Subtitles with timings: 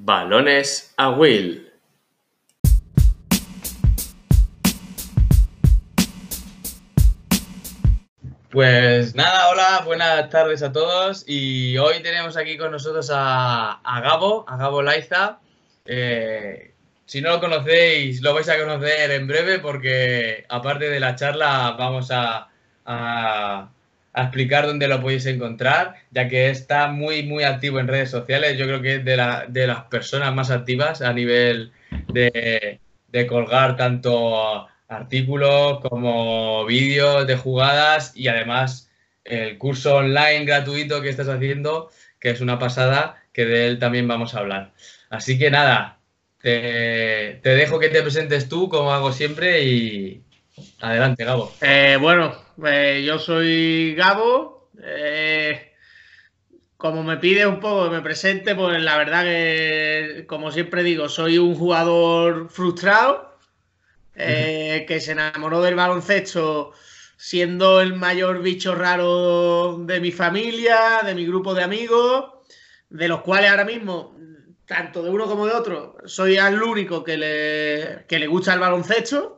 [0.00, 1.70] Balones a Will.
[8.50, 14.44] Pues nada, hola, buenas tardes a todos y hoy tenemos aquí con nosotros a, Gabo,
[14.48, 15.40] a Gabo Laiza.
[15.84, 16.74] Eh,
[17.04, 21.74] si no lo conocéis, lo vais a conocer en breve porque aparte de la charla
[21.78, 22.48] vamos a,
[22.86, 23.70] a,
[24.22, 28.58] explicar dónde lo podéis encontrar, ya que está muy, muy activo en redes sociales.
[28.58, 31.72] Yo creo que es de, la, de las personas más activas a nivel
[32.08, 38.90] de, de colgar tanto artículos como vídeos de jugadas y además
[39.24, 44.08] el curso online gratuito que estás haciendo, que es una pasada, que de él también
[44.08, 44.72] vamos a hablar.
[45.10, 45.98] Así que nada,
[46.40, 50.22] te, dejo que te presentes tú, como hago siempre, y
[50.80, 51.52] adelante, Gabo.
[51.60, 54.70] Eh, bueno, eh, yo soy Gabo.
[54.82, 55.72] Eh,
[56.76, 61.08] como me pide un poco que me presente, pues la verdad que, como siempre digo,
[61.08, 63.36] soy un jugador frustrado
[64.14, 66.72] que se enamoró del baloncesto
[67.18, 72.26] siendo el mayor bicho raro de mi familia, de mi grupo de amigos,
[72.88, 74.16] de los cuales ahora mismo,
[74.64, 79.37] tanto de uno como de otro, soy el único que le, le gusta el baloncesto.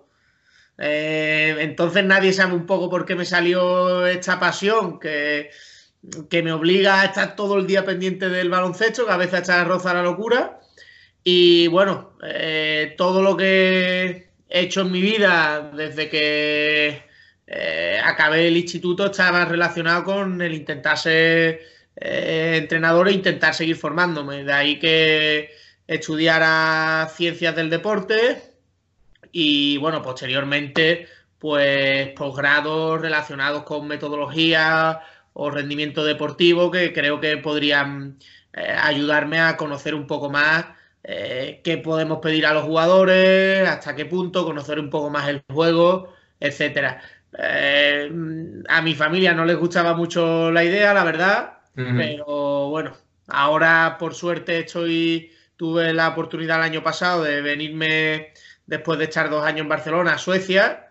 [0.82, 5.50] Eh, entonces nadie sabe un poco por qué me salió esta pasión que,
[6.30, 9.62] que me obliga a estar todo el día pendiente del baloncesto, que a veces está
[9.64, 10.60] roza la locura.
[11.22, 17.02] Y bueno, eh, todo lo que he hecho en mi vida desde que
[17.46, 21.60] eh, acabé el instituto estaba relacionado con el intentar ser
[21.96, 24.44] entrenador e intentar seguir formándome.
[24.44, 25.50] De ahí que
[25.86, 28.49] estudiara ciencias del deporte
[29.32, 35.00] y bueno, posteriormente pues posgrados relacionados con metodología
[35.32, 38.18] o rendimiento deportivo que creo que podrían
[38.52, 40.66] eh, ayudarme a conocer un poco más
[41.02, 45.42] eh, qué podemos pedir a los jugadores, hasta qué punto, conocer un poco más el
[45.50, 47.00] juego, etcétera.
[47.38, 48.10] Eh,
[48.68, 52.92] a mi familia no les gustaba mucho la idea, la verdad, pero bueno,
[53.28, 58.34] ahora por suerte estoy, tuve la oportunidad el año pasado de venirme
[58.70, 60.86] después de estar dos años en Barcelona a Suecia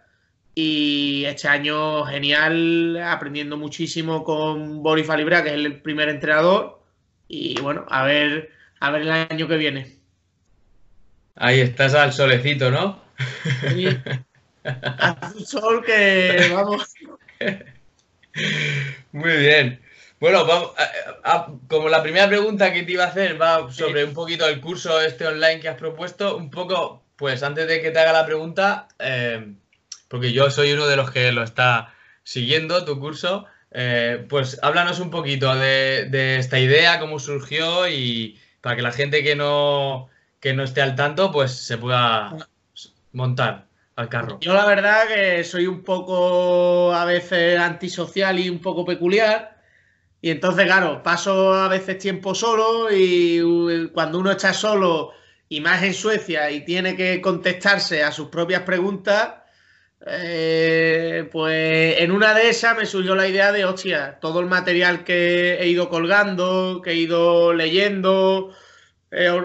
[0.53, 6.81] y este año genial, aprendiendo muchísimo con Boris Falibra, que es el primer entrenador
[7.29, 8.51] y bueno, a ver,
[8.81, 9.95] a ver el año que viene.
[11.35, 13.01] Ahí estás al solecito, ¿no?
[13.69, 13.88] Sí.
[15.35, 16.94] un sol que vamos.
[19.13, 19.79] Muy bien.
[20.19, 20.72] Bueno, vamos,
[21.69, 25.00] como la primera pregunta que te iba a hacer va sobre un poquito el curso
[25.00, 28.88] este online que has propuesto, un poco, pues antes de que te haga la pregunta,
[28.97, 29.53] eh,
[30.07, 31.94] porque yo soy uno de los que lo está
[32.24, 38.78] siguiendo, tu curso, eh, pues háblanos un poquito de esta idea, cómo surgió y para
[38.78, 40.09] que la gente que no,
[40.40, 42.35] que no esté al tanto, pues se pueda
[43.12, 44.40] montar al carro.
[44.40, 49.59] Yo la verdad que soy un poco a veces antisocial y un poco peculiar.
[50.22, 55.12] Y entonces, claro, paso a veces tiempo solo y cuando uno está solo
[55.50, 59.34] y más en Suecia y tiene que contestarse a sus propias preguntas,
[60.06, 65.04] eh, pues en una de esas me surgió la idea de, hostia, todo el material
[65.04, 68.54] que he ido colgando, que he ido leyendo,
[69.12, 69.44] eh,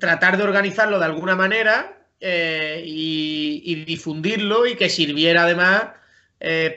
[0.00, 5.84] tratar de organizarlo de alguna manera eh, y, difundirlo y que sirviera además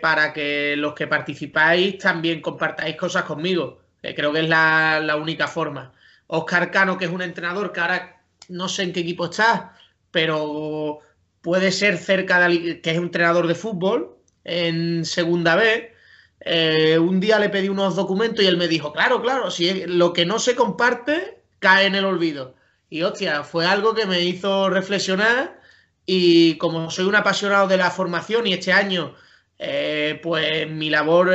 [0.01, 3.81] para que los que participáis también compartáis cosas conmigo.
[4.01, 5.93] creo que es la, única forma.
[6.27, 8.18] Oscar Cano, que es un entrenador que ahora
[8.49, 9.75] no sé en qué equipo está,
[10.11, 10.99] pero
[11.41, 15.93] puede ser cerca de que es un entrenador de fútbol en segunda B.
[16.41, 20.13] Eh, un día le pedí unos documentos y él me dijo, claro, claro, si lo
[20.13, 22.55] que no se comparte cae en el olvido.
[22.89, 25.59] Y hostia, fue algo que me hizo reflexionar
[26.05, 29.15] y como soy un apasionado de la formación y este año,
[29.59, 31.29] eh, pues mi labor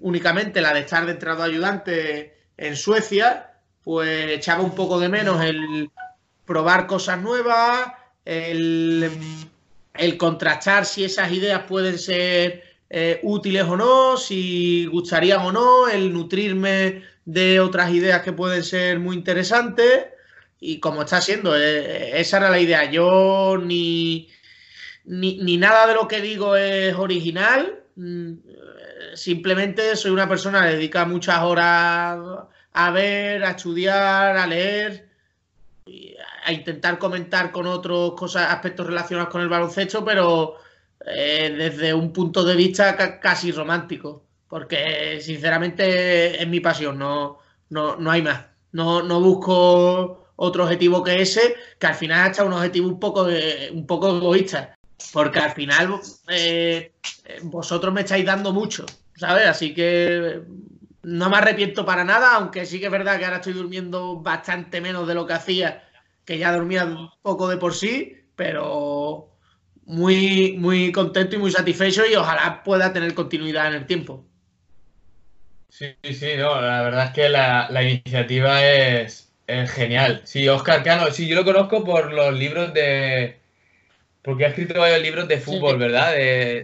[0.00, 3.52] únicamente la de estar de entrado ayudante en Suecia,
[3.82, 5.90] pues echaba un poco de menos el
[6.48, 7.92] probar cosas nuevas,
[8.24, 9.10] el,
[10.16, 16.10] contrastar si esas ideas pueden ser eh, útiles o no, si gustarían o no, el
[16.12, 20.06] nutrirme de otras ideas que pueden ser muy interesantes.
[20.58, 22.90] Y como está siendo, eh, esa era la idea.
[22.90, 24.30] Yo ni,
[25.04, 28.32] ni, nada de lo que digo es original, mm,
[29.14, 32.18] simplemente soy una persona que dedica muchas horas
[32.72, 35.07] a ver, a estudiar, a leer,
[36.48, 40.54] a intentar comentar con otros cosas, aspectos relacionados con el baloncesto, pero
[41.04, 47.96] eh, desde un punto de vista casi romántico, porque sinceramente es mi pasión, no, no,
[47.96, 48.46] no hay más.
[48.72, 53.28] No, no busco otro objetivo que ese, que al final hasta un objetivo un poco,
[53.72, 54.74] un poco egoísta.
[55.12, 56.92] Porque al final eh,
[57.42, 58.86] vosotros me estáis dando mucho,
[59.16, 59.46] ¿sabes?
[59.46, 60.40] Así que
[61.02, 64.80] no me arrepiento para nada, aunque sí que es verdad que ahora estoy durmiendo bastante
[64.80, 65.87] menos de lo que hacía,
[66.28, 69.30] que ya dormía un poco de por sí, pero
[69.86, 74.26] muy, muy contento y muy satisfecho y ojalá pueda tener continuidad en el tiempo.
[75.70, 79.32] Sí, sí, no, la verdad es que la, iniciativa es,
[79.68, 80.20] genial.
[80.24, 83.38] Sí, Oscar Cano, sí, yo lo conozco por los libros de...
[84.20, 86.12] Porque ha escrito varios libros de fútbol, ¿verdad?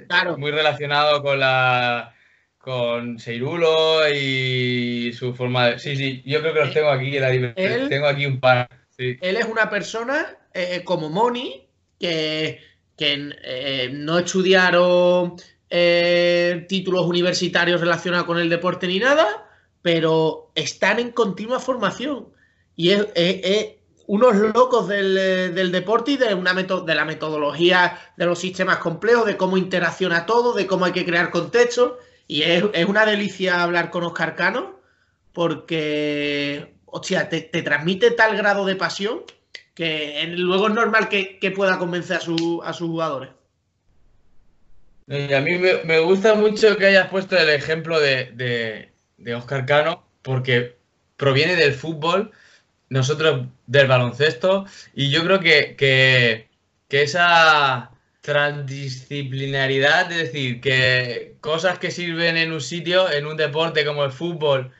[0.08, 0.36] claro.
[0.36, 2.14] Muy relacionado con la
[2.58, 5.78] con Seirulo y su forma de...
[5.78, 7.54] Sí, sí, yo creo que los tengo aquí en la
[7.88, 8.83] Tengo aquí un par.
[8.98, 11.68] Él es una persona eh, como Moni
[11.98, 12.60] que,
[12.98, 15.34] eh, no estudiaron
[15.68, 19.48] eh, títulos universitarios relacionados con el deporte ni nada,
[19.82, 22.28] pero están en continua formación.
[22.76, 23.06] Y es,
[24.06, 29.36] unos locos del, deporte y de, una de la metodología de los sistemas complejos, de
[29.36, 31.94] cómo interacciona todo, de cómo hay que crear contextos.
[32.26, 34.80] Y es, una delicia hablar con Oscar Cano
[35.32, 39.22] porque, hostia, te, transmite tal grado de pasión
[39.74, 43.30] que luego es normal que, pueda convencer a, su, a sus jugadores.
[45.08, 48.92] a mí me, gusta mucho que hayas puesto el ejemplo de,
[49.36, 50.76] Oscar Cano porque
[51.16, 52.30] proviene del fútbol,
[52.88, 54.64] nosotros del baloncesto,
[54.94, 62.60] y yo creo que, que esa transdisciplinaridad, es decir, que cosas que sirven en un
[62.60, 64.72] sitio, en un deporte como el fútbol,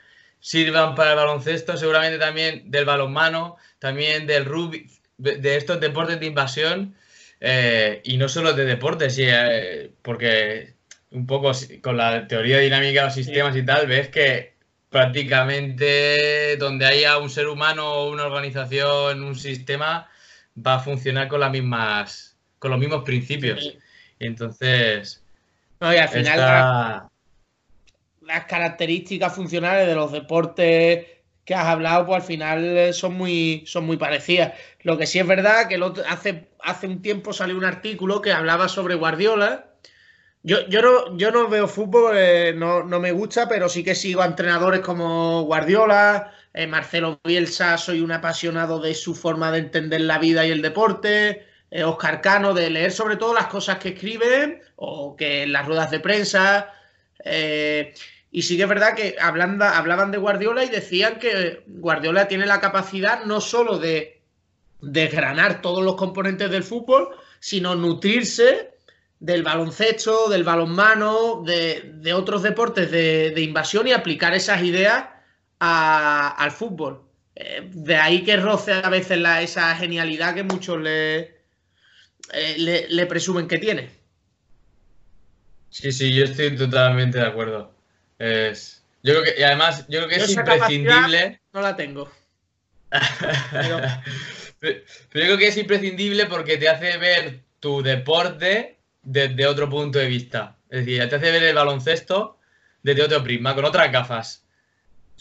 [0.44, 6.26] sirvan para el baloncesto, seguramente también del balonmano, también del rugby, de estos deportes de
[6.26, 6.94] invasión,
[7.40, 10.74] eh, y no solo de deportes, eh, porque
[11.12, 11.50] un poco
[11.80, 14.52] con la teoría dinámica de los sistemas y tal, ves que
[14.90, 20.10] prácticamente donde haya un ser humano, una organización, un sistema,
[20.54, 23.78] va a funcionar con las mismas con los mismos principios.
[24.18, 25.22] Entonces.
[25.80, 27.08] No, y al final
[28.26, 31.06] las, características funcionales de los deportes
[31.44, 34.54] que has hablado, pues al final son muy, son muy parecidas.
[34.82, 38.68] Lo que sí es verdad que hace, hace un tiempo salió un artículo que hablaba
[38.68, 39.66] sobre Guardiola.
[40.42, 44.22] Yo, yo, no, yo no veo fútbol, eh, no, me gusta, pero sí que sigo
[44.22, 50.02] a entrenadores como Guardiola, eh, Marcelo Bielsa, soy un apasionado de su forma de entender
[50.02, 51.46] la vida y el deporte.
[51.82, 55.90] Oscar Cano, de leer sobre todo las cosas que escriben o que en las ruedas
[55.90, 56.72] de prensa.
[57.24, 57.94] Eh,
[58.34, 62.60] y sí que es verdad que hablaban de Guardiola y decían que Guardiola tiene la
[62.60, 64.22] capacidad no solo de
[64.80, 68.72] desgranar todos los componentes del fútbol, sino nutrirse
[69.20, 75.04] del baloncesto, del balonmano, de, otros deportes de, invasión y aplicar esas ideas
[75.60, 77.02] al fútbol.
[77.36, 81.18] Eh, de ahí que roce a veces esa genialidad que muchos le,
[82.32, 83.90] eh, le, presumen que tiene.
[85.70, 87.73] Sí, sí, yo estoy totalmente de acuerdo.
[88.18, 91.40] Es, yo creo que, y además, yo creo que es imprescindible.
[91.52, 92.10] No la tengo.
[93.50, 93.80] pero...
[94.60, 94.74] pero...
[94.74, 100.06] yo creo que es imprescindible porque te hace ver tu deporte desde otro punto de
[100.06, 100.56] vista.
[100.70, 102.38] Es decir, te hace ver el baloncesto
[102.82, 104.44] desde otro prisma, con otras gafas.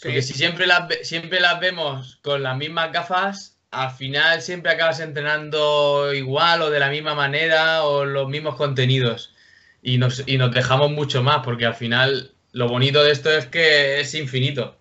[0.02, 5.00] Porque si siempre las, siempre las vemos con las mismas gafas, al final siempre acabas
[5.00, 9.34] entrenando igual o de la misma manera o los mismos contenidos.
[9.82, 14.14] Y nos, dejamos mucho más, porque al final lo bonito de esto es que es
[14.14, 14.76] infinito.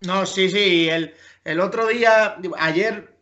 [0.00, 0.88] No, sí, sí.
[0.90, 3.14] El, otro día, ayer,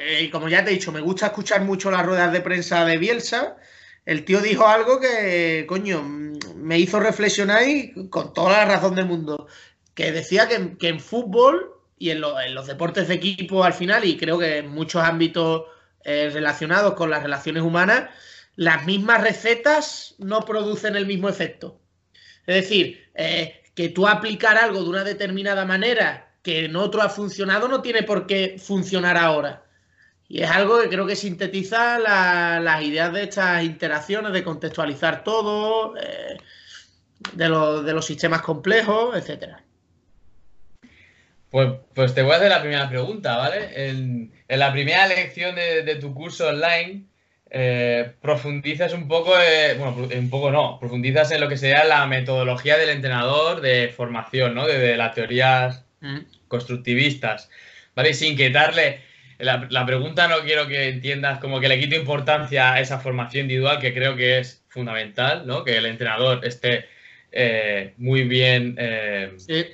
[0.00, 2.84] eh, y como ya te he dicho, me gusta escuchar mucho las ruedas de prensa
[2.84, 3.56] de Bielsa.
[4.04, 9.06] El tío dijo algo que, coño, me hizo reflexionar y con toda la razón del
[9.06, 9.46] mundo.
[9.94, 14.16] Que decía que, que en fútbol y en, los deportes de equipo al final, y
[14.16, 15.62] creo que en muchos ámbitos
[16.02, 18.10] eh, relacionados con las relaciones humanas,
[18.56, 21.80] las mismas recetas no producen el mismo efecto.
[22.46, 27.08] Es decir, eh, que tú aplicar algo de una determinada manera que en otro ha
[27.08, 29.62] funcionado no tiene por qué funcionar ahora.
[30.28, 35.96] Y es algo que creo que sintetiza las ideas de estas interacciones, de contextualizar todo,
[35.96, 36.36] eh,
[37.32, 39.62] de, los sistemas complejos, etcétera.
[41.50, 43.88] Pues, pues, te voy a hacer la primera pregunta, ¿vale?
[43.88, 47.06] En, la primera lección de, tu curso online,
[47.56, 52.04] eh, profundizas un poco, eh, bueno, un poco no, profundizas en lo que sería la
[52.06, 54.66] metodología del entrenador de formación, ¿no?
[54.66, 56.18] De, las teorías mm.
[56.48, 57.48] constructivistas,
[57.94, 58.12] ¿vale?
[58.12, 59.00] sin quitarle,
[59.38, 63.42] la, la, pregunta no quiero que entiendas como que le quito importancia a esa formación
[63.42, 65.62] individual, que creo que es fundamental, ¿no?
[65.64, 66.86] Que el entrenador esté
[67.30, 68.76] eh, muy bien...
[69.38, 69.64] Sí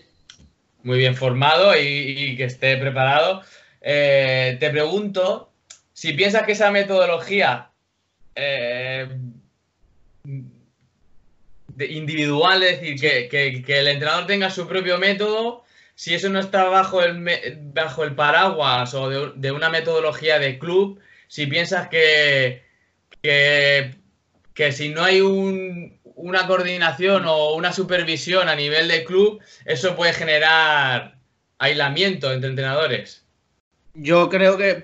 [0.82, 3.42] muy bien formado y, que esté preparado.
[3.82, 5.52] eh, te pregunto
[5.92, 7.69] si piensas que esa metodología
[8.34, 9.08] eh,
[11.78, 17.24] es decir, que, el entrenador tenga su propio método, si eso no está bajo el,
[17.74, 22.62] bajo el paraguas o de, una metodología de club, si piensas que,
[23.22, 23.92] que,
[24.72, 31.18] si no hay una coordinación o una supervisión a nivel de club, eso puede generar
[31.58, 33.26] aislamiento entre entrenadores.
[33.94, 34.82] Yo creo que,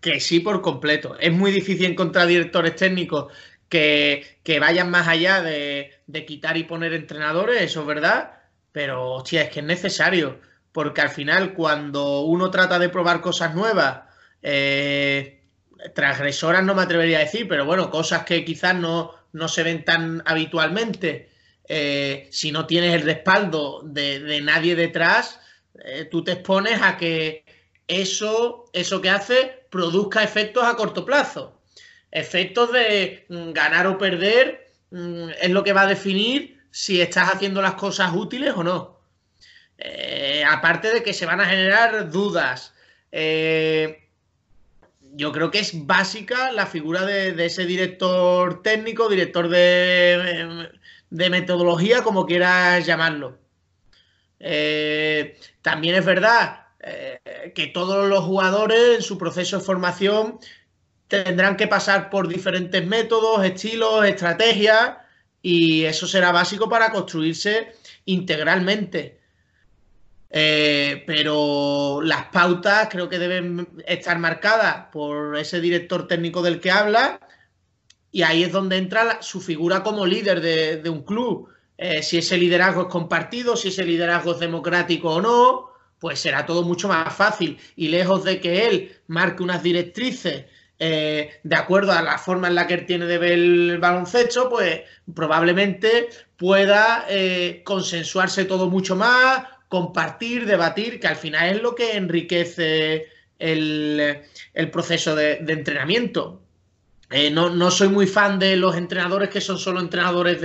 [0.00, 1.16] que sí por completo.
[1.18, 3.32] Es muy difícil encontrar directores técnicos
[3.68, 8.40] que, vayan más allá de, quitar y poner entrenadores, eso es verdad,
[8.72, 10.40] pero hostia, es que es necesario,
[10.72, 14.02] porque al final cuando uno trata de probar cosas nuevas,
[14.42, 15.42] eh,
[15.94, 19.84] transgresoras no me atrevería a decir, pero bueno, cosas que quizás no, no se ven
[19.84, 21.30] tan habitualmente,
[21.68, 25.40] eh, si no tienes el respaldo de, nadie detrás,
[25.84, 27.44] eh, tú te expones a que
[27.88, 31.58] eso, eso que hace produzca efectos a corto plazo
[32.10, 37.34] efectos de mm, ganar o perder mm, es lo que va a definir si estás
[37.34, 38.98] haciendo las cosas útiles o no.
[39.78, 42.74] Eh, aparte de que se van a generar dudas.
[43.12, 44.04] Eh,
[45.12, 50.68] yo creo que es básica la figura de, ese director técnico, director de,
[51.10, 53.38] metodología, como quieras llamarlo.
[54.40, 60.38] Eh, también es verdad que todos los jugadores en su proceso de formación
[61.08, 64.98] tendrán que pasar por diferentes métodos, estilos, estrategias
[65.42, 67.72] y eso será básico para construirse
[68.04, 69.18] integralmente.
[70.30, 76.70] Eh, pero las pautas creo que deben estar marcadas por ese director técnico del que
[76.70, 77.18] habla
[78.12, 81.48] y ahí es donde entra su figura como líder de, un club.
[81.78, 85.67] Eh, si ese liderazgo es compartido, si ese liderazgo es democrático o no,
[85.98, 87.58] pues será todo mucho más fácil.
[87.76, 90.44] Y lejos de que él marque unas directrices
[90.80, 94.48] eh, de acuerdo a la forma en la que él tiene de ver el baloncesto,
[94.48, 101.74] pues probablemente pueda eh, consensuarse todo mucho más, compartir, debatir, que al final es lo
[101.74, 103.06] que enriquece
[103.40, 104.20] el,
[104.70, 106.42] proceso de, entrenamiento.
[107.10, 110.40] Eh, no, soy muy fan de los entrenadores que son solo entrenadores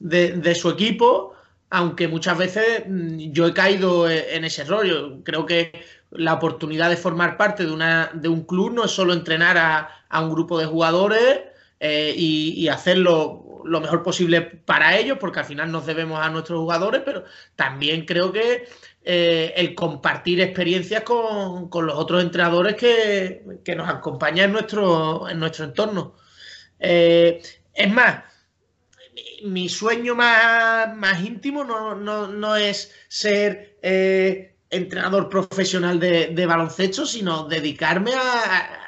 [0.00, 1.36] de su equipo,
[1.70, 5.22] aunque muchas veces mm, yo he caído en ese rollo.
[5.24, 5.72] Creo que
[6.10, 10.20] la oportunidad de formar parte de, una, de un club no es solo entrenar a,
[10.20, 11.40] un grupo de jugadores
[11.78, 16.58] eh, y, hacerlo lo mejor posible para ellos, porque al final nos debemos a nuestros
[16.58, 17.24] jugadores, pero
[17.54, 18.66] también creo que
[19.04, 25.66] eh, el compartir experiencias con, los otros entrenadores que, nos acompañan en nuestro, en nuestro
[25.66, 26.16] entorno.
[26.80, 27.40] Eh,
[27.74, 28.24] es más,
[29.44, 33.78] mi sueño más, más íntimo no, no, es ser
[34.70, 38.80] entrenador profesional de, baloncesto, sino dedicarme a,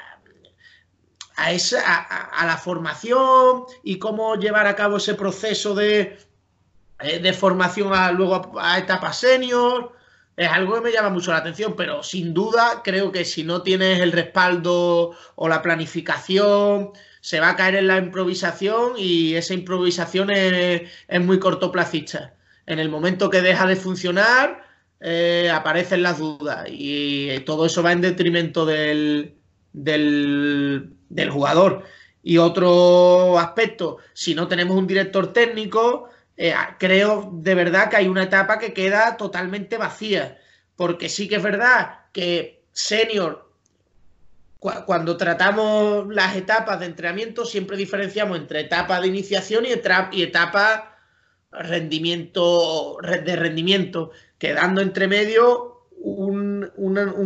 [1.35, 6.17] a, esa, a, la formación y cómo llevar a cabo ese proceso de,
[6.99, 9.93] eh, de formación a, luego a, etapa senior.
[10.35, 13.61] Es algo que me llama mucho la atención, pero sin duda creo que si no
[13.61, 16.91] tienes el respaldo o la planificación,
[17.23, 22.35] se va a caer en la improvisación y esa improvisación es, es muy cortoplacista.
[22.65, 24.67] En el momento que deja de funcionar,
[24.99, 29.35] eh, aparecen las dudas y todo eso va en detrimento del,
[29.71, 31.83] del, jugador.
[32.21, 38.09] Y otro aspecto, si no tenemos un director técnico, eh, creo de verdad que hay
[38.09, 40.41] una etapa que queda totalmente vacía,
[40.75, 43.49] porque sí que es verdad que senior,
[44.85, 50.97] cuando tratamos las etapas de entrenamiento, siempre diferenciamos entre etapa de iniciación y, etapa
[51.51, 56.71] rendimiento, de rendimiento quedando entre medio un,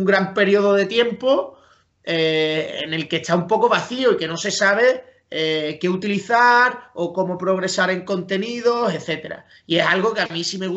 [0.04, 1.58] gran periodo de tiempo
[2.02, 5.88] eh, en el que está un poco vacío y que no se sabe eh, qué
[5.88, 9.46] utilizar o cómo progresar en contenidos, etcétera.
[9.66, 10.68] Y es algo que a mí me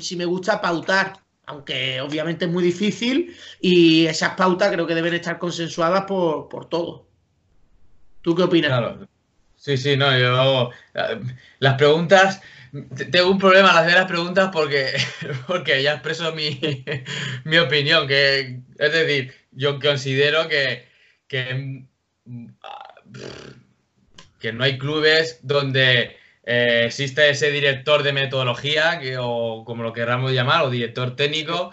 [0.00, 5.14] sí me gusta pautar, aunque obviamente es muy difícil y esas pautas creo que deben
[5.14, 7.02] estar consensuadas por, por todos.
[8.22, 8.96] ¿Tú qué opinas?
[9.56, 10.70] Sí, sí, no, yo
[11.58, 12.40] las preguntas
[13.10, 14.92] tengo un problema al hacer las preguntas porque,
[15.46, 16.60] porque ya expreso mi,
[17.44, 18.08] mi opinión.
[18.08, 20.88] Que, es decir, yo considero que,
[21.28, 21.84] que,
[24.52, 30.32] no hay clubes donde eh, exista ese director de metodología, que, o como lo queramos
[30.32, 31.72] llamar, o director técnico,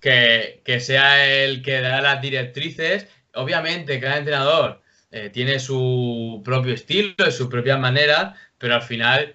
[0.00, 3.08] que, sea el que da las directrices.
[3.34, 9.34] Obviamente, cada entrenador eh, tiene su propio estilo, su propia manera, pero al final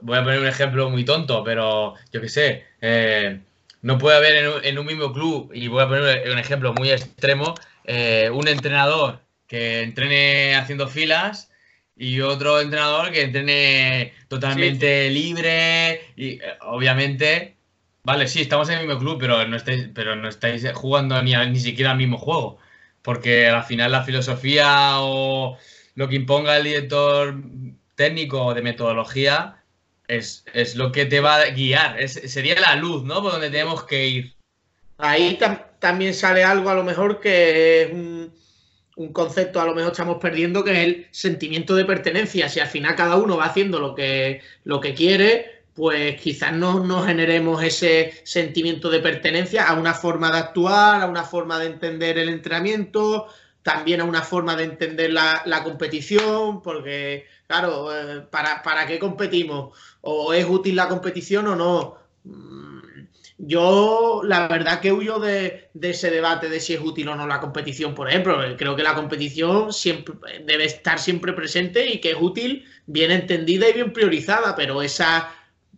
[0.00, 3.40] voy a poner un ejemplo muy tonto, pero yo qué sé, eh,
[3.82, 7.54] no puede haber en un, mismo club, y voy a poner un ejemplo muy extremo,
[8.32, 11.51] un entrenador que entrene haciendo filas
[11.96, 17.56] y otro entrenador que entrene totalmente libre y eh, obviamente
[18.04, 21.34] vale sí estamos en el mismo club pero no estáis pero no estáis jugando ni,
[21.34, 22.58] ni siquiera al mismo juego
[23.02, 25.58] porque al final la filosofía o
[25.94, 27.36] lo que imponga el director
[27.94, 29.62] técnico de metodología
[30.08, 30.44] es,
[30.76, 33.22] lo que te va a guiar, sería la luz, ¿no?
[33.22, 34.34] Por donde tenemos que ir.
[34.98, 35.38] Ahí
[35.78, 38.21] también sale algo a lo mejor que es un,
[39.08, 42.48] concepto a lo mejor estamos perdiendo, que es el sentimiento de pertenencia.
[42.48, 46.84] Si al final cada uno va haciendo lo que, lo que quiere, pues quizás no,
[46.84, 51.66] no generemos ese sentimiento de pertenencia a una forma de actuar, a una forma de
[51.66, 53.28] entender el entrenamiento,
[53.62, 59.76] también a una forma de entender la, competición, porque, claro, eh, ¿para, ¿para, qué competimos?
[60.02, 61.98] ¿O es útil la competición o no?
[63.44, 67.40] Yo, la verdad que huyo de, ese debate de si es útil o no la
[67.40, 68.38] competición, por ejemplo.
[68.56, 73.68] Creo que la competición siempre, debe estar siempre presente y que es útil, bien entendida
[73.68, 75.28] y bien priorizada, pero esa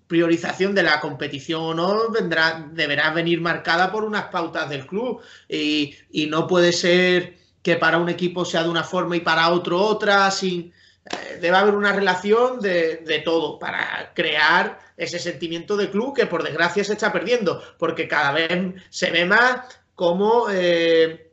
[0.09, 5.23] priorización de la competición o no vendrá, deberá venir marcada por unas pautas del club
[5.49, 9.49] y, y no puede ser que para un equipo sea de una forma y para
[9.49, 10.74] otro otra, sin,
[11.11, 16.43] eh, debe haber una relación de, todo para crear ese sentimiento de club que por
[16.43, 18.51] desgracia se está perdiendo, porque cada vez
[18.89, 19.61] se ve más
[19.95, 21.31] como eh,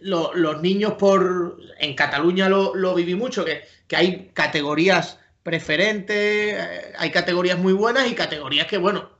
[0.00, 1.58] los niños por...
[1.78, 3.62] En Cataluña lo, viví mucho, que,
[3.94, 9.10] hay categorías preferentes, eh, hay categorías muy buenas y categorías que, bueno,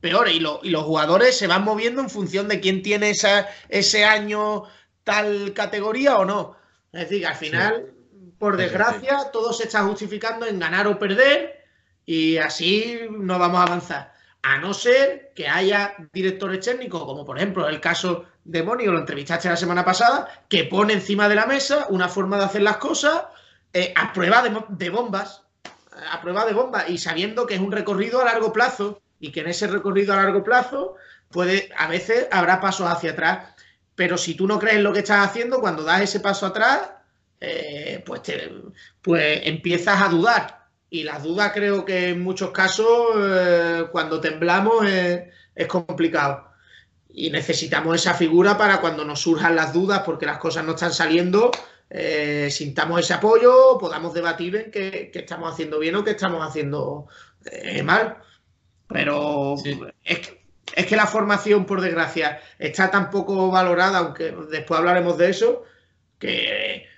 [0.00, 4.04] peores, y, y los jugadores se van moviendo en función de quién tiene esa, ese
[4.04, 4.64] año
[5.04, 6.56] tal categoría o no.
[6.92, 7.92] Es decir, al final,
[8.38, 11.64] por desgracia, todo se está justificando en ganar o perder
[12.06, 14.12] y así no vamos a avanzar.
[14.42, 18.98] A no ser que haya directores técnicos, como por ejemplo el caso de Moni, lo
[18.98, 22.78] entrevistaste la semana pasada, que pone encima de la mesa una forma de hacer las
[22.78, 23.24] cosas
[23.72, 25.42] eh, a prueba de, de bombas,
[26.10, 29.40] a prueba de bombas, y sabiendo que es un recorrido a largo plazo y que
[29.40, 30.96] en ese recorrido a largo plazo
[31.30, 33.54] puede, a veces habrá pasos hacia atrás
[34.00, 36.88] pero si tú no crees en lo que estás haciendo, cuando das ese paso atrás,
[37.40, 38.20] eh, pues,
[39.02, 40.66] pues empiezas a dudar.
[40.90, 46.48] Y las dudas creo que en muchos casos, eh, cuando temblamos, es complicado.
[47.08, 50.92] Y necesitamos esa figura para cuando nos surjan las dudas, porque las cosas no están
[50.92, 51.50] saliendo,
[51.88, 57.06] eh, sintamos ese apoyo, podamos debatir en qué, estamos haciendo bien o qué estamos haciendo
[57.84, 58.18] mal.
[58.88, 59.54] Pero
[60.04, 60.40] es que
[60.74, 65.64] es que la formación, por desgracia, está tan poco valorada, aunque después hablaremos de eso,
[66.18, 66.89] que...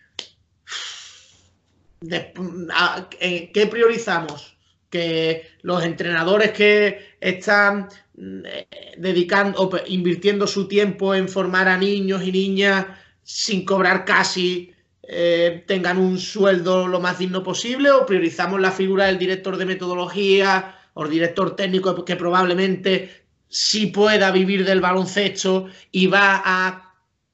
[2.08, 4.56] ¿Qué priorizamos?
[4.90, 7.88] Que los entrenadores que están
[8.18, 8.66] eh,
[8.98, 12.86] dedicando, invirtiendo su tiempo en formar a niños y niñas
[13.22, 19.06] sin cobrar casi, eh, tengan un sueldo lo más digno posible, o priorizamos la figura
[19.06, 26.06] del director de metodología o director técnico que probablemente si pueda vivir del baloncesto y
[26.06, 26.91] va a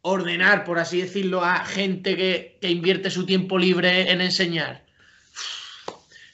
[0.08, 4.84] ordenar, por así decirlo, a gente que, invierte su tiempo libre en enseñar.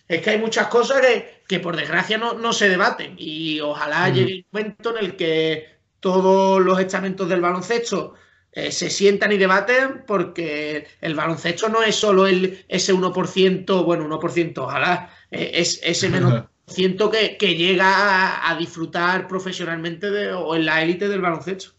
[0.08, 1.02] Es que hay muchas cosas
[1.46, 6.62] que, por desgracia no, se debaten y ojalá llegue el momento en el que todos
[6.62, 8.14] los estamentos del baloncesto
[8.52, 14.20] eh, se sientan y debaten porque el baloncesto no es solo el, ese 1%, bueno,
[14.20, 20.66] 1%, ojalá, eh, es ese menos siento que, llega a, disfrutar profesionalmente de, o en
[20.66, 21.73] la élite del baloncesto.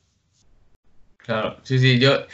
[1.25, 2.25] Claro, sí, sí, yo,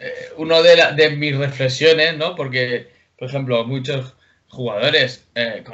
[0.00, 2.34] eh, uno de, de, mis reflexiones, ¿no?
[2.34, 4.16] Porque, por ejemplo, muchos
[4.48, 5.64] jugadores eh,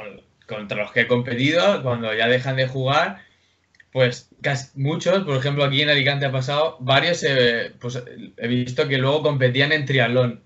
[0.47, 3.21] contra los que he competido, cuando ya dejan de jugar,
[3.91, 8.03] pues casi, muchos, por ejemplo, aquí en Alicante ha pasado, varios, eh, pues
[8.37, 10.43] he visto que luego competían en triatlón.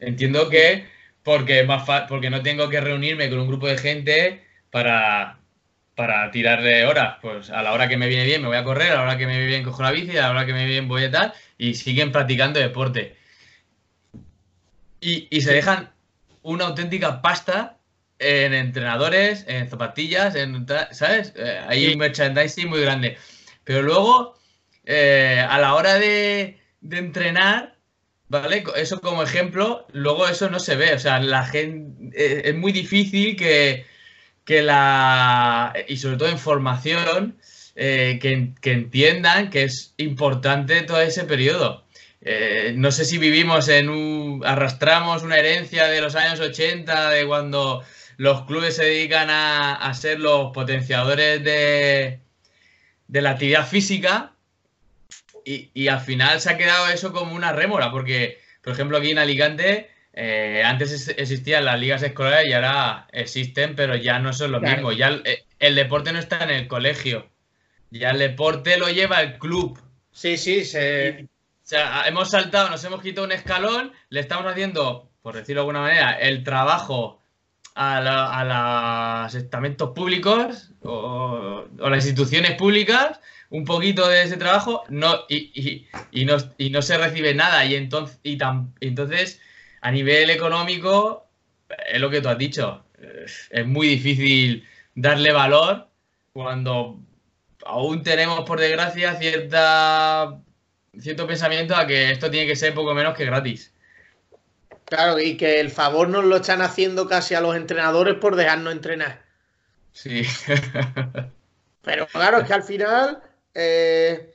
[0.00, 0.86] Entiendo que
[1.22, 5.40] porque, más porque no tengo que reunirme con un grupo de gente para,
[5.96, 7.16] para tirarle horas.
[7.20, 9.18] Pues a la hora que me viene bien me voy a correr, a la hora
[9.18, 11.04] que me viene bien cojo la bici, a la hora que me viene bien voy
[11.04, 13.16] a tal, y siguen practicando deporte.
[15.00, 15.92] Y, se dejan
[16.42, 17.78] una auténtica pasta
[18.18, 21.32] en entrenadores, en zapatillas, en, ¿sabes?
[21.36, 23.16] Eh, hay un merchandising muy grande.
[23.64, 24.36] Pero luego,
[24.84, 27.76] eh, a la hora de, de, entrenar,
[28.28, 28.64] ¿vale?
[28.76, 30.94] Eso como ejemplo, luego eso no se ve.
[30.94, 33.86] O sea, la gente, eh, es muy difícil que,
[34.46, 35.74] que la.
[35.88, 37.36] y sobre todo en formación,
[37.74, 41.84] eh, que, entiendan que es importante todo ese periodo.
[42.22, 44.42] Eh, no sé si vivimos en un.
[44.46, 47.84] arrastramos una herencia de los años 80, de cuando
[48.16, 52.20] los clubes se dedican a, ser los potenciadores de,
[53.08, 54.32] de la actividad física
[55.46, 59.18] y, al final se ha quedado eso como una rémora, porque, por ejemplo, aquí en
[59.18, 64.60] Alicante, eh, antes existían las ligas escolares y ahora existen, pero ya no son lo
[64.60, 64.90] mismo.
[64.92, 65.22] Ya el,
[65.58, 67.28] el, deporte no está en el colegio,
[67.90, 69.78] ya el deporte lo lleva el club.
[70.10, 71.28] Sí, sí, se...
[71.66, 75.62] O sea, hemos saltado, nos hemos quitado un escalón, le estamos haciendo, por decirlo de
[75.62, 77.20] alguna manera, el trabajo
[77.74, 85.86] a, los estamentos públicos o, las instituciones públicas, un poquito de ese trabajo no, y,
[86.24, 87.64] no, y no se recibe nada.
[87.66, 88.38] Y entonces, y
[88.80, 89.40] entonces,
[89.80, 91.26] a nivel económico,
[91.88, 92.84] es lo que tú has dicho,
[93.50, 95.88] es muy difícil darle valor
[96.32, 96.98] cuando
[97.64, 100.38] aún tenemos, por desgracia, cierta
[101.00, 103.72] cierto pensamiento a que esto tiene que ser poco menos que gratis.
[104.86, 108.72] Claro, y que el favor nos lo están haciendo casi a los entrenadores por dejarnos
[108.72, 109.22] entrenar.
[109.92, 110.22] Sí.
[111.82, 113.22] Pero claro, es que al final
[113.54, 114.32] eh,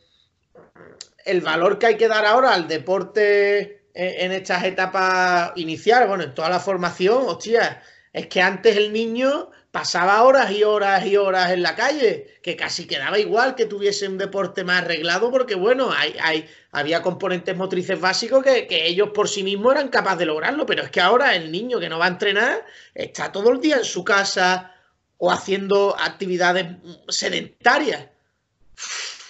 [1.26, 6.34] el valor que hay que dar ahora al deporte en, estas etapas iniciales, bueno, en
[6.34, 7.82] toda la formación, hostia,
[8.14, 12.58] es que antes el niño pasaba horas y horas y horas en la calle, que
[12.58, 17.56] casi quedaba igual que tuviese un deporte más arreglado, porque bueno, hay, hay, había componentes
[17.56, 21.36] motrices básicos que, ellos por sí mismos eran capaces de lograrlo, pero es que ahora
[21.36, 24.76] el niño que no va a entrenar está todo el día en su casa
[25.18, 26.66] o haciendo actividades
[27.08, 28.08] sedentarias.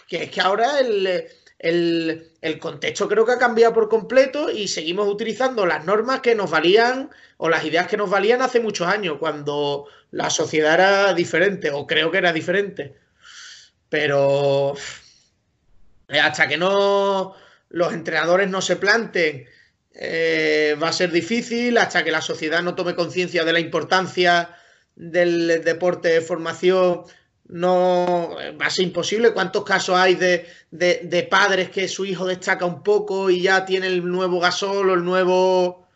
[0.08, 1.26] Que es que ahora el,
[1.62, 6.50] el, contexto creo que ha cambiado por completo y seguimos utilizando las normas que nos
[6.50, 11.70] valían o las ideas que nos valían hace muchos años, cuando la sociedad era diferente,
[11.72, 12.96] o creo que era diferente.
[13.90, 14.74] Pero
[16.10, 17.36] hasta que no
[17.70, 19.48] los entrenadores no se planten,
[19.94, 24.58] eh, va a ser difícil, hasta que la sociedad no tome conciencia de la importancia
[24.96, 27.04] del deporte de formación
[27.52, 29.34] no va a ser imposible.
[29.34, 34.10] ¿Cuántos casos hay de, padres que su hijo destaca un poco y ya tiene el
[34.10, 35.88] nuevo gasol o el nuevo...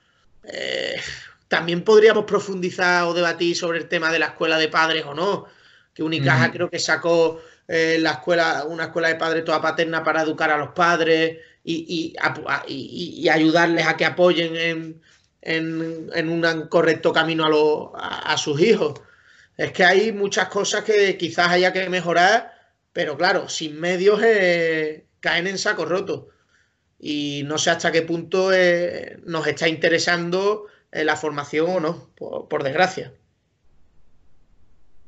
[0.43, 0.99] Eh,
[1.47, 5.45] también podríamos profundizar o debatir sobre el tema de la escuela de padres o no.
[5.93, 10.23] Que Unicaja creo que sacó eh, la escuela, una escuela de padres toda paterna para
[10.23, 12.13] educar a los padres y,
[12.67, 15.01] y, ayudarles a que apoyen en,
[15.41, 18.99] en, un correcto camino a, a sus hijos.
[19.57, 22.53] Es que hay muchas cosas que quizás haya que mejorar,
[22.91, 26.29] pero claro, sin medios eh, caen en saco roto.
[26.99, 32.09] Y no sé hasta qué punto eh, nos está interesando eh, la formación o no,
[32.15, 33.13] por, desgracia.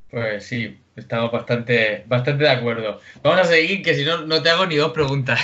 [0.10, 3.02] Pues sí, estamos bastante, bastante de acuerdo.
[3.24, 5.42] Vamos a seguir, que si no, no te hago ni dos preguntas.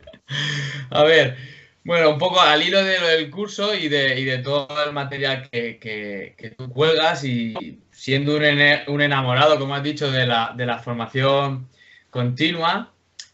[0.90, 1.36] a ver,
[1.84, 5.48] bueno, un poco al hilo de del curso y de, y de todo el material
[5.50, 10.78] que, que, tú cuelgas y siendo un, enamorado, como has dicho, de la, de la
[10.78, 11.68] formación
[12.10, 12.92] continua,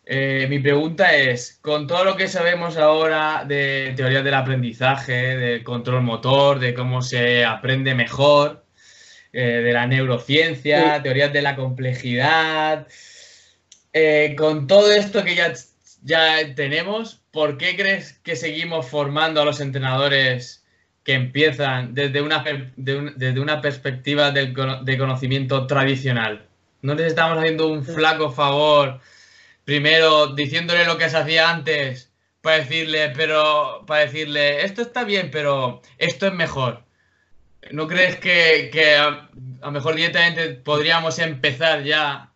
[0.09, 5.65] eh, mi pregunta es, con todo lo que sabemos ahora de teorías del aprendizaje, del
[5.65, 8.65] control motor, de cómo se aprende mejor,
[9.33, 12.87] eh, de la neurociencia, teorías de la complejidad,
[13.93, 15.53] eh, con todo esto que ya,
[16.03, 20.64] ya tenemos, ¿por qué crees que seguimos formando a los entrenadores
[21.05, 22.42] que empiezan desde una,
[22.77, 26.46] desde una perspectiva de conocimiento tradicional?
[26.81, 29.03] ¿No les estamos haciendo un flaco favor
[29.66, 35.31] primero diciéndole lo que se hacía antes para decirle, pero para decirle, esto está bien,
[35.31, 36.85] pero esto es mejor?
[37.70, 39.29] ¿No crees que, a,
[39.61, 42.33] lo mejor directamente podríamos empezar ya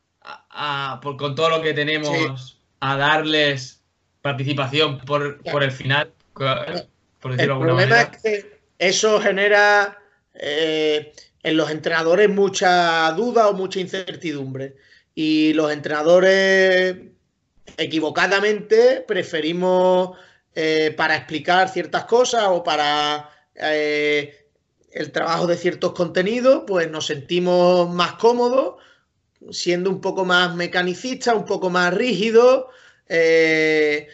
[1.00, 3.79] con todo lo que tenemos a darles
[4.22, 9.98] participación por, por el final, por decirlo el problema es que eso genera
[10.35, 14.76] eh, en los entrenadores mucha duda o mucha incertidumbre.
[15.14, 16.96] Y los entrenadores
[17.76, 20.16] equivocadamente preferimos
[20.54, 24.46] eh, para explicar ciertas cosas o para eh,
[24.92, 28.76] el trabajo de ciertos contenidos, pues nos sentimos más cómodos,
[29.50, 32.66] siendo un poco más mecanicistas, un poco más rígidos.
[33.12, 34.07] Eh,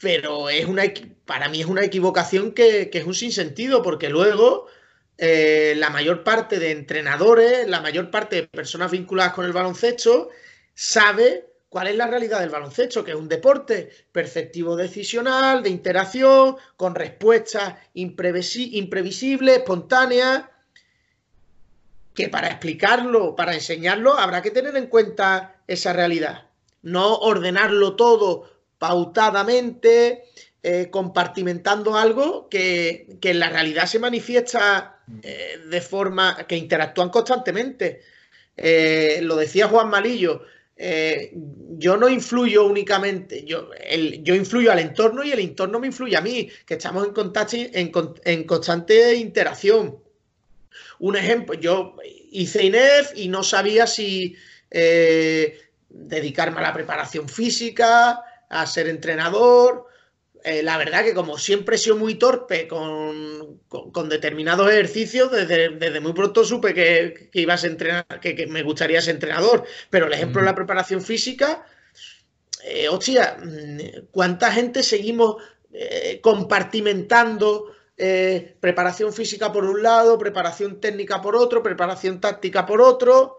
[0.00, 0.84] pero es una,
[1.26, 4.66] para mí es una equivocación que, es un sinsentido, porque luego
[5.18, 10.30] eh, la mayor parte de entrenadores, la mayor parte de personas vinculadas con el baloncesto,
[10.74, 16.56] sabe cuál es la realidad del baloncesto, que es un deporte perceptivo decisional, de interacción,
[16.76, 20.44] con respuestas imprevisibles, espontáneas,
[22.14, 26.51] que para explicarlo, para enseñarlo, habrá que tener en cuenta esa realidad
[26.82, 30.24] no ordenarlo todo pautadamente,
[30.62, 38.00] eh, compartimentando algo que, en la realidad se manifiesta eh, de forma que interactúan constantemente.
[38.56, 40.42] Eh, lo decía Juan Malillo,
[41.78, 43.70] yo no influyo únicamente, yo,
[44.20, 47.56] yo influyo al entorno y el entorno me influye a mí, que estamos en, contacto,
[47.56, 49.98] en, constante interacción.
[50.98, 51.96] Un ejemplo, yo
[52.32, 54.34] hice INEF y no sabía si
[54.70, 55.56] eh,
[55.94, 59.86] dedicarme a la preparación física, a ser entrenador,
[60.44, 63.60] eh, la verdad que como siempre he sido muy torpe con,
[64.08, 69.64] determinados ejercicios, desde, muy pronto supe que, iba a entrenar, que, me gustaría ser entrenador.
[69.88, 71.64] Pero el ejemplo de la preparación física,
[72.64, 75.36] eh, hostia, mm, ¿cuánta gente seguimos
[75.72, 77.76] eh, compartimentando
[78.58, 83.38] preparación física por un lado, preparación técnica por otro, preparación táctica por otro?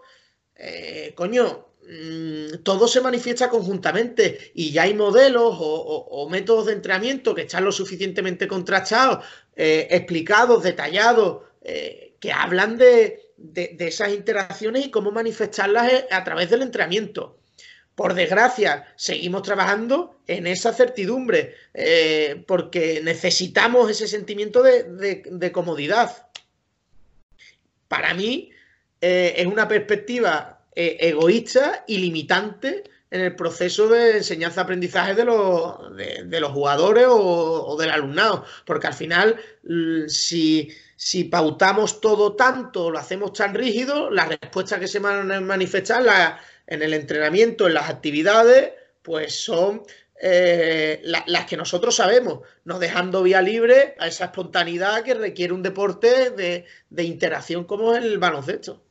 [1.16, 7.42] coño, Mm, todo se manifiesta conjuntamente y ya hay modelos o, métodos de entrenamiento que
[7.42, 13.20] están lo suficientemente contrastados, eh, explicados, detallados, eh, que hablan de,
[13.78, 17.38] esas interacciones y cómo manifestarlas eh, a través del entrenamiento.
[17.94, 21.54] Por desgracia, seguimos trabajando en esa certidumbre
[22.48, 26.26] porque necesitamos ese sentimiento de comodidad.
[27.86, 28.50] Para mí
[29.00, 36.40] es una perspectiva eh, egoísta y limitante en el proceso de enseñanza-aprendizaje de los, de,
[36.40, 38.44] los jugadores o, del alumnado.
[38.66, 39.36] Porque al final,
[40.08, 45.40] si, si pautamos todo tanto, lo hacemos tan rígido, las respuestas que se van a
[45.40, 49.82] manifestar en el entrenamiento, en las actividades, pues son
[50.20, 55.62] eh, las que nosotros sabemos, no dejando vía libre a esa espontaneidad que requiere un
[55.62, 58.82] deporte de, de interacción como el baloncesto.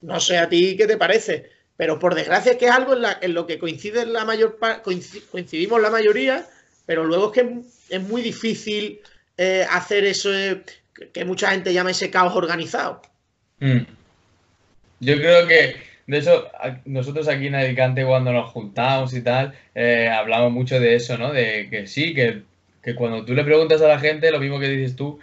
[0.00, 3.34] No sé a ti qué te parece, pero por desgracia es que es algo en,
[3.34, 6.46] lo que coincide la mayor coincidimos la mayoría,
[6.86, 7.60] pero luego es que
[7.90, 9.00] es, muy difícil
[9.36, 10.62] eh, hacer eso eh,
[11.12, 13.02] que mucha gente llama ese caos organizado.
[13.60, 13.80] Mm.
[15.00, 16.48] Yo creo que, de eso,
[16.84, 21.32] nosotros aquí en Alicante cuando nos juntamos y tal, eh, hablamos mucho de eso, ¿no?
[21.32, 22.42] De que sí, que,
[22.82, 25.18] que cuando tú le preguntas a la gente, lo mismo que dices tú,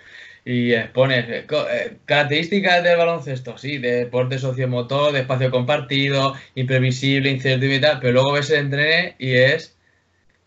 [0.49, 7.29] y expones eh, eh, características del baloncesto, sí, de deporte sociomotor, de espacio compartido, imprevisible,
[7.29, 9.75] incertidumbre y tal, pero luego ves el entrene y es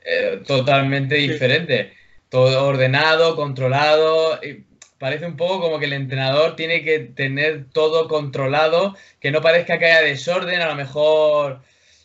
[0.03, 1.93] eh, totalmente diferente.
[2.31, 4.43] Todo ordenado, controlado.
[4.43, 4.65] Y
[4.97, 9.79] parece un poco como que el entrenador tiene que tener todo controlado, que no parezca
[9.79, 11.61] que haya desorden, a lo mejor.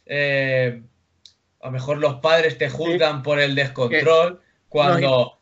[0.10, 5.35] a lo mejor los padres te juzgan por el descontrol, cuando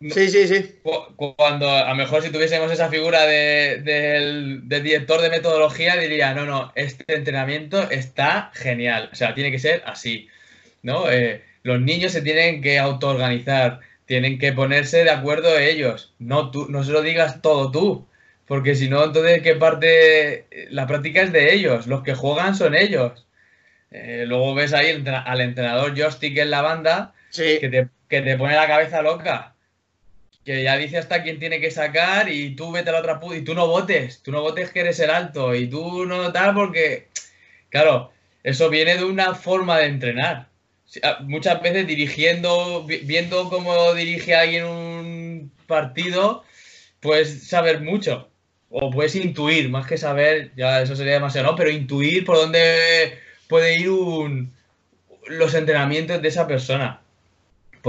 [0.00, 0.76] Sí, sí, sí.
[1.16, 6.72] Cuando a lo mejor si tuviésemos esa figura del, director de metodología, diría, no, no,
[6.76, 9.10] este entrenamiento está genial.
[9.12, 10.28] O sea, tiene que ser así.
[10.82, 11.10] ¿no?
[11.10, 16.14] Eh, los niños se tienen que autoorganizar, tienen que ponerse de acuerdo ellos.
[16.20, 18.06] No, tú, no se lo digas todo tú.
[18.46, 20.46] Porque si no, entonces, ¿qué parte?
[20.70, 21.86] La práctica es de ellos.
[21.88, 23.26] Los que juegan son ellos.
[23.90, 28.54] Eh, luego ves ahí al entrenador joystick en la banda que, te, que te pone
[28.54, 29.54] la cabeza loca
[30.48, 33.42] que ya dice hasta quién tiene que sacar y tú vete a la otra y
[33.42, 37.08] tú no votes, tú no votes que eres el alto y tú no tal porque,
[37.68, 40.48] claro, eso viene de una forma de entrenar.
[41.02, 46.44] Ah, muchas veces dirigiendo, viendo cómo dirige alguien un partido,
[47.00, 48.30] puedes saber mucho
[48.70, 51.56] o puedes intuir, más que saber, ya eso sería demasiado, ¿no?
[51.56, 54.54] Pero intuir por dónde puede ir un,
[55.26, 57.02] los entrenamientos de esa persona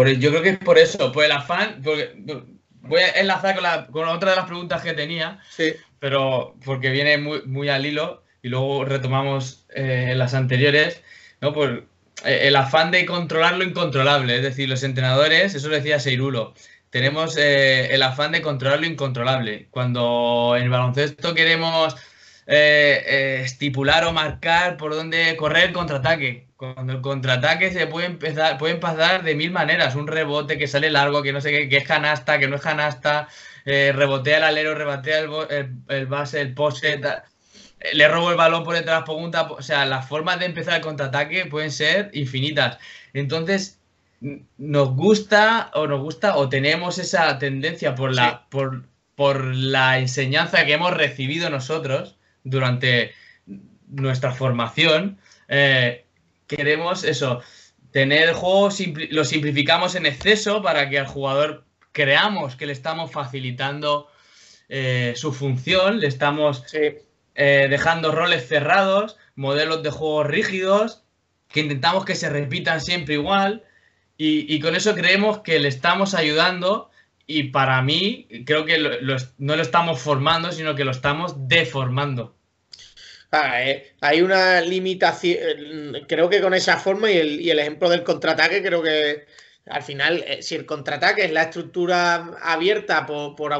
[0.07, 1.81] yo creo que es por eso, por el afán.
[1.81, 5.73] voy a enlazar con, otra de las preguntas que tenía, sí.
[5.99, 11.01] pero porque viene muy, muy al hilo y luego retomamos eh, las anteriores,
[11.41, 11.53] ¿no?
[11.53, 11.87] Por
[12.25, 16.53] eh, el afán de controlar lo incontrolable, es decir, los entrenadores, eso lo decía Seirulo,
[16.89, 19.67] tenemos eh, el afán de controlar lo incontrolable.
[19.71, 21.95] Cuando en el baloncesto queremos
[22.47, 28.81] estipular o marcar por dónde correr el contraataque, cuando el contraataque se puede empezar, pueden
[28.81, 29.95] pasar de mil maneras.
[29.95, 32.61] Un rebote que sale largo, que no sé qué, que es canasta, que no es
[32.61, 33.29] canasta,
[33.63, 35.19] eh, rebotea el alero, rebotea
[35.87, 37.01] el, base, el poste, eh,
[37.93, 39.43] le robo el balón por detrás, pregunta.
[39.43, 42.77] O sea, las formas de empezar el contraataque pueden ser infinitas.
[43.13, 43.79] Entonces,
[44.57, 48.83] nos gusta o nos gusta o tenemos esa tendencia por la, por,
[49.15, 53.13] por la enseñanza que hemos recibido nosotros durante
[53.87, 55.19] nuestra formación.
[55.47, 56.03] Eh,
[56.49, 57.41] queremos eso,
[57.91, 58.69] tener el juego,
[59.11, 64.09] lo simplificamos en exceso para que al jugador creamos que le estamos facilitando
[64.67, 71.03] eh, su función, le estamos eh, dejando roles cerrados, modelos de juego rígidos,
[71.47, 73.63] que intentamos que se repitan siempre igual,
[74.21, 76.89] y, con eso creemos que le estamos ayudando
[77.25, 78.77] y para mí creo que
[79.37, 82.35] no lo estamos formando, sino que lo estamos deformando.
[83.31, 88.63] Ah, eh, hay una limitación, creo que con esa forma y el, ejemplo del contraataque,
[88.63, 89.27] creo que
[89.67, 93.53] al final, eh, si el contraataque es la estructura abierta por, por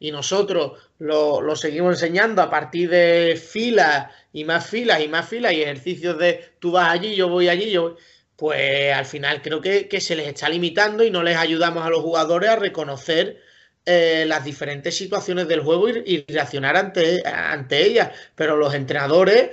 [0.00, 5.52] y nosotros lo, seguimos enseñando a partir de filas y más filas y más filas
[5.52, 7.96] y ejercicios de tú vas allí, yo voy allí, yo
[8.36, 12.00] pues al final creo que se les está limitando y no les ayudamos a los
[12.00, 13.51] jugadores a reconocer
[13.84, 18.10] eh, las diferentes situaciones del juego y, y reaccionar ante, ante, ellas.
[18.34, 19.50] Pero los entrenadores,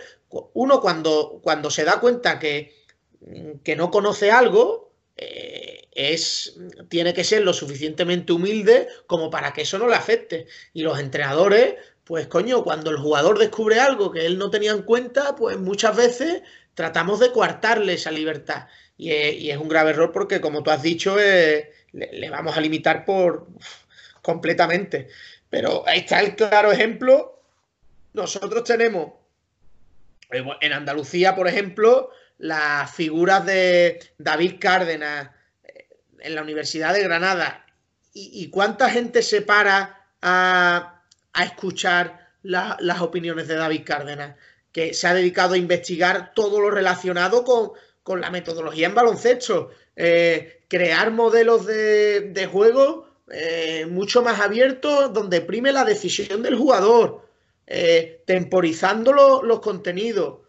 [0.53, 2.73] uno cuando, cuando se da cuenta que,
[3.63, 9.63] que no conoce algo, eh, es, tiene que ser lo suficientemente humilde como para que
[9.63, 10.47] eso no le afecte.
[10.73, 14.83] Y los entrenadores, pues coño, cuando el jugador descubre algo que él no tenía en
[14.83, 16.41] cuenta, pues muchas veces
[16.73, 18.67] tratamos de coartarle esa libertad.
[18.97, 22.55] Y es, y es un grave error porque, como tú has dicho, eh, le, vamos
[22.55, 23.47] a limitar por
[24.29, 25.07] completamente.
[25.49, 27.41] Pero ahí está el claro ejemplo.
[28.13, 29.13] Nosotros tenemos
[30.29, 35.31] eh, en Andalucía, por ejemplo, las figuras de David Cárdenas
[35.63, 35.87] eh,
[36.19, 37.65] en la Universidad de Granada.
[38.13, 44.35] ¿Y, cuánta gente se para a, a escuchar la, las opiniones de David Cárdenas?
[44.73, 47.71] Que se ha dedicado a investigar todo lo relacionado con,
[48.03, 55.13] con la metodología en baloncesto, eh, crear modelos de, de juego eh, mucho más abiertos,
[55.13, 57.27] donde prime la decisión del jugador,
[57.67, 60.39] eh, temporizando lo, los contenidos.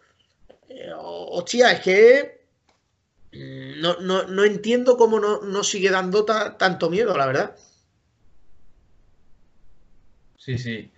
[0.69, 2.41] Eh, hostia, es que
[3.33, 7.55] no, no, no entiendo cómo no, no sigue dando ta, tanto miedo, la verdad.
[10.37, 10.89] Sí, sí.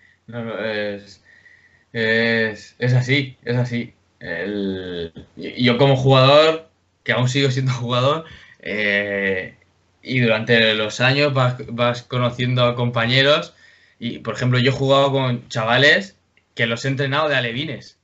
[1.92, 3.94] Es, es, así, es así.
[4.20, 6.70] El, yo como jugador,
[7.04, 8.26] que aún sigo siendo jugador,
[8.60, 9.56] eh,
[10.04, 13.56] y durante los años vas, vas, conociendo a compañeros.
[14.00, 16.18] Y, por ejemplo, yo he jugado con chavales
[16.56, 17.98] que los he entrenado de alevines.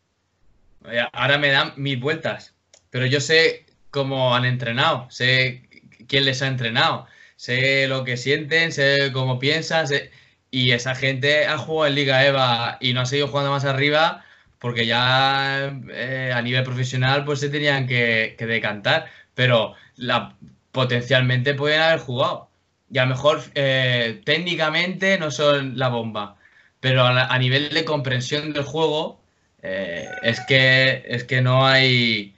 [1.13, 2.55] Ahora me dan mil vueltas,
[2.89, 5.63] pero yo sé cómo han entrenado, sé
[6.07, 9.88] quién les ha entrenado, sé lo que sienten, sé cómo piensan.
[9.88, 10.12] Sé...
[10.51, 14.25] Y esa gente ha jugado en Liga EVA y no ha seguido jugando más arriba
[14.59, 19.07] porque ya eh, a nivel profesional pues se tenían que, que decantar.
[19.35, 20.35] Pero la,
[20.71, 22.49] potencialmente pueden haber jugado.
[22.91, 26.38] Y a lo mejor eh, técnicamente no son la bomba,
[26.79, 29.19] pero a, a nivel de comprensión del juego
[29.62, 32.36] eh, es, que, es que no hay...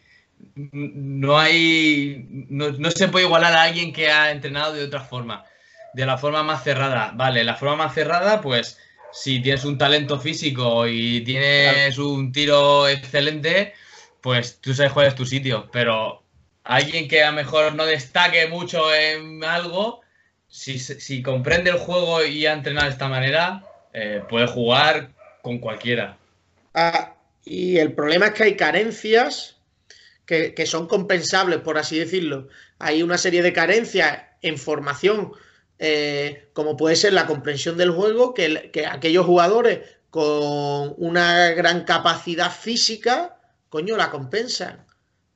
[0.56, 2.26] No hay.
[2.50, 5.46] No, no, se puede igualar a alguien que ha entrenado de otra forma.
[5.94, 7.12] De la forma más cerrada.
[7.16, 8.78] Vale, la forma más cerrada, pues
[9.14, 13.74] si tienes un talento físico y tienes un tiro excelente,
[14.20, 15.70] pues tú sabes cuál es tu sitio.
[15.72, 16.21] Pero
[16.64, 20.02] alguien que a lo mejor no destaque mucho en algo,
[20.48, 26.18] si, comprende el juego y ha entrenado de esta manera, eh, puede jugar con cualquiera.
[26.74, 29.58] Ah, y el problema es que hay carencias
[30.26, 32.48] que, son compensables, por así decirlo.
[32.80, 35.34] Hay una serie de carencias en formación,
[35.78, 42.50] eh, como puede ser la comprensión del juego, que aquellos jugadores con una gran capacidad
[42.50, 43.38] física,
[43.70, 44.86] coño, la compensan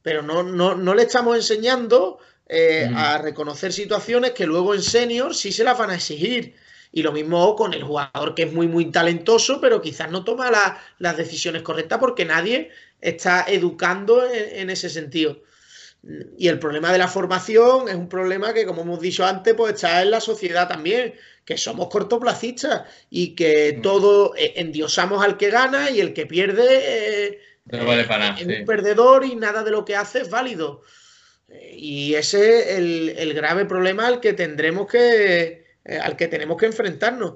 [0.06, 2.96] pero no, no, no le estamos enseñando eh, mm.
[2.96, 6.54] a reconocer situaciones que luego en senior sí se las van a exigir.
[6.92, 10.52] Y lo mismo con el jugador que es muy, muy talentoso, pero quizás no toma
[10.52, 12.70] la, las decisiones correctas porque nadie
[13.02, 15.42] está educando en, en, ese sentido.
[16.38, 19.74] Y el problema de la formación es un problema que, como hemos dicho antes, pues
[19.74, 21.16] está en la sociedad también,
[21.46, 23.82] que somos cortoplacistas y que mm.
[23.82, 28.40] todo eh, endiosamos al que gana y el que pierde eh, no vale para nada.
[28.40, 28.54] Es sí.
[28.54, 30.84] un perdedor y nada de lo que hace es válido.
[31.74, 35.66] Y ese es el, el grave problema al que tendremos que.
[35.86, 37.36] Eh, al que tenemos que enfrentarnos.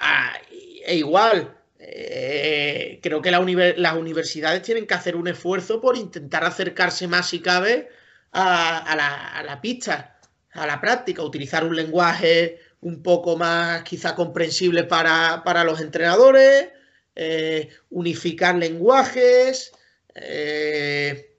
[0.00, 3.40] Ah, e igual, eh, creo que la
[3.76, 7.90] las universidades tienen que hacer un esfuerzo por intentar acercarse más si cabe
[8.32, 10.18] a, a, la, a la pista,
[10.52, 16.70] a la práctica, utilizar un lenguaje un poco más quizá comprensible para, para los entrenadores,
[17.16, 19.72] eh, unificar lenguajes,
[20.14, 21.36] eh,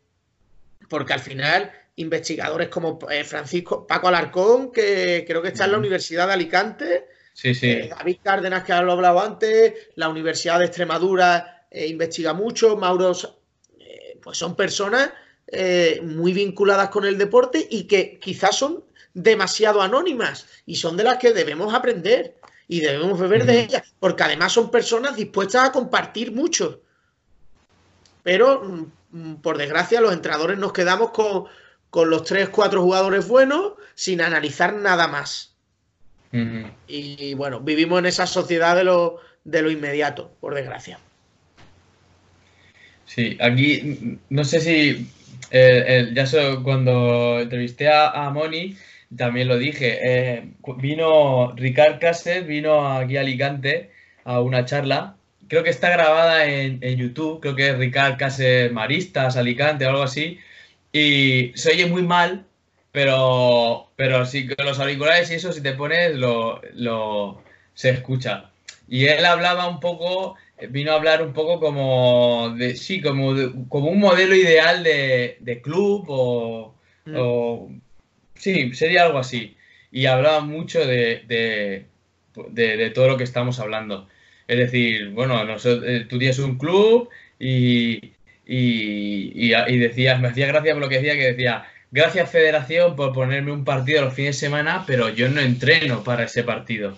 [0.90, 5.78] porque al final investigadores como eh, Francisco Paco Alarcón, que creo que está en la
[5.78, 7.88] Universidad de Alicante, sí, sí.
[7.90, 13.14] David Cárdenas, que lo he hablado antes, la Universidad de Extremadura investiga mucho, Mauro,
[14.22, 15.12] pues son personas
[16.04, 21.18] muy vinculadas con el deporte y que quizás son demasiado anónimas y son de las
[21.18, 22.36] que debemos aprender
[22.72, 26.82] y debemos beber de ellas, porque además son personas dispuestas a compartir mucho.
[28.24, 31.48] Pero, mm, por desgracia, los entrenadores nos quedamos con,
[31.90, 35.54] con los tres, cuatro jugadores buenos sin analizar nada más.
[36.32, 36.72] Uh -huh.
[36.88, 40.98] Y bueno, vivimos en esa sociedad de los, de lo inmediato, por desgracia.
[43.06, 45.12] Sí, aquí no sé si
[45.50, 46.26] eh, ya
[46.64, 48.78] cuando entrevisté a, Moni
[49.16, 50.00] también lo dije.
[50.02, 53.92] Eh, vino Ricard Cases, vino aquí a Alicante
[54.24, 55.16] a una charla.
[55.48, 60.04] Creo que está grabada en, YouTube, creo que es Ricard Cases Maristas, Alicante o algo
[60.04, 60.40] así.
[60.94, 62.46] Y se oye muy mal,
[62.92, 67.44] pero, pero sí, con los auriculares y eso, si te pones, lo, lo
[67.74, 68.52] se escucha.
[68.88, 70.36] Y él hablaba un poco
[70.70, 73.34] vino a hablar un poco como de, sí, como,
[73.68, 76.06] como un modelo ideal de, club
[77.06, 77.16] mm.
[77.18, 77.72] o,
[78.42, 79.56] sí, sería algo así.
[79.92, 84.08] Y hablaba mucho de, de, todo lo que estamos hablando.
[84.48, 88.14] Es decir, bueno, eh, tú tienes un club y,
[88.46, 93.14] y, y, decías, me hacía gracia por lo que decía, que decía, gracias Federación por
[93.14, 96.98] ponerme un partido los fines de semana, pero yo no entreno para ese partido.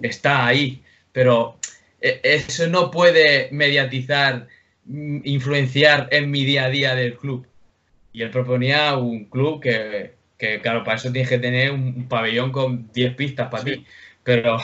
[0.00, 0.82] Está ahí,
[1.12, 1.58] pero
[2.00, 4.48] e, eso no puede mediatizar,
[4.86, 7.46] mm, influenciar en mi día a día del club.
[8.12, 10.13] Y él proponía un club que,
[10.62, 13.86] claro, para eso tienes que tener un pabellón con 10 pistas para ti.
[14.22, 14.58] Pero,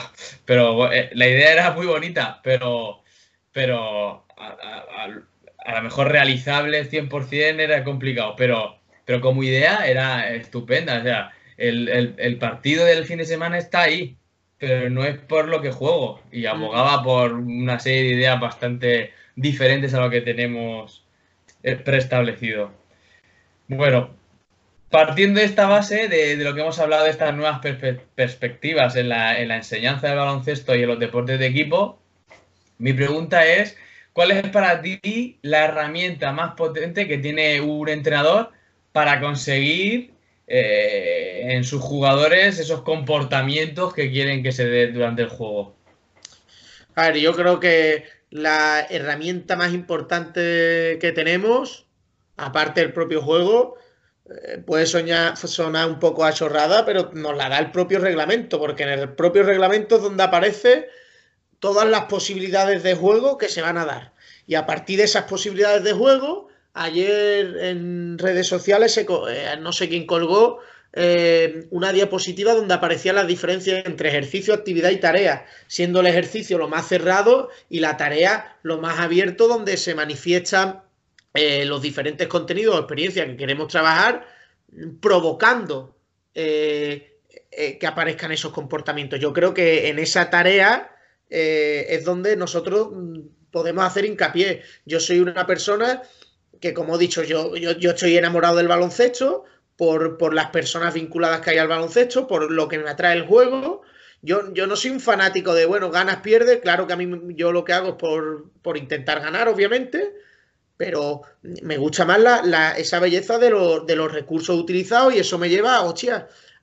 [0.45, 3.03] pero eh, la idea era muy bonita, pero,
[3.51, 10.99] pero a, lo mejor realizable 100% era complicado, pero, pero como idea era estupenda.
[10.99, 14.17] O sea, el, el partido del fin de semana está ahí
[14.61, 16.21] pero no es por lo que juego.
[16.31, 21.03] Y abogaba por una serie de ideas bastante diferentes a lo que tenemos
[21.63, 22.71] eh, preestablecido.
[23.67, 24.11] Bueno,
[24.91, 27.61] partiendo de esta base, de, lo que hemos hablado de estas nuevas
[28.15, 31.99] perspectivas en la, en la enseñanza del baloncesto y en los deportes de equipo,
[32.77, 33.77] mi pregunta es,
[34.13, 38.51] ¿cuál es para ti la herramienta más potente que tiene un entrenador
[38.91, 40.11] para conseguir
[40.53, 45.73] eh, en sus jugadores esos comportamientos que quieren que se dé durante el juego.
[46.93, 51.85] A ver, yo creo que la herramienta más importante que tenemos,
[52.35, 53.77] aparte del propio juego,
[54.65, 58.89] puede soñar, sonar un poco achorrada, pero nos la da el propio reglamento, porque en
[58.89, 60.89] el propio reglamento es donde aparece
[61.59, 64.13] todas las posibilidades de juego que se van a dar.
[64.47, 69.05] Y a partir de esas posibilidades de juego, Ayer en redes sociales, eh,
[69.59, 70.59] no sé quién colgó
[70.93, 76.57] eh, una diapositiva donde aparecían las diferencias entre ejercicio, actividad y tarea, siendo el ejercicio
[76.57, 80.81] lo más cerrado y la tarea lo más abierto, donde se manifiestan
[81.33, 84.27] eh, los diferentes contenidos o experiencias que queremos trabajar,
[85.01, 85.95] provocando
[86.33, 89.19] que aparezcan esos comportamientos.
[89.19, 90.95] Yo creo que en esa tarea
[91.29, 93.19] es donde nosotros mm,
[93.51, 94.63] podemos hacer hincapié.
[94.85, 96.01] Yo soy una persona
[96.61, 101.49] que como he dicho, yo, yo, estoy enamorado del baloncesto, por, las personas vinculadas que
[101.49, 103.81] hay al baloncesto, por lo que me atrae el juego.
[104.21, 106.61] Yo, yo no soy un fanático de, bueno, ganas, pierdes.
[106.61, 110.13] Claro que a mí yo lo que hago es por, intentar ganar, obviamente,
[110.81, 111.21] pero
[111.61, 113.51] me gusta más la, esa belleza de,
[113.85, 115.77] de, los recursos utilizados y eso me lleva,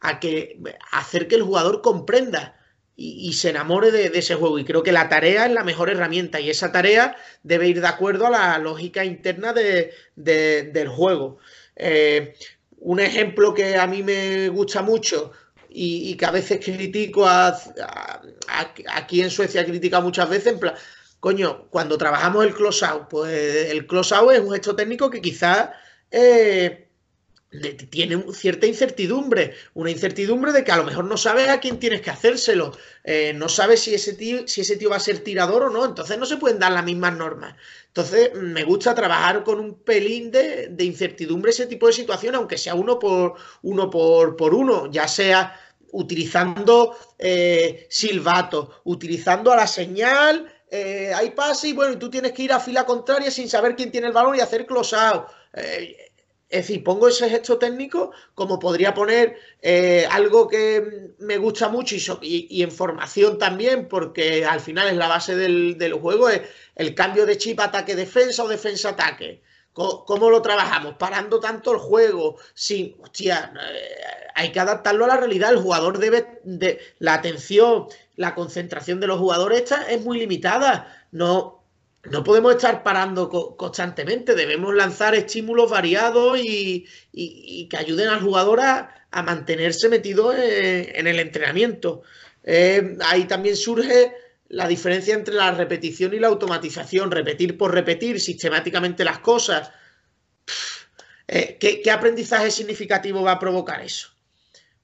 [0.00, 0.58] a que
[0.90, 2.56] hacer que el jugador comprenda
[2.96, 4.58] y, se enamore de, ese juego.
[4.58, 7.14] Y creo que la tarea es la mejor herramienta y esa tarea
[7.44, 11.38] debe ir de acuerdo a la lógica interna del juego.
[11.76, 12.34] Eh,
[12.80, 15.30] un ejemplo que a mí me gusta mucho
[15.70, 17.56] y, que a veces critico a,
[18.94, 20.74] aquí en Suecia critica muchas veces, en plan,
[21.20, 25.20] coño, cuando trabajamos el close out, pues el close out es un gesto técnico que
[25.20, 25.70] quizás...
[26.10, 26.84] Eh,
[27.90, 32.02] tiene cierta incertidumbre, una incertidumbre de que a lo mejor no sabes a quién tienes
[32.02, 35.62] que hacérselo, eh, no sabes si ese, tío, si ese tío va a ser tirador
[35.62, 37.54] o no, entonces no se pueden dar las mismas normas.
[37.86, 42.74] Entonces me gusta trabajar con un pelín de, incertidumbre ese tipo de situación, aunque sea
[42.74, 45.58] uno por uno, por, por uno, ya sea
[45.92, 52.32] utilizando eh, silbato, utilizando a la señal, eh, hay pase y bueno, y tú tienes
[52.32, 55.26] que ir a fila contraria sin saber quién tiene el balón y hacer close out.
[56.48, 62.18] Es decir, pongo ese gesto técnico como podría poner eh, algo que me gusta mucho
[62.22, 66.40] y, en formación también, porque al final es la base del, juego, es
[66.74, 69.42] el cambio de chip ataque-defensa o defensa-ataque.
[69.78, 70.94] ¿Cómo, lo trabajamos?
[70.94, 75.52] Parando tanto el juego, sin, hostia, eh, hay que adaptarlo a la realidad.
[75.52, 81.06] El jugador debe, de, la atención, la concentración de los jugadores es muy limitada.
[81.12, 81.62] No,
[82.10, 86.86] no podemos estar parando constantemente, debemos lanzar estímulos variados y,
[87.70, 92.02] que ayuden al jugador a, mantenerse metido en, el entrenamiento.
[92.42, 94.12] Eh, ahí también surge
[94.48, 99.70] la diferencia entre la repetición y la automatización, repetir por repetir sistemáticamente las cosas.
[101.26, 104.08] Eh, ¿qué, aprendizaje significativo va a provocar eso?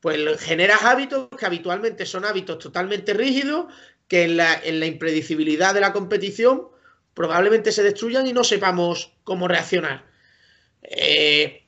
[0.01, 3.73] Pues generas hábitos que habitualmente son hábitos totalmente rígidos,
[4.07, 6.69] que en la, impredecibilidad de la competición
[7.15, 10.05] probablemente se destruyan y no sepamos cómo reaccionar.
[10.83, 11.65] Eh,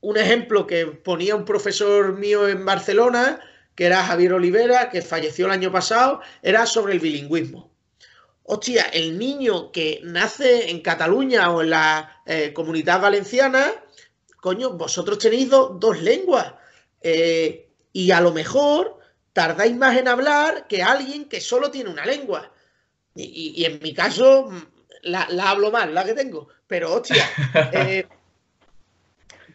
[0.00, 3.40] un ejemplo que ponía un profesor mío en Barcelona,
[3.78, 7.70] que era Javier Olivera, que falleció el año pasado, era sobre el bilingüismo.
[8.42, 13.72] Hostia, el niño que nace en Cataluña o en la eh, comunidad valenciana,
[14.40, 16.54] coño, vosotros tenéis dos lenguas.
[17.02, 18.98] Eh, y a lo mejor
[19.32, 22.52] tardáis más en hablar que alguien que solo tiene una lengua.
[23.14, 24.50] Y, en mi caso,
[25.02, 26.48] la, hablo mal, la que tengo.
[26.66, 27.24] Pero, hostia,
[27.72, 28.08] eh,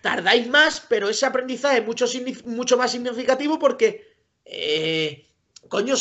[0.03, 2.05] tardáis más, pero ese aprendizaje es mucho,
[2.45, 4.12] mucho más significativo porque,
[4.45, 5.27] eh,
[5.69, 5.95] coño,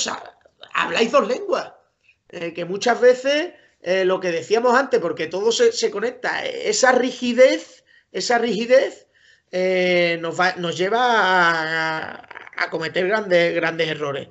[0.74, 1.72] habláis dos lenguas.
[2.28, 8.38] Eh, que muchas veces, lo que decíamos antes, porque todo se, conecta, esa rigidez, esa
[8.38, 9.06] rigidez
[10.20, 14.28] nos, nos, lleva a, a, cometer grandes, grandes errores.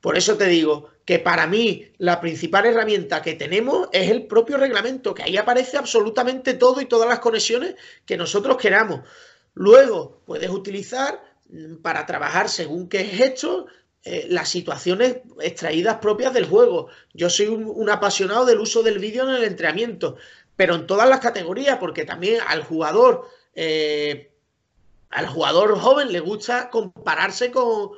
[0.00, 4.56] Por eso te digo que para mí la principal herramienta que tenemos es el propio
[4.56, 7.74] reglamento, que ahí aparece absolutamente todo y todas las conexiones
[8.06, 9.00] que nosotros queramos.
[9.54, 11.22] Luego puedes utilizar
[11.82, 13.66] para trabajar según qué es esto
[14.04, 16.88] eh, las situaciones extraídas propias del juego.
[17.14, 20.16] Yo soy un, apasionado del uso del vídeo en el entrenamiento,
[20.56, 24.30] pero en todas las categorías, porque también al jugador, eh,
[25.08, 27.92] al jugador joven le gusta compararse con,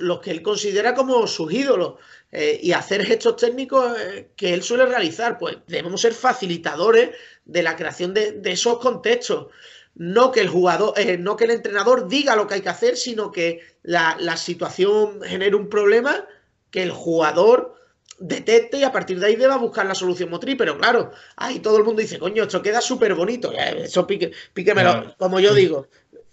[0.00, 1.94] los que él considera como sus ídolos
[2.32, 5.38] eh, y hacer gestos técnicos eh, que él suele realizar.
[5.38, 7.10] Pues debemos ser facilitadores
[7.44, 9.48] de la creación de, esos contextos.
[9.94, 12.96] No que el jugador, eh, no que el entrenador diga lo que hay que hacer,
[12.96, 16.26] sino que la, situación genere un problema
[16.70, 17.74] que el jugador
[18.18, 20.56] detecte y a partir de ahí deba buscar la solución motriz.
[20.56, 23.52] Pero claro, ahí todo el mundo dice, coño, esto queda súper bonito.
[23.52, 25.88] Eso pique, píquemelo, como yo digo,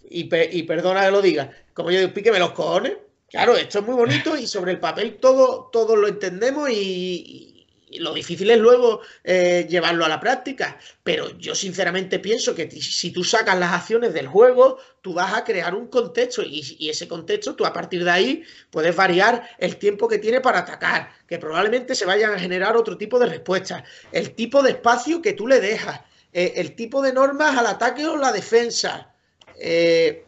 [0.09, 2.93] y, y, perdona que lo diga, como yo digo, píqueme los cojones,
[3.29, 7.56] Claro, esto es muy bonito y sobre el papel todo, todo lo entendemos y,
[7.99, 10.77] lo difícil es luego eh, llevarlo a la práctica.
[11.03, 15.43] Pero yo sinceramente pienso que si tú sacas las acciones del juego, tú vas a
[15.43, 20.07] crear un contexto y, ese contexto tú a partir de ahí puedes variar el tiempo
[20.07, 24.35] que tiene para atacar, que probablemente se vayan a generar otro tipo de respuestas, el
[24.35, 26.01] tipo de espacio que tú le dejas,
[26.33, 29.13] eh, el tipo de normas al ataque o la defensa.
[29.59, 30.26] Eh,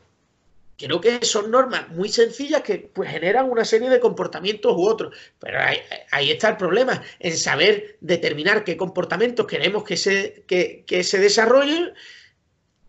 [0.79, 5.13] creo que son normas muy sencillas que pues, generan una serie de comportamientos u otros.
[5.37, 5.59] Pero
[6.11, 11.93] ahí, está el problema, en saber determinar qué comportamientos queremos que se, que, se desarrollen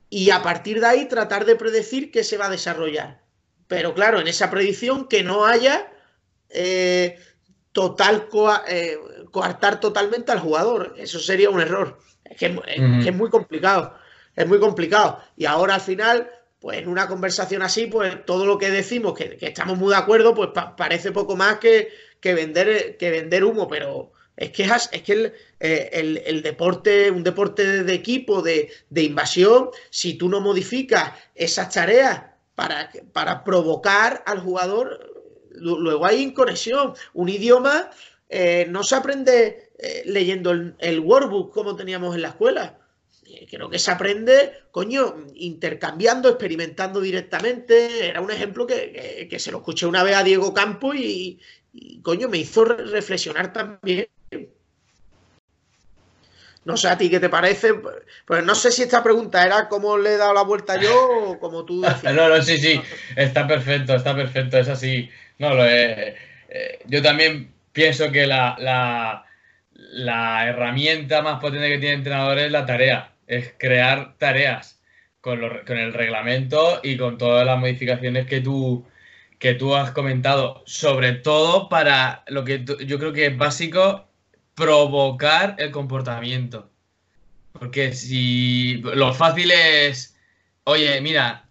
[0.08, 3.22] y a partir de ahí tratar de predecir qué se va a desarrollar.
[3.66, 5.92] Pero claro, en esa predicción que no haya
[6.48, 7.18] eh,
[7.72, 8.28] total
[8.68, 8.98] eh,
[9.32, 10.94] coartar totalmente al jugador.
[10.96, 11.98] Eso sería un error.
[12.24, 12.56] Es que,
[13.06, 13.96] es muy complicado.
[14.36, 15.20] Es muy complicado.
[15.36, 16.30] Y ahora al final
[16.60, 20.34] pues en una conversación así, pues todo lo que decimos, que, estamos muy de acuerdo,
[20.34, 21.88] pues parece poco más que,
[22.22, 27.94] vender, que vender humo, pero es que, es que eh, el, deporte, un deporte de
[27.94, 35.14] equipo, de, invasión, si tú no modificas esas tareas para, para provocar al jugador,
[35.52, 36.92] luego hay inconexión.
[37.14, 37.90] Un idioma
[38.28, 42.79] eh, no se aprende eh, leyendo el, el workbook como teníamos en la escuela
[43.48, 48.08] creo que se aprende, coño, intercambiando, experimentando directamente.
[48.08, 51.40] Era un ejemplo que, se lo escuché una vez a Diego Campo y,
[52.02, 54.08] coño, me hizo reflexionar también.
[56.64, 57.74] No sé a ti qué te parece.
[58.26, 61.38] Pues no sé si esta pregunta era cómo le he dado la vuelta yo o
[61.38, 62.14] como tú decías.
[62.14, 62.80] No, no, sí, sí.
[63.16, 64.58] Está perfecto, está perfecto.
[64.58, 65.08] Es así.
[65.38, 66.16] No, lo eh,
[66.86, 69.24] yo también pienso que la, la,
[69.72, 74.80] la herramienta más potente que tiene el entrenador es la tarea es crear tareas
[75.20, 78.84] con, el reglamento y con todas las modificaciones que tú,
[79.38, 84.08] que tú has comentado, sobre todo para lo que yo creo que es básico,
[84.56, 86.70] provocar el comportamiento.
[87.52, 90.16] Porque si lo fácil es,
[90.64, 91.48] oye, mira,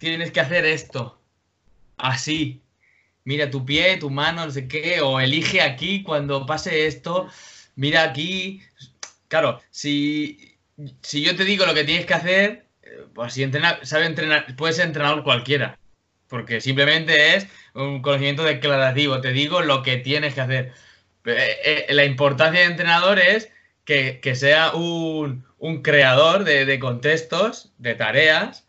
[0.00, 1.20] tienes que hacer esto,
[1.98, 2.62] así,
[3.24, 7.28] mira tu pie, tu mano, no sé qué, o elige aquí cuando pase esto,
[7.76, 8.60] mira aquí.
[9.28, 10.51] Claro, si
[11.02, 14.46] si yo te digo lo que tienes que hacer, eh, pues si entrenar, sabe entrenar,
[14.56, 15.78] puedes entrenar cualquiera.
[16.28, 19.20] Porque simplemente es un conocimiento declarativo.
[19.20, 20.72] Te digo lo que tienes que hacer.
[21.24, 23.50] Eh, eh, la importancia de entrenador es
[23.84, 25.44] que, sea un,
[25.82, 28.66] creador de, contextos, de tareas,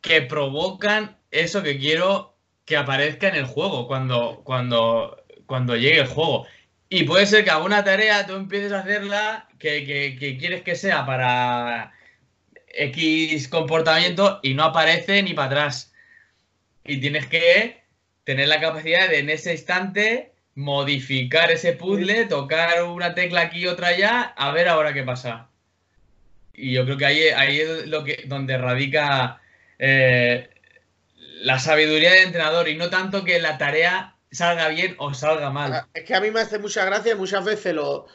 [0.00, 6.06] que provocan eso que quiero que aparezca en el juego cuando, cuando, cuando llegue el
[6.06, 6.46] juego.
[6.92, 11.92] Y puede ser que alguna tarea tú empieces a hacerla que, quieres que sea para
[12.66, 15.92] X comportamiento y no aparece ni para atrás.
[16.84, 17.84] Y tienes que
[18.24, 23.66] tener la capacidad de en ese instante modificar ese puzzle, tocar una tecla aquí y
[23.68, 25.48] otra allá, a ver ahora qué pasa.
[26.52, 29.40] Y yo creo que ahí, ahí es lo que, donde radica
[29.78, 30.50] eh,
[31.42, 35.72] la sabiduría del entrenador y no tanto que la tarea salga bien o salga mal.
[35.72, 38.06] Ah, es que a mí me hace mucha gracia, muchas veces lo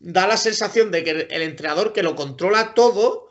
[0.00, 3.30] da la sensación de que el entrenador que lo controla todo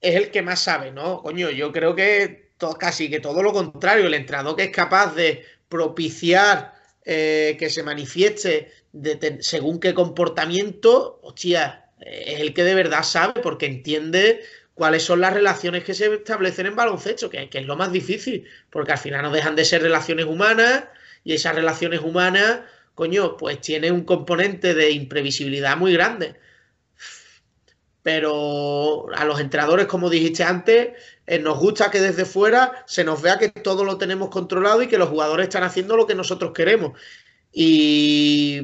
[0.00, 1.22] es el que más sabe, ¿no?
[1.22, 5.44] Coño, yo creo que casi que todo lo contrario, el entrenador que es capaz de
[5.68, 8.72] propiciar eh, que se manifieste
[9.40, 14.42] según qué comportamiento, hostia, es el que de verdad sabe porque entiende
[14.74, 18.46] cuáles son las relaciones que se establecen en baloncesto, que, que es lo más difícil,
[18.70, 20.84] porque al final no dejan de ser relaciones humanas
[21.24, 22.60] y esas relaciones humanas,
[22.94, 26.36] coño, pues tienen un componente de imprevisibilidad muy grande.
[28.02, 30.90] Pero a los entrenadores, como dijiste antes,
[31.26, 34.88] eh, nos gusta que desde fuera se nos vea que todo lo tenemos controlado y
[34.88, 36.98] que los jugadores están haciendo lo que nosotros queremos.
[37.52, 38.62] Y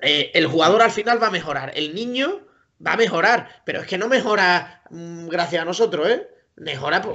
[0.00, 1.72] eh, el jugador al final va a mejorar.
[1.74, 2.46] El niño
[2.84, 6.28] va a mejorar, pero es que no mejora mm, gracias a nosotros, ¿eh?
[6.56, 7.14] Mejora, por,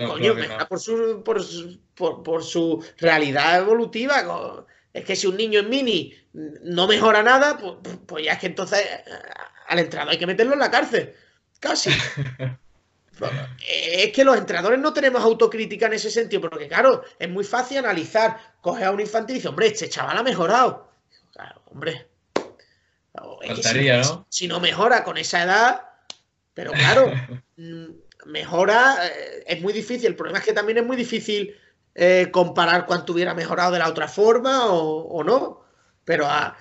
[1.24, 4.66] por, su, por, su realidad evolutiva.
[4.94, 8.48] Es que si un niño en mini no mejora nada, pues, pues ya es que
[8.48, 8.86] entonces
[9.68, 11.14] al entrenador hay que meterlo en la cárcel.
[11.60, 11.90] Casi.
[13.68, 17.80] es que los entrenadores no tenemos autocrítica en ese sentido, porque claro, es muy fácil
[17.80, 20.92] analizar, coge a un infantil y dice, hombre, este chaval ha mejorado.
[21.34, 22.08] Claro, hombre.
[24.30, 25.82] si, no, mejora con esa edad,
[26.54, 27.12] pero claro,
[28.26, 30.08] mejora, eh, es muy difícil.
[30.08, 31.56] El problema es que también es muy difícil
[31.96, 35.62] eh, comparar cuánto hubiera mejorado de la otra forma o, no.
[36.06, 36.58] Pero ah,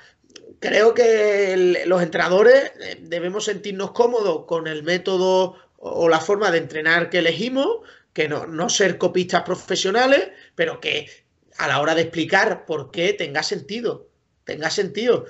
[0.60, 6.58] creo que los entrenadores eh, debemos sentirnos cómodos con el método o la forma de
[6.58, 7.78] entrenar que elegimos,
[8.12, 11.08] que no, no ser copistas profesionales, pero que
[11.56, 14.08] a la hora de explicar por qué tenga sentido,
[14.44, 15.26] tenga sentido.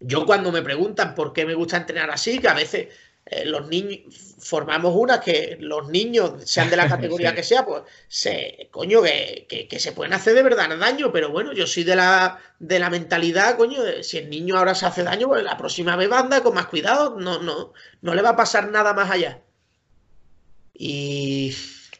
[0.00, 2.88] Yo cuando me preguntan por qué me gusta entrenar así, que a veces
[3.44, 8.68] los niños, formamos una que los niños, sean de la categoría que sea, pues se,
[8.70, 12.78] coño, que, se pueden hacer de verdad daño, pero bueno, yo soy de la, de
[12.78, 16.18] la mentalidad, coño, si el niño ahora se hace daño, pues la próxima vez va
[16.18, 17.72] a andar con más cuidado, no, no,
[18.02, 19.40] no le va a pasar nada más allá.
[20.74, 21.54] Y...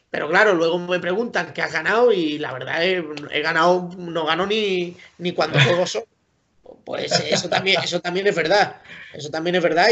[0.09, 4.25] Pero claro, luego me preguntan qué has ganado y la verdad es, he ganado, no
[4.25, 6.10] gano ni, ni cuando juego solo.
[6.85, 8.81] Pues eso también, eso también es verdad.
[9.13, 9.87] Eso también es verdad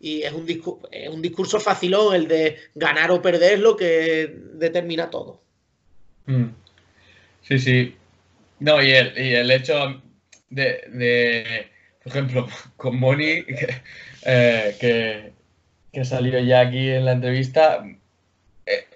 [0.00, 4.34] y, es, un discurso, es un discurso facilón el de ganar o perder lo que
[4.54, 5.40] determina todo.
[6.26, 6.46] Mm.
[7.42, 7.96] Sí, sí.
[8.60, 10.02] No, y el, y el hecho
[10.50, 11.68] de,
[12.02, 13.44] por ejemplo, con Moni,
[14.24, 15.32] eh, que,
[15.92, 17.84] que, salió ya aquí en la entrevista,
[18.66, 18.86] eh,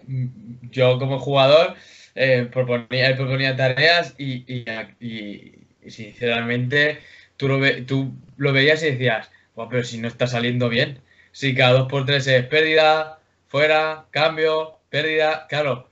[0.70, 1.74] yo como jugador
[2.14, 4.64] eh, proponía, proponía tareas y,
[5.01, 7.01] y sinceramente
[7.39, 9.30] tú lo, tú lo veías y decías,
[9.70, 11.01] pero si no está saliendo bien,
[11.32, 13.18] si cada dos por tres es pérdida,
[13.49, 15.89] fuera, cambio, pérdida, claro,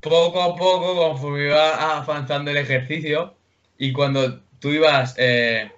[0.00, 3.34] poco a poco, conforme iba avanzando el ejercicio
[3.78, 5.70] y cuando tú ibas eh,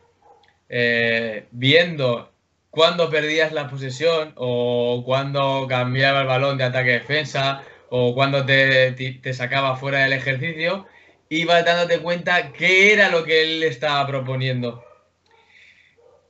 [0.68, 2.30] eh, viendo
[2.70, 9.32] cuándo perdías la posesión o cuándo cambiaba el balón de ataque-defensa o cuándo te, te,
[9.32, 10.86] sacaba fuera del ejercicio,
[11.30, 14.84] ibas dándote cuenta qué era lo que él estaba proponiendo.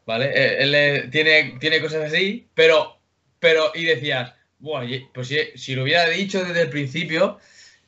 [0.09, 0.31] ¿Vale?
[0.35, 2.99] Eh, él, tiene, tiene cosas así, pero,
[3.39, 4.33] pero, y decías,
[5.13, 7.39] pues si, lo hubiera dicho desde el principio,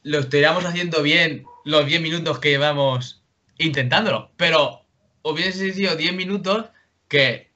[0.03, 3.23] lo estaríamos haciendo bien los 10 minutos que llevamos
[3.57, 4.85] intentándolo, pero
[5.23, 6.67] hubiese sido 10 minutos
[7.09, 7.53] que,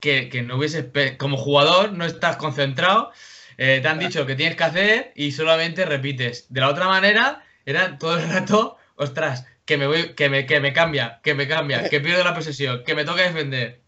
[0.00, 3.12] que, no hubiese, como jugador, no estás concentrado,
[3.58, 6.46] eh, te han dicho lo que tienes que hacer y solamente repites.
[6.48, 10.58] De la otra manera, era todo el rato, ostras, que me voy, que me, que
[10.58, 13.80] me cambia, que me cambia, que pierdo la posesión, que me toca defender.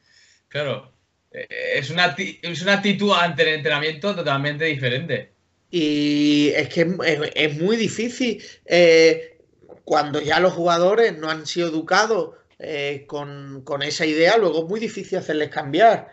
[0.52, 0.92] Claro,
[1.30, 1.46] eh,
[1.76, 5.32] es una, es una actitud ante el entrenamiento totalmente diferente.
[5.70, 6.94] Y es que
[7.34, 9.38] es, muy difícil eh,
[9.82, 14.78] cuando ya los jugadores no han sido educados eh, con, esa idea, luego es muy
[14.78, 16.08] difícil hacerles cambiar.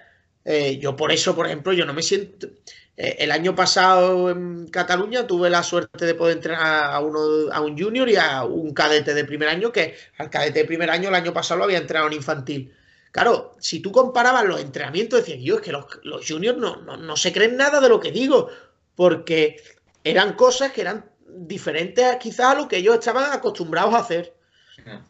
[0.79, 2.47] yo por eso, por ejemplo, yo no me siento...
[2.95, 7.77] el año pasado en Cataluña tuve la suerte de poder entrenar a, uno, a un
[7.77, 11.15] junior y a un cadete de primer año, que al cadete de primer año el
[11.15, 12.73] año pasado lo había entrenado en infantil.
[13.11, 15.85] Claro, si tú comparabas los entrenamientos, decías, yo, es que los,
[16.27, 18.49] juniors no, se creen nada de lo que digo,
[18.95, 19.61] porque
[20.03, 24.33] eran cosas que eran diferentes quizás a lo que ellos estaban acostumbrados a hacer.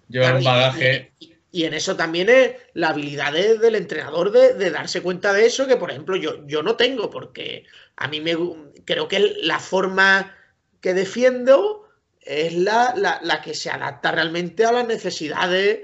[0.07, 1.11] Yo un bagaje.
[1.51, 5.77] Y, en eso también es la habilidad del entrenador de, darse cuenta de eso, que
[5.77, 8.37] por ejemplo yo, yo no tengo, porque a mí me
[8.85, 10.35] creo que la forma
[10.79, 11.89] que defiendo
[12.21, 15.79] es la, la que se adapta realmente a las necesidades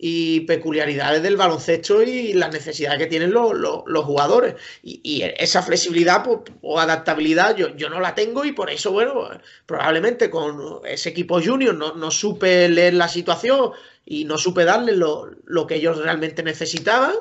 [0.00, 4.54] y peculiaridades del baloncesto y las necesidades que tienen los, jugadores.
[4.80, 9.28] Y, esa flexibilidad pues, o adaptabilidad yo, yo, no la tengo y por eso, bueno,
[9.66, 13.72] probablemente con ese equipo junior no, no supe leer la situación
[14.06, 17.14] y no supe darle lo, que ellos realmente necesitaban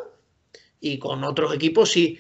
[0.80, 2.20] y con otros equipos sí.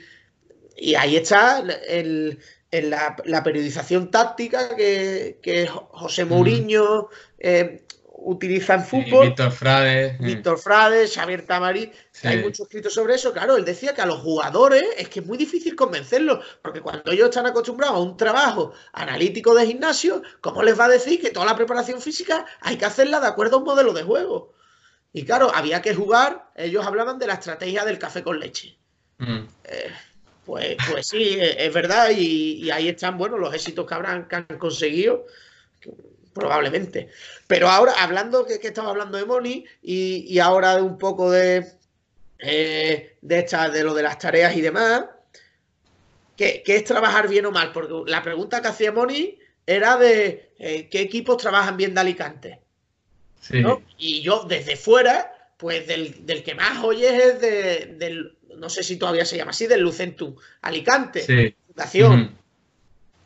[0.75, 2.39] Y ahí está el,
[2.71, 7.83] la, periodización táctica que, que José Mourinho eh,
[8.17, 9.27] utiliza en fútbol.
[9.27, 10.05] Víctor Frade.
[10.05, 10.17] Eh.
[10.19, 11.91] Víctor Frade, Xavier Tamari.
[12.23, 13.31] Hay mucho escrito sobre eso.
[13.31, 17.11] Claro, él decía que a los jugadores es que es muy difícil convencerlos, porque cuando
[17.11, 21.31] ellos están acostumbrados a un trabajo analítico de gimnasio, ¿cómo les va a decir que
[21.31, 24.53] toda la preparación física hay que hacerla de acuerdo a un modelo de juego?
[25.13, 28.77] Y claro, había que jugar, ellos hablaban de la estrategia del café con leche.
[29.19, 29.47] Mm.
[29.63, 29.91] Eh,
[30.45, 34.45] pues, pues sí, es verdad, y, ahí están, bueno, los éxitos que habrán que han
[34.57, 35.25] conseguido
[36.37, 37.09] probablemente.
[37.47, 41.65] Pero ahora, hablando, que, que estaba hablando de Moni y, ahora de un poco de,
[42.39, 45.05] eh, de, esta, de lo de las tareas y demás,
[46.35, 47.71] ¿qué, es trabajar bien o mal?
[47.71, 52.61] Porque la pregunta que hacía Moni era de eh, qué equipos trabajan bien de Alicante.
[53.97, 58.97] Y yo desde fuera, pues del, que más oyes es de, del, no sé si
[58.97, 62.37] todavía se llama así, del Lucentum, Alicante, Fundación.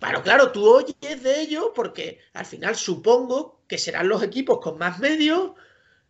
[0.02, 4.80] Pero claro, tú oyes de ello porque al final supongo que serán los equipos con
[4.80, 5.52] más medios,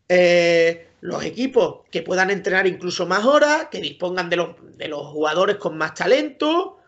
[0.07, 5.07] eh, los equipos que puedan entrenar incluso más horas, que dispongan de los, de los
[5.07, 6.79] jugadores con más talento.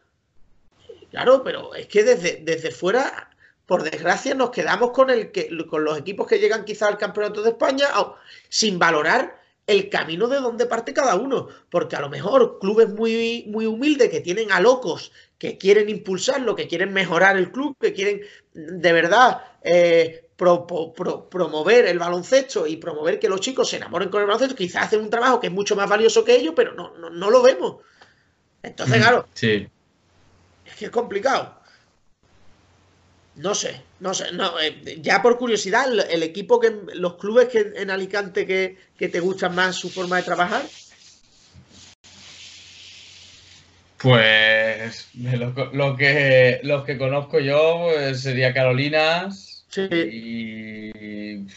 [1.12, 3.30] Claro, pero es que desde, desde fuera,
[3.66, 7.43] por desgracia, nos quedamos con, el que, con los equipos que llegan quizás al Campeonato
[7.43, 7.88] de España
[8.47, 11.49] sin valorar el camino de donde parte cada uno.
[11.70, 15.12] Porque a lo mejor clubes muy, muy humildes que tienen a locos
[15.43, 18.21] que quieren impulsarlo, que quieren mejorar el club, que quieren
[18.53, 24.27] de verdad eh, promover el baloncesto y promover que los chicos se enamoren con el
[24.27, 27.29] baloncesto, quizás hacen un trabajo que es mucho más valioso que ellos, pero no, no,
[27.29, 27.81] lo vemos.
[28.61, 29.67] Entonces, mm, claro, sí.
[30.65, 31.59] es que es complicado.
[33.35, 37.73] No sé, no sé, no, eh, ya por curiosidad, el, equipo que los clubes que
[37.75, 40.63] en Alicante que, que te gustan más su forma de trabajar.
[44.04, 45.10] Pues
[45.72, 50.89] lo, que, los que conozco yo pues, sería Carolinas y,
[51.38, 51.47] y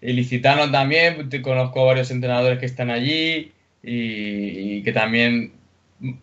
[0.00, 1.30] Licitano también.
[1.40, 3.52] Conozco varios entrenadores que están allí
[3.84, 5.52] y, que también,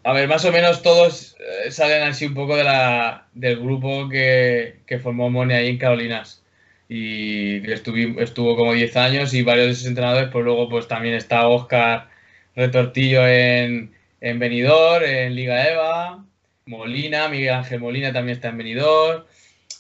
[0.04, 4.10] a ver, más o menos todos eh, salen así un poco de la, del grupo
[4.10, 6.44] que, formó Moni ahí en Carolinas.
[6.90, 11.16] Y estuvo, estuvo como 10 años y varios de esos entrenadores, pues luego pues también
[11.16, 12.10] está Oscar
[12.56, 13.96] Retortillo en
[14.26, 16.26] en Benidorm, en Liga EVA,
[16.66, 19.24] Molina, Miguel Ángel Molina también está en Benidorm.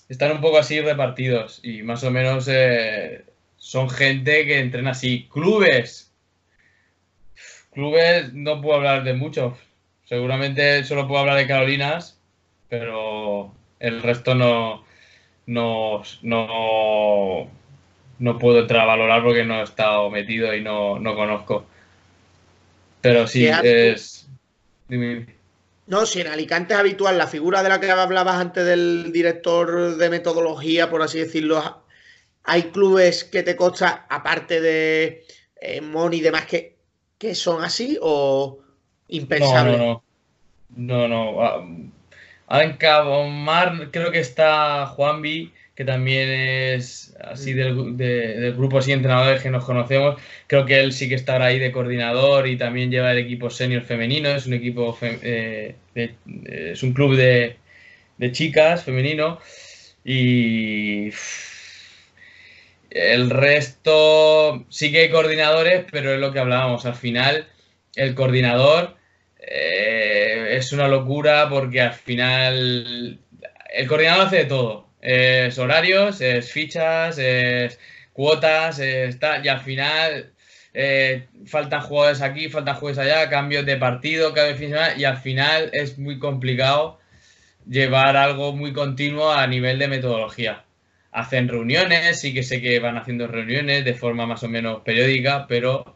[0.07, 3.25] Están un poco así repartidos y más o menos eh,
[3.57, 5.27] son gente que entrena así.
[5.33, 6.11] Clubes.
[7.73, 9.57] Clubes no puedo hablar de muchos.
[10.03, 12.19] Seguramente solo puedo hablar de Carolinas,
[12.69, 14.85] pero el resto no,
[15.47, 17.49] no, no,
[18.19, 21.65] no puedo entrar a valorar porque no he estado metido y no, no conozco.
[23.01, 24.24] Pero sí, es,
[24.87, 29.97] no, si en Alicante es habitual la figura de la que hablabas antes del director
[29.97, 31.83] de metodología, por así decirlo,
[32.43, 35.25] hay clubes que te consta, aparte de
[35.61, 36.75] eh, Moni y demás, que,
[37.17, 38.59] que son así o
[39.09, 39.77] impensables.
[39.77, 40.03] No,
[40.75, 41.07] no, no.
[41.07, 41.91] no, no.
[42.49, 49.41] En Cabo Mar creo que está Juanvi que también es así del, grupo así entrenadores
[49.43, 50.15] que nos conocemos.
[50.47, 53.83] Creo que él sí que estará ahí de coordinador y también lleva el equipo senior
[53.83, 54.29] femenino.
[54.29, 57.57] Es un equipo, eh, es un club de,
[58.31, 59.39] chicas femenino.
[60.05, 61.09] Y
[62.89, 66.85] el resto sí que hay coordinadores, pero es lo que hablábamos.
[66.85, 67.47] Al final,
[67.95, 68.95] el coordinador
[69.39, 73.19] eh, es una locura porque al final
[73.73, 77.79] el coordinador hace de todo es horarios, es fichas, es
[78.11, 80.31] cuotas, y al final
[80.73, 85.03] eh, faltan jugadores aquí, faltan jugadores allá, cambios de partido, cada fin de semana, y
[85.05, 86.99] al final es muy complicado
[87.69, 90.65] llevar algo muy continuo a nivel de metodología.
[91.11, 95.45] Hacen reuniones, sí que sé que van haciendo reuniones de forma más o menos periódica,
[95.47, 95.95] pero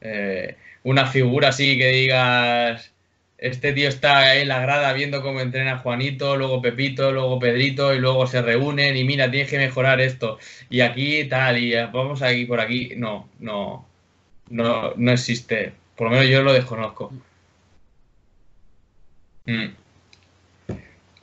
[0.00, 2.92] eh, una figura así que digas
[3.40, 7.98] este tío está en la grada viendo cómo entrena Juanito, luego Pepito, luego Pedrito y
[7.98, 10.38] luego se reúnen y mira, tienes que mejorar esto.
[10.68, 12.92] Y aquí tal, y vamos aquí por aquí.
[12.96, 13.88] No, no,
[14.50, 15.72] no, no existe.
[15.96, 17.12] Por lo menos yo lo desconozco.
[19.46, 19.74] Mm.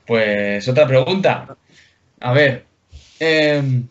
[0.05, 1.55] Pues otra pregunta.
[2.20, 2.65] A ver.
[3.20, 3.88] Em,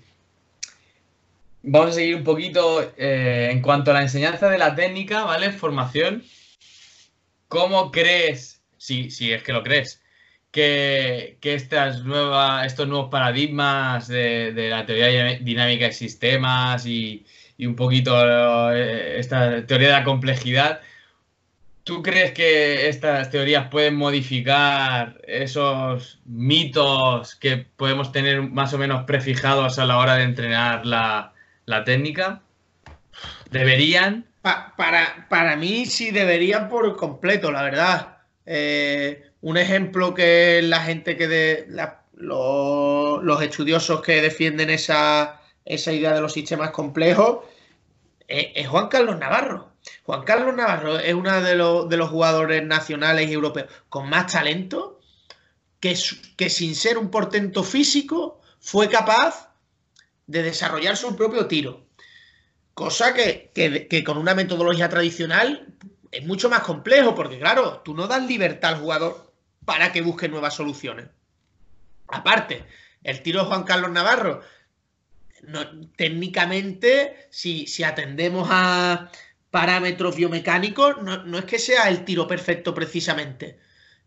[1.62, 5.53] vamos a seguir un poquito eh, en cuanto a la enseñanza de la técnica, ¿vale?
[5.53, 6.24] Formación.
[7.49, 10.03] ¿Cómo crees, si, si es que lo crees,
[10.51, 17.26] que, estas nuevas, estos nuevos paradigmas de, la teoría dinámica de sistemas y,
[17.59, 18.14] y un poquito
[18.74, 20.80] eh, esta teoría de la complejidad,
[21.84, 29.05] ¿tú crees que estas teorías pueden modificar esos mitos que podemos tener más o menos
[29.05, 31.32] prefijados a la hora de entrenar la,
[31.66, 32.42] la técnica?
[33.51, 34.24] ¿Deberían?
[34.76, 38.18] Para, para mí sí deberían por completo, la verdad.
[38.44, 41.66] Eh, un ejemplo que la gente que de
[42.14, 47.44] los, estudiosos que defienden esa, esa, idea de los sistemas complejos
[48.28, 49.72] es, Juan Carlos Navarro.
[50.05, 55.01] Juan Carlos Navarro es uno de, de los jugadores nacionales y europeos con más talento
[55.80, 55.97] que,
[56.36, 59.53] que sin ser un portento físico fue capaz
[60.26, 61.86] de desarrollar su propio tiro.
[62.77, 65.66] Cosa que, con una metodología tradicional
[66.12, 69.33] es mucho más complejo, porque claro, tú no das libertad al jugador
[69.64, 71.07] para que busque nuevas soluciones.
[72.09, 72.66] Aparte,
[73.03, 74.43] el tiro de Juan Carlos Navarro,
[75.97, 79.11] técnicamente, si, atendemos a
[79.51, 83.59] parámetros biomecánicos, no, es que sea el tiro perfecto precisamente.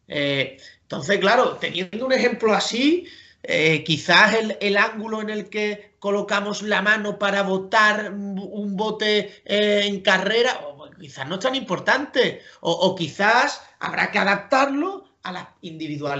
[0.07, 3.07] Eh, entonces, claro, teniendo un ejemplo así,
[3.43, 9.81] eh, quizás el, ángulo en el que colocamos la mano para botar un bote eh,
[9.85, 10.59] en carrera,
[10.99, 15.47] quizás no es tan importante, o, quizás habrá que adaptarlo a las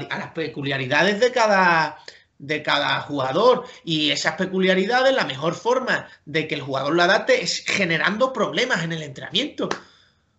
[0.09, 1.97] a las peculiaridades de cada,
[2.38, 3.65] de cada jugador.
[3.84, 8.84] Y esas peculiaridades, la mejor forma de que el jugador lo adapte es generando problemas
[8.84, 9.70] en el entrenamiento.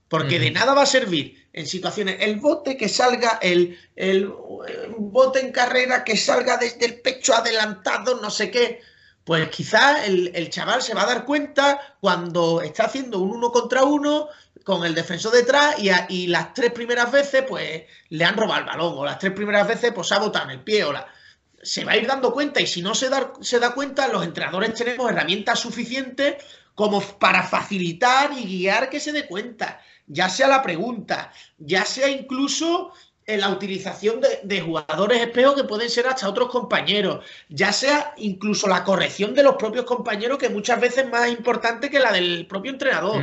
[0.08, 4.32] Porque de nada va a servir en situaciones el bote que salga, el, el,
[4.96, 8.80] bote en carrera que salga desde el pecho adelantado, no sé qué.
[9.24, 13.84] Pues quizás el, chaval se va a dar cuenta cuando está haciendo un uno contra
[13.84, 14.28] uno
[14.64, 18.66] con el defensor detrás y, y las tres primeras veces pues le han robado el
[18.66, 21.07] balón o las tres primeras veces pues ha botado en el pie o la...
[21.62, 24.24] Se va a ir dando cuenta y si no se da, se da cuenta los
[24.24, 26.42] entrenadores tenemos herramientas suficientes
[26.74, 29.80] como para facilitar y guiar que se dé cuenta
[30.11, 32.92] ya sea la pregunta, ya sea incluso
[33.26, 38.66] en la utilización de, jugadores espejos que pueden ser hasta otros compañeros, ya sea incluso
[38.66, 42.46] la corrección de los propios compañeros, que muchas veces es más importante que la del
[42.48, 43.22] propio entrenador.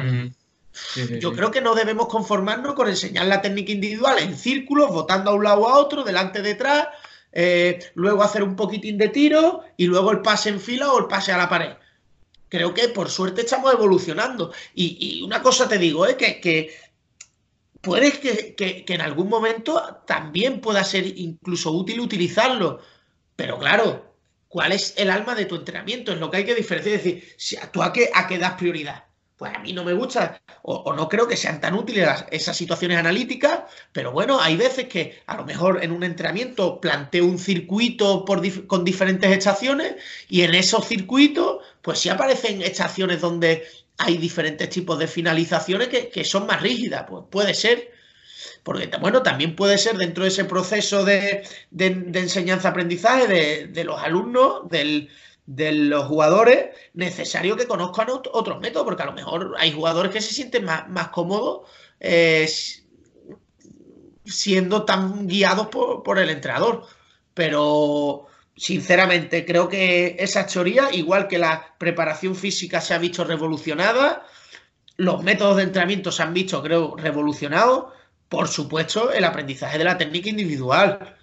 [1.19, 5.33] Yo creo que no debemos conformarnos con enseñar la técnica individual en círculos, votando a
[5.33, 6.87] un lado o a otro, delante, detrás,
[7.33, 11.07] eh, luego hacer un poquitín de tiro y luego el pase en fila o el
[11.07, 11.73] pase a la pared
[12.49, 14.53] creo que por suerte estamos evolucionando.
[14.73, 16.17] Y, una cosa te digo, ¿eh?
[16.17, 16.75] que, que
[17.81, 22.81] puede que, que, en algún momento también pueda ser incluso útil utilizarlo.
[23.35, 24.15] Pero claro,
[24.47, 26.11] ¿cuál es el alma de tu entrenamiento?
[26.11, 26.95] Es lo que hay que diferenciar.
[26.95, 27.37] Es decir,
[27.71, 29.06] ¿tú a qué, a qué das prioridad?
[29.37, 32.97] Pues a mí no me gusta o, no creo que sean tan útiles esas situaciones
[32.97, 33.61] analíticas,
[33.93, 38.83] pero bueno, hay veces que a lo mejor en un entrenamiento planteo un circuito con
[38.83, 39.95] diferentes estaciones
[40.27, 43.65] y en esos circuitos pues sí aparecen estaciones donde
[43.97, 47.91] hay diferentes tipos de finalizaciones que, son más rígidas, pues puede ser.
[48.63, 51.43] Porque, bueno, también puede ser dentro de ese proceso de,
[51.79, 55.09] enseñanza-aprendizaje de, de los alumnos, del,
[55.47, 60.21] de los jugadores necesario que conozcan otros métodos, porque a lo mejor hay jugadores que
[60.21, 61.61] se sienten más, cómodos
[62.01, 62.47] eh,
[64.25, 66.85] siendo tan guiados por, el entrenador.
[67.33, 68.27] Pero
[68.57, 74.25] sinceramente creo que esa teoría, igual que la preparación física se ha visto revolucionada,
[74.97, 77.93] los métodos de entrenamiento se han visto, creo, revolucionados,
[78.27, 81.16] por supuesto, el aprendizaje de la técnica individual.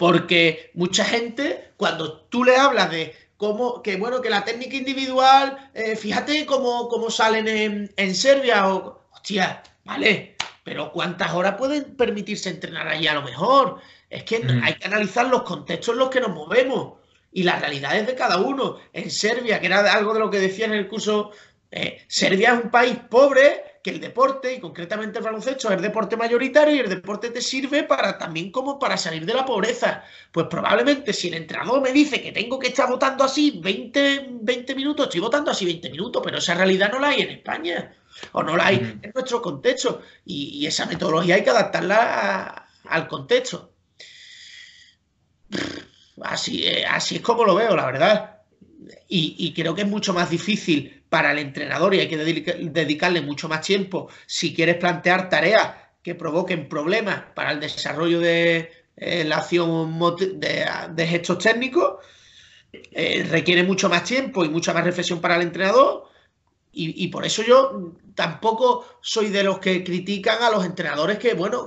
[0.00, 5.70] Porque mucha gente, cuando tú le hablas de cómo, que bueno, que la técnica individual,
[5.74, 7.46] eh, fíjate cómo, cómo salen
[7.94, 13.78] en, Serbia, o, hostia, vale, pero ¿cuántas horas pueden permitirse entrenar allí a lo mejor?
[14.08, 14.62] Es que mm.
[14.64, 16.94] hay que analizar los contextos en los que nos movemos
[17.30, 18.78] y las realidades de cada uno.
[18.94, 21.32] En Serbia, que era algo de lo que decía en el curso,
[21.70, 25.82] eh, Serbia es un país pobre que el deporte, y concretamente el baloncesto, es el
[25.82, 30.04] deporte mayoritario y el deporte te sirve para también como para salir de la pobreza.
[30.30, 34.74] Pues probablemente si el entrenador me dice que tengo que estar votando así 20, 20
[34.74, 37.96] minutos, estoy votando así 20 minutos, pero esa realidad no la hay en España
[38.32, 39.00] o no la hay mm.
[39.02, 40.02] en nuestro contexto.
[40.26, 43.72] Y, esa metodología hay que adaptarla al contexto.
[46.22, 48.42] Así, así es como lo veo, la verdad.
[49.08, 53.48] y creo que es mucho más difícil para el entrenador y hay que dedicarle mucho
[53.48, 59.38] más tiempo si quieres plantear tareas que provoquen problemas para el desarrollo de eh, la
[59.38, 59.98] acción
[60.38, 61.96] de, gestos técnicos
[62.72, 66.08] eh, requiere mucho más tiempo y mucha más reflexión para el entrenador.
[66.72, 71.66] Y, por eso yo tampoco soy de los que critican a los entrenadores que, bueno,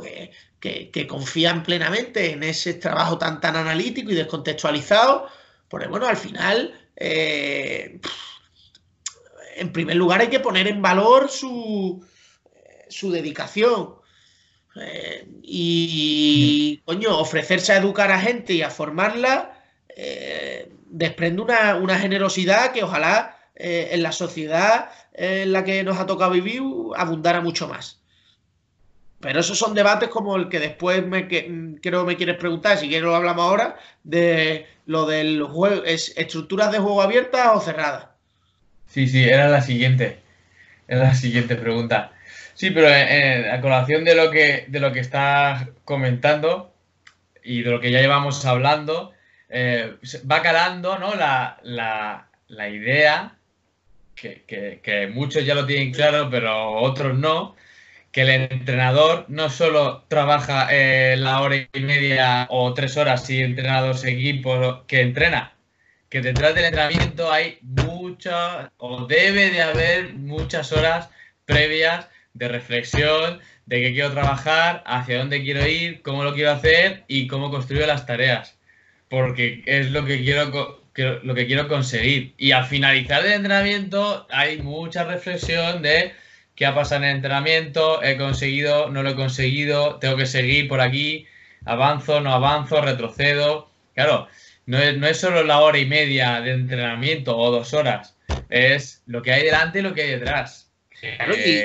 [0.62, 5.28] que, confían plenamente en ese trabajo tan, tan analítico y descontextualizado.
[5.68, 8.00] Porque, bueno, al final, eh,
[9.56, 12.06] en primer lugar hay que poner en valor su,
[12.89, 13.95] su dedicación.
[14.76, 19.62] Eh, y, coño, ofrecerse a educar a gente y a formarla
[19.95, 26.06] eh, desprende una, generosidad que ojalá eh, en la sociedad en la que nos ha
[26.06, 26.62] tocado vivir
[26.95, 27.99] abundara mucho más.
[29.20, 33.06] Pero esos son debates como el que después me, creo me quieres preguntar, si quieres
[33.06, 38.12] lo hablamos ahora, de lo del juego, es estructuras de juego abiertas o cerradas.
[38.94, 40.20] Sí, sí, era la siguiente.
[40.88, 42.12] Era la siguiente pregunta.
[42.54, 46.74] Sí, pero en, a colación de lo que de lo que estás comentando
[47.44, 49.12] y de lo que ya llevamos hablando,
[49.50, 49.96] eh,
[50.32, 51.16] va calando ¿no?
[51.16, 52.30] la,
[52.70, 53.36] idea,
[54.16, 57.56] que, muchos ya lo tienen claro, pero otros no,
[58.12, 63.41] que el entrenador no solo trabaja eh, la hora y media o tres horas y
[63.41, 65.56] entrena dos equipos que entrena,
[66.10, 67.58] que detrás del entrenamiento hay
[68.78, 71.09] o debe de haber muchas horas
[71.45, 77.03] previas de reflexión, de qué quiero trabajar, hacia dónde quiero ir, cómo lo quiero hacer
[77.07, 78.57] y cómo construyo las tareas.
[79.09, 82.34] Porque es lo que quiero, lo que quiero conseguir.
[82.38, 86.14] Y al finalizar el entrenamiento hay mucha reflexión de
[86.55, 90.68] qué ha pasado en el entrenamiento, he conseguido, no lo he conseguido, tengo que seguir
[90.68, 91.28] por aquí,
[91.66, 93.70] avanzo, no avanzo, retrocedo.
[93.93, 94.28] Claro,
[94.66, 98.16] no es, no es solo la hora y media de entrenamiento o dos horas,
[98.49, 100.72] es lo que hay delante y lo que hay detrás.
[100.99, 101.61] Claro, y,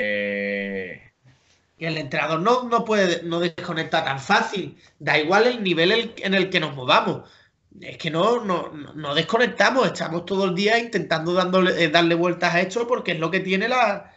[1.79, 4.77] el entrenador no, no puede no desconectar tan fácil.
[4.99, 7.29] Da igual el nivel en el que nos movamos.
[7.79, 12.59] Es que no, no, desconectamos, estamos todo el día intentando dándole, eh, darle vueltas a
[12.59, 14.11] esto porque es lo que tiene la,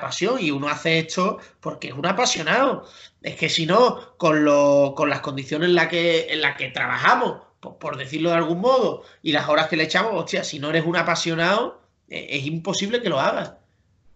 [0.00, 2.88] pasión y uno hace esto porque es un apasionado.
[3.22, 6.68] Es que si no, con, lo, con las condiciones en las que, en la que
[6.68, 7.42] trabajamos,
[7.78, 10.84] por, decirlo de algún modo, y las horas que le echamos, hostia, si no eres
[10.84, 13.54] un apasionado, eh, es imposible que lo hagas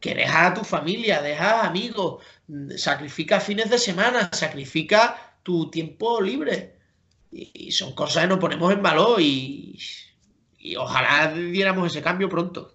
[0.00, 2.22] que deja a tu familia, deja amigos,
[2.76, 6.76] sacrifica fines de semana, sacrifica tu tiempo libre.
[7.30, 9.78] Y, son cosas que nos ponemos en valor y,
[10.76, 12.74] ojalá diéramos ese cambio pronto.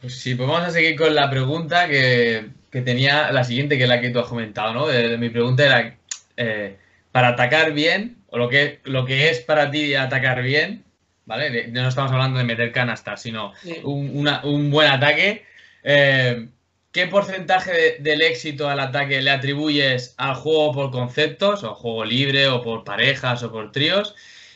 [0.00, 3.88] Pues sí, pues vamos a seguir con la pregunta que, tenía, la siguiente, que es
[3.88, 5.18] la que tú has comentado, ¿no?
[5.18, 5.98] mi pregunta era,
[6.36, 6.78] eh,
[7.10, 10.84] para atacar bien, o lo que, lo que es para ti atacar bien,
[11.24, 11.68] ¿vale?
[11.68, 13.52] no estamos hablando de meter canastas, sino
[13.84, 15.44] un, buen ataque.
[15.82, 16.48] Eh,
[16.92, 22.48] ¿Qué porcentaje del éxito al ataque le atribuyes al juego por conceptos, o juego libre,
[22.48, 24.14] o por parejas, o por tríos?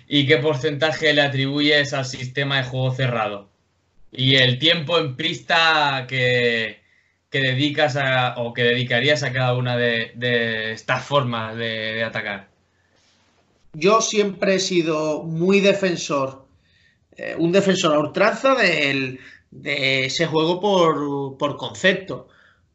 [0.08, 3.50] ¿Y qué porcentaje le atribuyes al sistema de juego cerrado?
[4.10, 6.80] Y el tiempo en pista que,
[7.30, 12.51] dedicas a, o que dedicarías a cada una de, estas formas de, de atacar.
[13.74, 16.42] Yo siempre he sido muy defensor
[17.16, 20.60] eh, un defensor a ultranza de ese juego
[21.38, 22.28] por, concepto.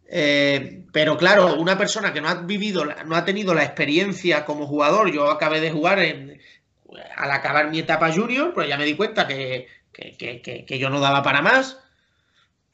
[0.10, 4.68] Eh, pero claro, una persona que no ha vivido, no ha tenido la experiencia como
[4.68, 6.40] jugador, yo acabé de jugar en,
[7.16, 9.68] al acabar mi etapa junior, pues ya me di cuenta que,
[10.80, 11.80] yo no daba para más.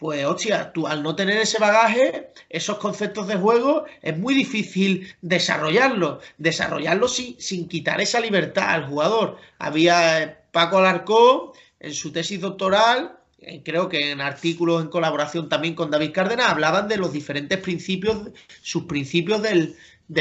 [0.03, 5.15] Pues, hostia, tú al no tener ese bagaje, esos conceptos de juego, es muy difícil
[5.21, 6.21] desarrollarlos.
[6.37, 9.37] Desarrollarlos sin, sin quitar esa libertad al jugador.
[9.59, 15.73] Había Paco Alarcón, en su tesis doctoral, eh, creo que en artículos en colaboración también
[15.73, 18.29] con David Cárdenas, hablaban de los diferentes principios,
[18.61, 19.77] sus principios del,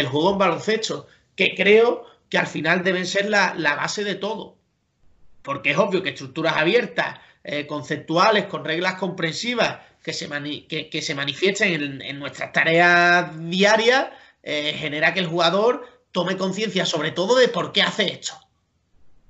[0.07, 4.55] juego en baloncesto, que creo que al final deben ser la, base de todo.
[5.43, 10.29] Porque es obvio que estructuras abiertas, eh, conceptuales, con reglas comprensivas, que se,
[10.69, 14.09] que, se manifiesten en, nuestras tareas diarias,
[14.43, 18.35] eh, genera que el jugador tome conciencia sobre todo de por qué hace esto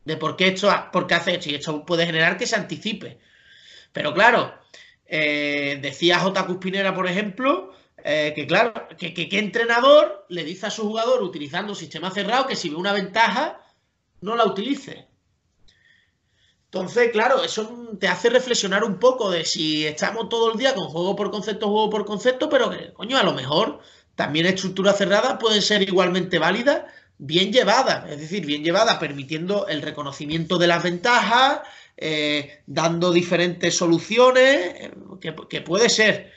[0.05, 3.21] de por qué, esto, por qué hace esto y esto puede generar que se anticipe.
[3.93, 4.53] Pero claro,
[5.07, 6.45] eh, decía J.
[6.45, 11.79] Cuspinera, por ejemplo, que claro, que, qué entrenador le dice a su jugador utilizando un
[11.79, 13.61] sistema cerrado que si ve una ventaja,
[14.23, 15.07] no la utilice.
[16.73, 20.89] Entonces, claro, eso te hace reflexionar un poco de si estamos todo el día con
[20.89, 23.81] juego por concepto, juego por concepto, pero que, coño, a lo mejor
[24.15, 26.87] también estructura cerrada puede ser igualmente válida
[27.19, 31.61] bien llevada, es decir, bien llevada, permitiendo el reconocimiento de las ventajas,
[31.99, 36.33] eh, dando diferentes soluciones, que, puede ser.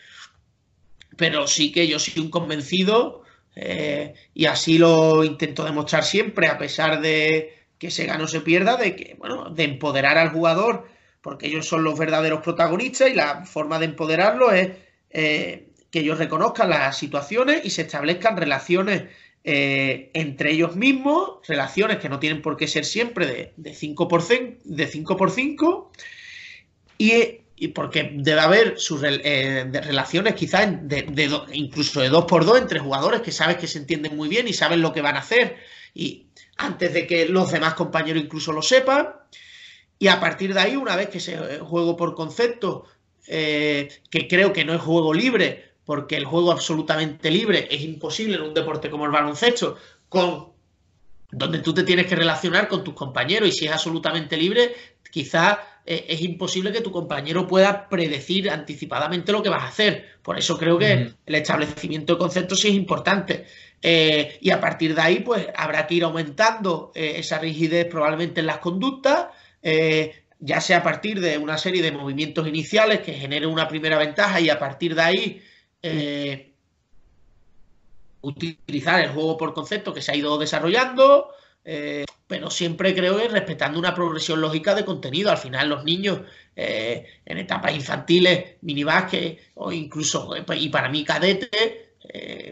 [1.15, 3.23] Pero sí que yo soy un convencido,
[3.55, 8.41] eh, y así lo intento demostrar siempre, a pesar de, que se gana o se
[8.41, 10.87] pierda de que, bueno, de empoderar al jugador,
[11.21, 14.69] porque ellos son los verdaderos protagonistas y la forma de empoderarlo es
[15.09, 19.03] eh, que ellos reconozcan las situaciones y se establezcan relaciones
[19.47, 24.27] eh, entre ellos mismos, relaciones que no tienen por qué ser siempre de, 5 por
[24.27, 25.91] de 5 por 5
[26.97, 32.79] y, porque debe haber sus eh, relaciones quizás de, incluso de 2 por 2 entre
[32.79, 35.57] jugadores que sabes que se entienden muy bien y saben lo que van a hacer
[35.93, 36.24] y
[36.57, 39.09] antes de que los demás compañeros incluso lo sepan
[39.99, 42.85] y a partir de ahí una vez que se eh, juego por concepto
[43.27, 48.41] que creo que no es juego libre porque el juego absolutamente libre es imposible en
[48.41, 49.77] un deporte como el baloncesto,
[50.09, 50.49] con
[51.31, 54.73] donde tú te tienes que relacionar con tus compañeros y si es absolutamente libre,
[55.11, 60.17] quizás eh, es imposible que tu compañero pueda predecir anticipadamente lo que vas a hacer.
[60.23, 63.45] Por eso creo que el establecimiento de conceptos sí es importante.
[63.81, 68.39] Eh, y a partir de ahí, pues habrá que ir aumentando eh, esa rigidez probablemente
[68.41, 69.27] en las conductas,
[70.39, 74.39] ya sea a partir de una serie de movimientos iniciales que generen una primera ventaja
[74.39, 75.41] y a partir de ahí
[75.81, 76.55] eh,
[78.21, 81.29] utilizar el juego por concepto que se ha ido desarrollando,
[81.63, 85.29] eh, pero siempre creo que respetando una progresión lógica de contenido.
[85.29, 86.21] Al final los niños
[86.55, 91.84] eh, en etapas infantiles, minibásquet o incluso, y para mí cadete,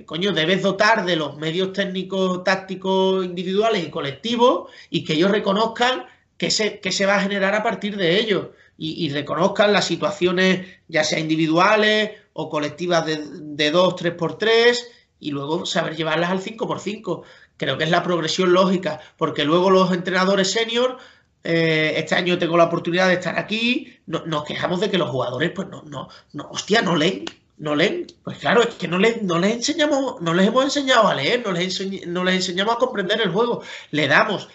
[0.06, 6.06] coño, debes dotar de los medios técnicos, tácticos, individuales y colectivos y que ellos reconozcan
[6.38, 8.48] que se, que se va a generar a partir de ellos
[8.78, 14.92] y, reconozcan las situaciones, ya sea individuales o colectivas de, de 2, 3 por 3
[15.20, 17.24] y luego saber llevarlas al 5 por 5.
[17.56, 20.98] Creo que es la progresión lógica, porque luego los entrenadores senior,
[21.44, 25.52] eh, este año tengo la oportunidad de estar aquí, nos quejamos de que los jugadores,
[25.52, 27.26] pues no, no, no, hostia, no leen,
[27.64, 28.08] no leen.
[28.24, 31.42] Pues claro, es que no les, no les enseñamos, no les hemos enseñado a leer,
[31.46, 33.64] no les, no les enseñamos a comprender el juego.
[33.92, 34.50] Le damos,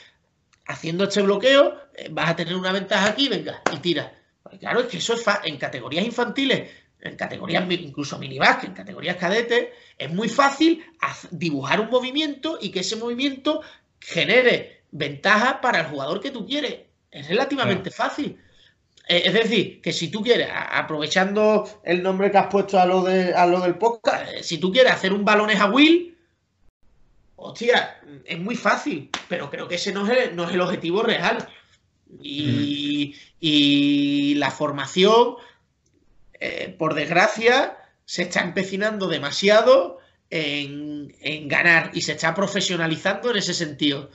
[0.66, 4.12] haciendo este bloqueo, eh, vas a tener una ventaja aquí, venga, y tira.
[4.42, 6.68] Pues claro, es que eso es en categorías infantiles
[7.00, 10.84] en categorías incluso minibásquet, en categorías cadetes, es muy fácil
[11.30, 13.62] dibujar un movimiento y que ese movimiento
[14.00, 16.80] genere ventaja para el jugador que tú quieres.
[17.12, 18.36] Es relativamente fácil.
[19.08, 23.02] Eh, es decir, que si tú quieres, aprovechando el nombre que has puesto a lo,
[23.02, 26.16] de, a lo del podcast, eh, si tú quieres hacer un balones a Will,
[27.36, 31.02] hostia, es muy fácil, pero creo que ese no es el, no es el objetivo
[31.02, 31.48] real.
[32.22, 35.36] Y, y la formación
[36.40, 39.98] eh, por desgracia, se está empecinando demasiado
[40.30, 41.12] en,
[41.48, 44.10] ganar y se está profesionalizando en ese sentido.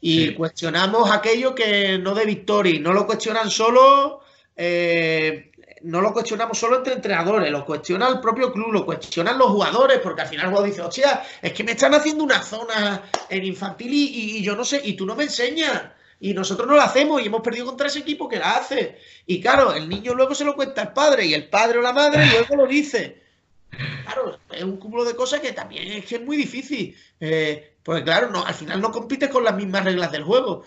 [0.00, 4.20] Y cuestionamos aquello que no de victoria, no lo cuestionan solo,
[4.56, 5.50] eh,
[5.82, 9.98] no lo cuestionamos solo entre entrenadores, lo cuestiona el propio club, lo cuestionan los jugadores,
[9.98, 13.44] porque al final el jugador dice, hostia, es que me están haciendo una zona en
[13.44, 15.82] infantil y yo no sé, y tú no me enseñas
[16.20, 18.98] y nosotros no lo hacemos y hemos perdido contra ese equipo que la hace.
[19.26, 21.92] Y claro, el niño luego se lo cuenta al padre y el padre o la
[21.92, 23.22] madre luego lo dice.
[23.70, 26.96] Claro, es un cúmulo de cosas que también es que es muy difícil.
[27.20, 30.64] Eh, porque claro, no, al final no compites con las mismas reglas del juego.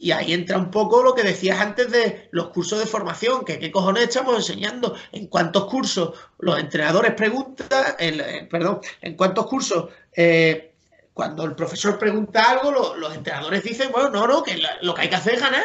[0.00, 3.58] Y ahí entra un poco lo que decías antes de los cursos de formación, que
[3.58, 7.96] qué cojones estamos enseñando, en cuántos cursos los entrenadores preguntan,
[8.48, 10.68] perdón, en cuántos cursos eh,
[11.18, 15.08] cuando el profesor pregunta algo, los entrenadores dicen, bueno, no, no, que lo que hay
[15.08, 15.64] que hacer es ganar.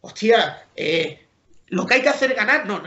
[0.00, 1.26] Hostia, eh,
[1.66, 2.82] lo que hay que hacer es ganar, no,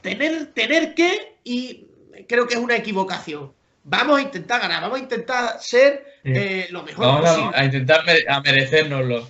[0.00, 1.86] tener, tener que, y
[2.28, 3.52] creo que es una equivocación.
[3.84, 7.56] Vamos a intentar ganar, vamos a intentar ser eh, lo mejor vamos posible.
[7.56, 9.28] A, intentar a merecérnoslo.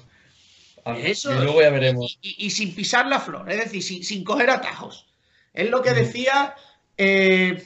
[0.96, 1.32] Eso.
[1.32, 2.18] Y luego ya veremos.
[2.22, 5.06] Y, sin pisar la flor, es decir, sin, sin coger atajos.
[5.54, 6.54] Es lo que decía.
[6.96, 7.64] Eh,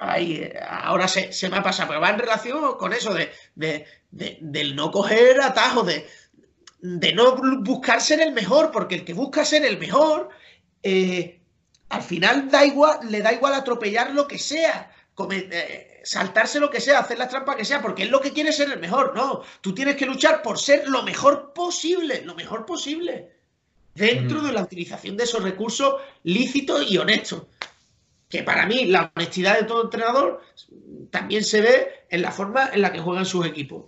[0.00, 4.92] Ay, ahora se, me ha pasado, pero va en relación con eso de, del no
[4.92, 6.06] coger atajos, de,
[6.80, 10.28] de, no buscar ser el mejor, porque el que busca ser el mejor,
[10.84, 11.37] eh,
[11.88, 14.90] al final da igual, le da igual atropellar lo que sea,
[15.30, 18.52] eh, saltarse lo que sea, hacer la trampa que sea, porque es lo que quiere
[18.52, 19.14] ser el mejor.
[19.14, 23.30] No, tú tienes que luchar por ser lo mejor posible, lo mejor posible,
[23.94, 27.44] dentro de la utilización de esos recursos lícitos y honestos
[28.28, 30.42] que para mí la honestidad de todo entrenador
[31.10, 33.86] también se ve en la forma en la que juegan sus equipos.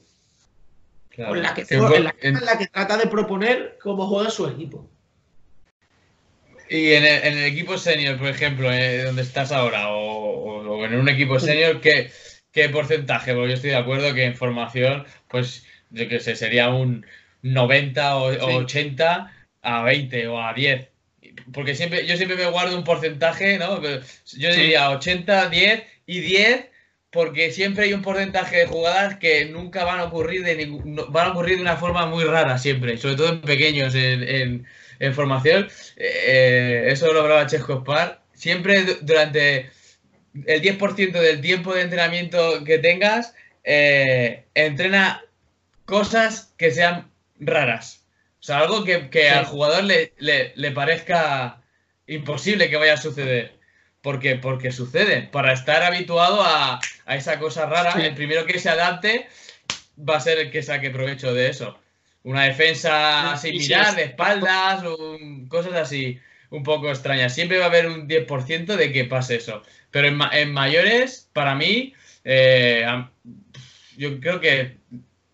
[1.16, 4.88] en, la que, la, que trata de proponer cómo juega su equipo.
[6.70, 11.40] Y en el, equipo senior, por ejemplo, eh, donde estás ahora, o, en un equipo
[11.40, 12.10] senior, ¿qué,
[12.52, 13.34] ¿qué, porcentaje?
[13.34, 17.04] Porque yo estoy de acuerdo que en formación, pues yo qué sé, sería un
[17.42, 19.32] 90 o, 80
[19.62, 20.88] a 20 o a 10
[21.52, 23.80] porque siempre, yo siempre me guardo un porcentaje, ¿no?
[23.82, 26.68] Yo diría 80, 10 y 10
[27.10, 30.68] porque siempre hay un porcentaje de jugadas que nunca van a ocurrir de
[31.08, 34.66] van a ocurrir de una forma muy rara siempre, sobre todo en pequeños en,
[35.14, 35.68] formación.
[35.96, 38.22] Eh, eso lo hablaba Chesco Spar.
[38.32, 39.70] Siempre durante
[40.46, 45.24] el 10% del tiempo de entrenamiento que tengas, eh, entrena
[45.84, 48.04] cosas que sean raras.
[48.40, 51.62] O sea, algo que, al jugador le, le, parezca
[52.06, 53.58] imposible que vaya a suceder.
[54.00, 54.36] ¿Por qué?
[54.36, 55.22] Porque sucede.
[55.22, 59.28] Para estar habituado a, esa cosa rara, el primero que se adapte
[59.98, 61.78] va a ser el que saque provecho de eso.
[62.22, 64.84] Una defensa sin mirar, de espaldas,
[65.48, 66.18] cosas así
[66.50, 67.34] un poco extrañas.
[67.34, 69.62] Siempre va a haber un 10% de que pase eso.
[69.90, 71.94] Pero en, mayores, para mí,
[72.24, 72.84] eh,
[73.96, 74.76] yo creo que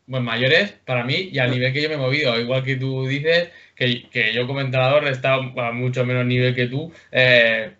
[0.07, 3.07] bueno, mayores, para mí, y al nivel que yo me he movido, igual que tú
[3.07, 7.73] dices, que, yo como entrenador he estado a mucho menos nivel que tú, eh,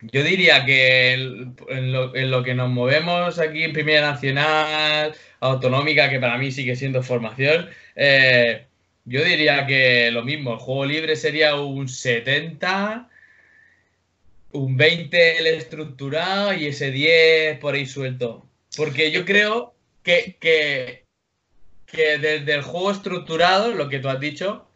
[0.00, 6.38] yo diría que en lo, que nos movemos aquí en Primera Nacional, Autonómica, que para
[6.38, 8.66] mí sigue siendo formación, eh,
[9.04, 13.08] yo diría que lo mismo, el juego libre sería un 70,
[14.52, 18.46] un 20 el estructurado y ese 10 por ahí suelto.
[18.76, 21.06] Porque yo creo que, que
[21.86, 24.68] que desde el juego estructurado, lo que tú has dicho,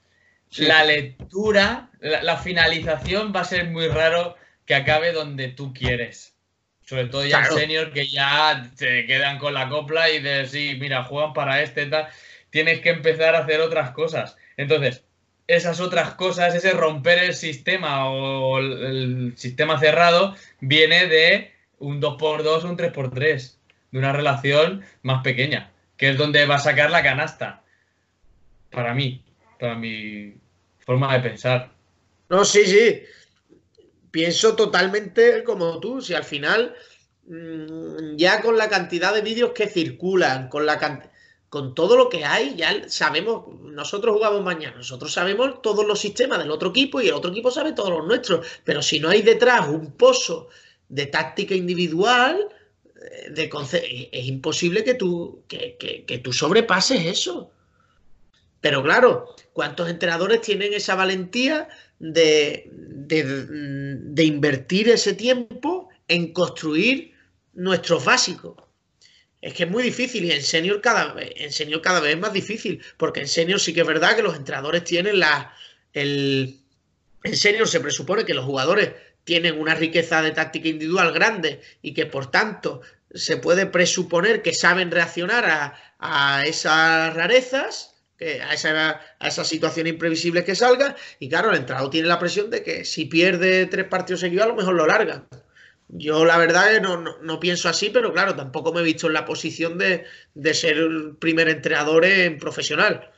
[0.57, 6.35] la lectura, la, finalización va a ser muy raro que acabe donde tú quieres.
[6.85, 10.77] Sobre todo ya en senior que ya se quedan con la copla y de sí,
[10.81, 12.09] mira, juegan para este tal.
[12.51, 14.37] Tienes que empezar a hacer otras cosas.
[14.57, 15.05] Entonces,
[15.47, 22.65] esas otras cosas, ese romper el sistema o el, sistema cerrado, viene de un 2x2
[22.65, 23.57] o un 3x3,
[23.93, 25.71] de una relación más pequeña
[26.01, 27.63] que es donde va a sacar la canasta.
[28.71, 29.23] Para mí,
[29.59, 30.33] para mi
[30.79, 31.71] forma de pensar.
[32.31, 33.03] No, sí, sí.
[34.11, 36.01] Pienso totalmente como tú.
[36.01, 36.75] Si al final,
[37.27, 40.79] mm, ya con la cantidad de vídeos que circulan, con la
[41.51, 46.39] con todo lo que hay, ya sabemos, nosotros jugamos mañana, nosotros sabemos todos los sistemas
[46.39, 49.23] del otro equipo y el otro equipo sabe todos los nuestros, pero si no hay
[49.23, 50.49] detrás un pozo
[50.89, 52.49] de táctica individual,
[53.33, 57.51] es imposible que tú, que, tú sobrepases eso.
[58.61, 61.69] Pero claro, ¿cuántos entrenadores tienen esa valentía
[61.99, 67.15] de, de, invertir ese tiempo en construir
[67.55, 68.55] nuestros básicos?
[69.41, 72.83] Es que es muy difícil y en senior cada, en cada vez es más difícil,
[72.97, 75.55] porque en senior sí que es verdad que los entrenadores tienen la...
[75.93, 76.61] El,
[77.25, 78.93] en senior se presupone que los jugadores
[79.25, 82.81] tienen una riqueza de táctica individual grande y que por tanto
[83.15, 90.45] se puede presuponer que saben reaccionar a, esas rarezas, a, esa, a esas situaciones imprevisibles
[90.45, 94.21] que salgan, y claro, el entrenador tiene la presión de que si pierde tres partidos
[94.21, 95.27] seguidos a lo mejor lo larga.
[95.93, 99.13] Yo la verdad es no, no, pienso así, pero claro, tampoco me he visto en
[99.13, 100.05] la posición de,
[100.55, 103.11] ser el primer entrenador en profesional.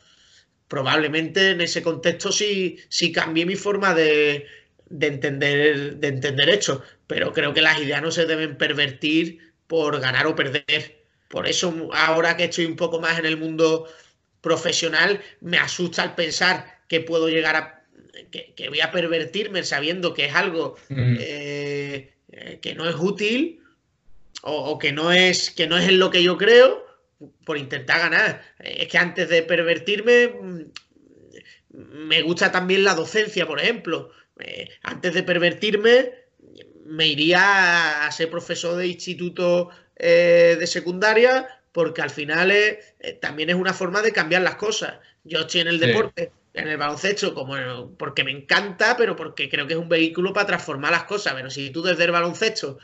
[0.69, 4.47] Probablemente en ese contexto sí, sí cambié mi forma de,
[4.89, 10.01] de entender, de entender esto, pero creo que las ideas no se deben pervertir por
[10.01, 11.05] ganar o perder.
[11.29, 13.87] Por eso ahora que estoy un poco más en el mundo
[14.41, 17.85] profesional, me asusta el pensar que puedo llegar a...
[18.31, 21.17] que, voy a pervertirme sabiendo que es algo mm.
[21.21, 22.13] eh,
[22.61, 23.61] que no es útil
[24.43, 26.85] o, que, no es, que no es en lo que yo creo
[27.45, 28.43] por intentar ganar.
[28.59, 30.61] Es que antes de pervertirme, mm,
[32.09, 34.11] me gusta también la docencia, por ejemplo.
[34.39, 36.13] Eh, antes de pervertirme,
[36.85, 42.83] me iría a ser profesor de instituto eh, de secundaria porque al final eh,
[43.21, 44.99] también es una forma de cambiar las cosas.
[45.25, 49.67] Yo estoy en el deporte, en el baloncesto, como porque me encanta, pero porque creo
[49.67, 51.35] que es un vehículo para transformar las cosas.
[51.35, 52.79] Pero si tú desde el baloncesto,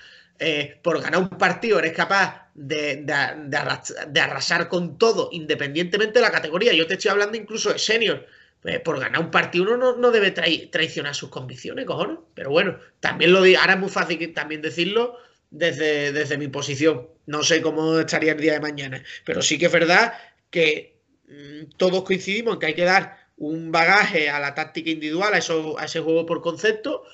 [0.82, 6.72] por ganar un partido, eres capaz de, de, arrasar con todo, independientemente de la categoría,
[6.72, 8.26] yo te estoy hablando incluso de senior
[8.62, 12.18] pues, por ganar un partido uno no, debe traicionar sus convicciones, cojones.
[12.34, 15.16] Pero bueno, también lo digo, ahora es muy fácil también decirlo
[15.50, 17.08] desde, desde mi posición.
[17.26, 20.14] No sé cómo estaría el día de mañana, pero sí que es verdad
[20.50, 25.34] que mm, todos coincidimos en que hay que dar un bagaje a la táctica individual,
[25.34, 27.04] a, eso, a ese juego por concepto,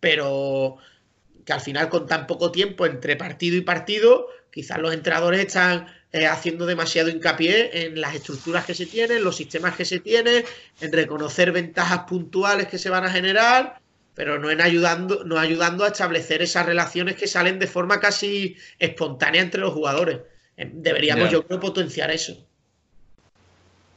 [0.00, 0.78] pero
[1.44, 5.86] que al final con tan poco tiempo entre partido y partido, quizás los entrenadores están
[6.12, 10.44] eh, haciendo demasiado hincapié en las estructuras que se tienen, los sistemas que se tienen,
[10.80, 13.80] en reconocer ventajas puntuales que se van a generar,
[14.14, 18.56] pero no en ayudando, no ayudando a establecer esas relaciones que salen de forma casi
[18.78, 20.20] espontánea entre los jugadores.
[20.56, 22.46] Eh, deberíamos, yo creo, potenciar eso.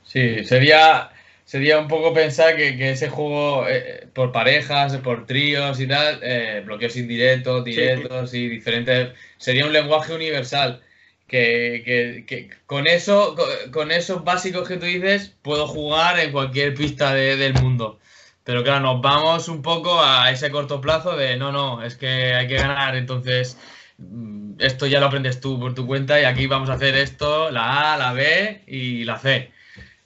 [0.03, 1.09] Sí, sería,
[1.45, 6.19] sería un poco pensar que, ese juego eh, por parejas, por tríos y tal,
[6.65, 10.81] bloqueos indirectos, directos y diferentes, sería un lenguaje universal
[11.27, 13.35] que, con eso,
[13.71, 17.99] con, esos básicos que tú dices, puedo jugar en cualquier pista del mundo.
[18.43, 22.35] Pero claro, nos vamos un poco a ese corto plazo de no, no, es que
[22.35, 23.57] hay que ganar, entonces
[23.97, 27.49] mm, esto ya lo aprendes tú por tu cuenta y aquí vamos a hacer esto,
[27.51, 29.51] la A, la B y la C.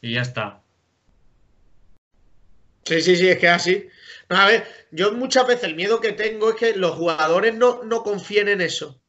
[0.01, 0.61] Y ya está.
[2.89, 3.87] Sí, sí, sí, es que es así.
[4.29, 8.03] a ver, yo muchas veces el miedo que tengo es que los jugadores no, no
[8.03, 8.99] confíen en eso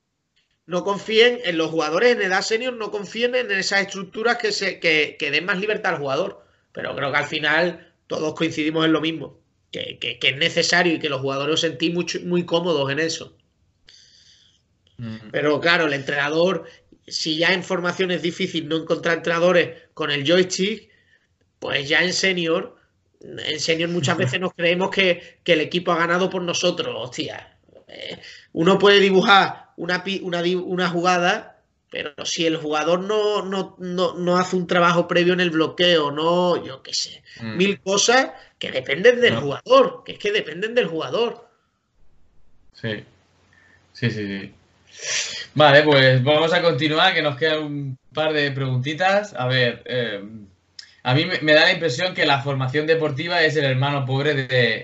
[0.71, 4.79] no confíen en los jugadores en edad senior, no confíen en esas estructuras que, se,
[4.79, 6.47] que, den más libertad al jugador.
[6.71, 9.41] Pero creo que al final todos coincidimos en lo mismo,
[9.73, 13.37] que, es necesario y que los jugadores os sentís muy, muy cómodos en eso.
[14.99, 15.31] Mm.
[15.33, 16.67] Pero claro, el entrenador,
[17.09, 20.89] si ya en formación es difícil no encontrar entrenadores con el joystick,
[21.59, 22.77] pues ya en senior,
[23.21, 26.95] en senior muchas veces nos creemos que, el equipo ha ganado por nosotros.
[26.97, 27.57] Hostia,
[27.89, 28.19] eh,
[28.53, 35.09] uno puede dibujar una, una, jugada, pero si el jugador no, no, hace un trabajo
[35.09, 37.57] previo en el bloqueo, no, yo qué sé, mm.
[37.57, 41.49] mil cosas que dependen del jugador, que es que dependen del jugador.
[42.73, 43.05] Sí,
[43.93, 44.55] sí, sí, sí.
[45.55, 49.35] Vale, pues vamos a continuar, que nos quedan un par de preguntitas.
[49.35, 50.23] A ver, eh,
[51.03, 54.35] a mí me, da la impresión que la formación deportiva es el hermano pobre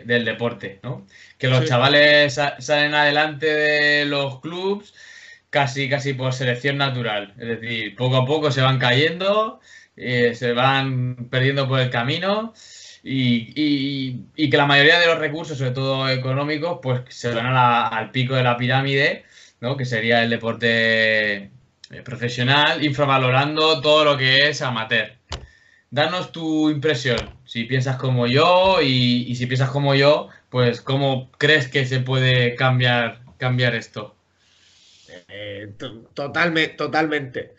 [0.04, 1.06] del deporte, ¿no?
[1.38, 4.94] Que los chavales salen adelante de los clubs
[5.50, 7.34] casi, casi por selección natural.
[7.38, 9.60] Es decir, poco a poco se van cayendo,
[9.96, 12.54] eh, se van perdiendo por el camino
[13.02, 18.34] y, que la mayoría de los recursos, sobre todo económicos, pues se van al pico
[18.34, 19.24] de la pirámide,
[19.60, 19.76] ¿no?
[19.76, 21.50] Que sería el deporte eh,
[22.04, 25.15] profesional, infravalorando todo lo que es amateur
[25.90, 31.68] danos tu impresión, si piensas como yo y, si piensas como yo, pues cómo crees
[31.68, 34.14] que se puede cambiar, cambiar esto.
[35.28, 35.72] Eh,
[36.14, 37.54] totalmente, totalmente.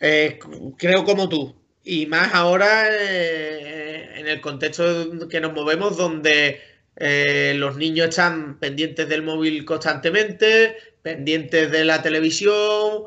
[0.00, 0.38] Eh,
[0.76, 1.56] creo como tú.
[1.84, 6.60] Y más ahora eh, en el contexto que nos movemos donde
[6.98, 13.04] los niños están pendientes del móvil constantemente, pendientes de la televisión,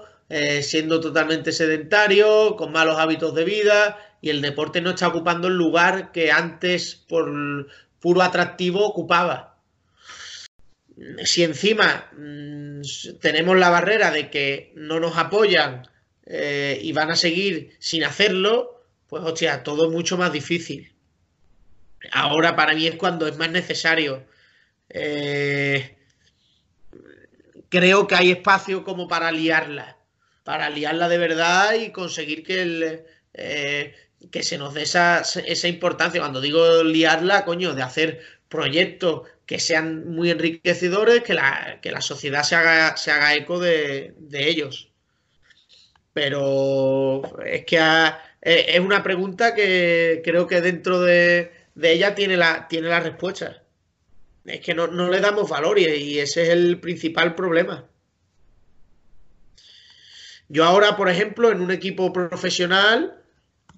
[0.61, 5.55] siendo totalmente sedentarios, con malos hábitos de vida y el deporte no está ocupando el
[5.55, 7.67] lugar que antes por
[7.99, 9.57] puro atractivo ocupaba.
[11.23, 12.81] Si encima mm,
[13.21, 15.87] tenemos la barrera de que no nos apoyan
[16.25, 20.93] eh, y van a seguir sin hacerlo, pues hostia, todo mucho más difícil.
[22.11, 24.25] Ahora para mí es cuando es más necesario.
[24.89, 25.97] Eh,
[27.69, 29.97] creo que hay espacio como para liarla,
[30.43, 33.95] para liarla de verdad y conseguir que el, eh,
[34.31, 35.23] que se nos dé esa,
[35.67, 36.21] importancia.
[36.21, 42.01] Cuando digo liarla, coño, de hacer proyectos que sean muy enriquecedores, que la, que la
[42.01, 44.91] sociedad se haga, se haga eco de, ellos.
[46.13, 47.79] Pero es que
[48.41, 51.51] es una pregunta que creo que dentro de,
[51.81, 53.63] ella tiene la, tiene la respuesta.
[54.45, 57.89] Es que no, no le damos valor y ese es el principal problema.
[60.49, 63.18] Yo ahora, por ejemplo, en un equipo profesional,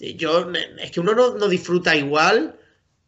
[0.01, 2.59] yo, es que uno no, disfruta igual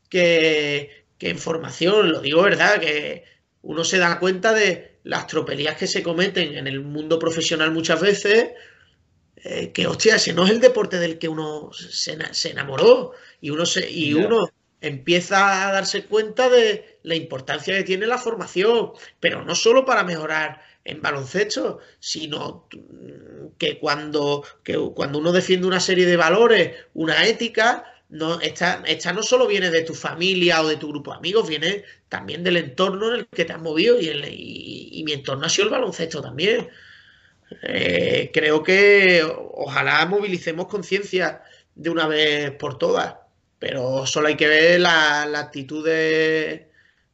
[0.10, 3.24] que, en formación, lo digo verdad, que
[3.62, 8.00] uno se da cuenta de las tropelías que se cometen en el mundo profesional muchas
[8.00, 8.52] veces,
[9.38, 12.18] eh, que hostia, ese no es el deporte del que uno se,
[12.50, 14.50] enamoró y uno, se, y uno
[14.84, 20.04] empieza a darse cuenta de la importancia que tiene la formación, pero no solo para
[20.04, 22.68] mejorar en baloncesto, sino
[23.58, 24.44] que cuando,
[24.94, 28.84] cuando uno defiende una serie de valores, una ética, no, esta,
[29.14, 32.58] no solo viene de tu familia o de tu grupo de amigos, viene también del
[32.58, 36.70] entorno en el que te has movido y, mi entorno ha sido el baloncesto también.
[37.62, 41.42] Eh, creo que ojalá movilicemos conciencia
[41.76, 43.16] de una vez por todas,
[43.64, 46.70] pero solo hay que ver la, actitud de,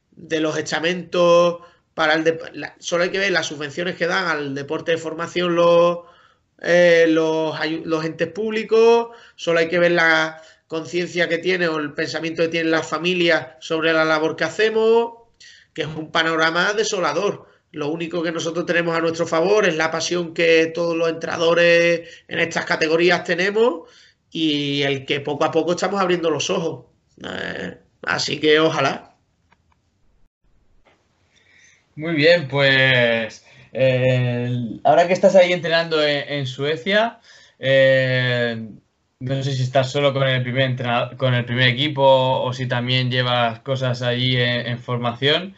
[0.10, 1.60] de los estamentos
[1.94, 2.40] para el
[2.80, 6.00] solo hay que ver las subvenciones que dan al deporte de formación los,
[6.60, 12.42] eh, los, entes públicos, solo hay que ver la conciencia que tiene o el pensamiento
[12.42, 15.20] que tienen las familias sobre la labor que hacemos,
[15.72, 17.48] que es un panorama desolador.
[17.74, 22.10] Lo único que nosotros tenemos a nuestro favor es la pasión que todos los entrenadores
[22.28, 23.88] en estas categorías tenemos
[24.32, 26.86] y el que poco a poco estamos abriendo los ojos.
[27.24, 29.16] Eh, así que ojalá.
[31.96, 37.20] Muy bien, pues eh, ahora que estás ahí entrenando en, Suecia,
[37.60, 38.70] eh,
[39.20, 40.76] no sé si estás solo con el primer
[41.18, 45.56] con el primer equipo o si también llevas cosas allí en, formación.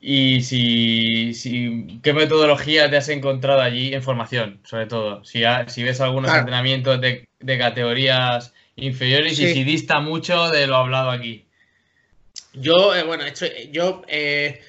[0.00, 5.24] Y si, si, qué metodología te has encontrado allí en formación, sobre todo.
[5.24, 7.26] Si, si ves algunos entrenamientos de,
[7.58, 11.46] categorías inferiores y si dista mucho de lo hablado aquí.
[12.52, 13.24] Yo, eh, bueno,
[13.70, 14.60] yo eh,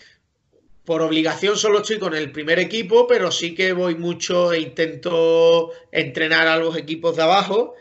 [0.86, 5.72] por obligación solo estoy con el primer equipo, pero sí que voy mucho e intento
[5.92, 7.76] entrenar a los equipos de abajo.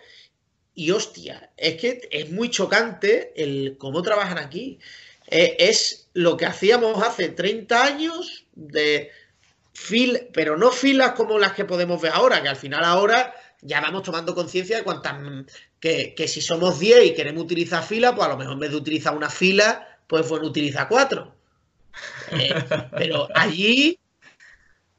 [0.74, 4.78] Y hostia, es que es muy chocante el cómo trabajan aquí.
[5.28, 9.10] Eh, es lo que hacíamos hace 30 años de
[9.74, 13.82] fil, pero no filas como las que podemos ver ahora, que al final ahora ya
[13.82, 15.14] vamos tomando conciencia de cuántas
[15.78, 18.70] que, que, si somos 10 y queremos utilizar fila, pues a lo mejor en vez
[18.70, 21.34] de utilizar una fila, pues bueno, utiliza cuatro.
[22.30, 22.54] Eh,
[22.96, 23.98] pero allí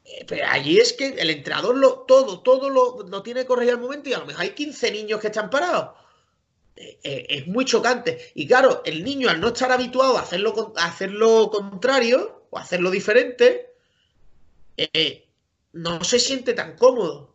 [0.04, 3.80] eh, pero allí es que el entrenador lo, todo, todo lo, tiene que corregir al
[3.80, 5.90] momento y a lo mejor hay 15 niños que están parados.
[6.80, 8.30] Eh, eh, es muy chocante.
[8.34, 12.62] Y claro, el niño al no estar habituado a hacerlo, a hacerlo contrario o a
[12.62, 13.74] hacerlo diferente,
[14.76, 15.26] eh,
[15.72, 17.34] no se siente tan cómodo.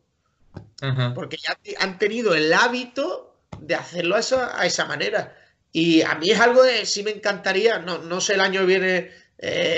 [1.16, 4.20] Porque ya han tenido el hábito de hacerlo a
[4.66, 5.38] esa, manera.
[5.72, 8.66] Y a mí es algo que sí me encantaría, no, no sé el año que
[8.66, 9.12] viene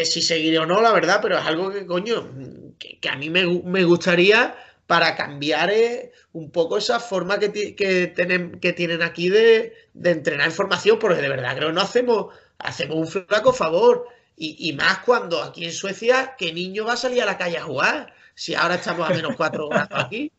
[0.03, 2.31] si seguiré o no, la verdad, pero es algo que, coño,
[2.79, 4.55] que, a mí me, me gustaría
[4.87, 10.47] para cambiar eh, un poco esa forma que, que, tienen, que tienen aquí de, entrenar
[10.47, 14.05] en formación, porque de verdad creo que no hacemos, hacemos un flaco favor.
[14.35, 17.63] Y, más cuando aquí en Suecia, ¿qué niño va a salir a la calle a
[17.63, 18.13] jugar?
[18.33, 20.29] Si ahora estamos a menos cuatro grados aquí.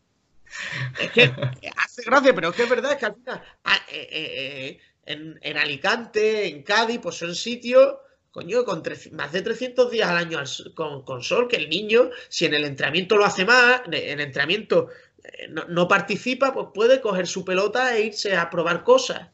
[0.99, 1.33] Es que
[1.75, 5.39] hace gracia, pero es que es verdad, es que al final, ah, eh, eh, en,
[5.41, 7.95] en Alicante, en Cádiz, pues son sitios
[8.37, 8.83] coño, con
[9.13, 10.39] más de 300 días al año
[10.75, 14.89] con, sol, que el niño, si en el entrenamiento lo hace más, en el entrenamiento
[15.23, 19.27] eh, no, participa, pues puede coger su pelota e irse a probar cosas,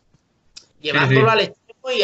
[0.80, 2.04] llevándolo al extremo y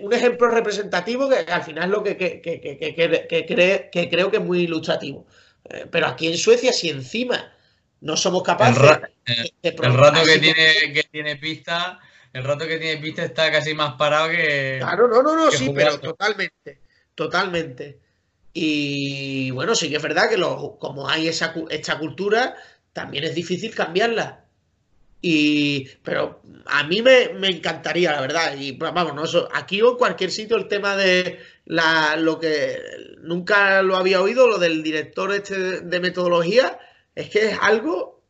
[0.00, 5.26] un ejemplo representativo que al final es lo que, que, creo que es muy ilustrativo.
[5.68, 7.52] Eh, pero aquí en Suecia, si encima
[8.00, 12.00] no somos capaces de, El rato que tiene, que tiene pista
[12.32, 14.78] el rato que tiene pista está casi más parado que.
[14.80, 16.78] Claro, no, no, no, sí, pero totalmente.
[17.14, 17.98] Totalmente.
[18.54, 20.40] Y bueno, sí que es verdad que
[20.78, 22.56] como hay esa, esta cultura,
[22.92, 24.44] también es difícil cambiarla.
[25.20, 28.56] Y, pero a mí me, encantaría, la verdad.
[28.58, 32.78] Y vamos, aquí o en cualquier sitio el tema de la, lo que
[33.20, 36.78] nunca lo había oído, lo del director este de metodología,
[37.14, 38.22] es que es algo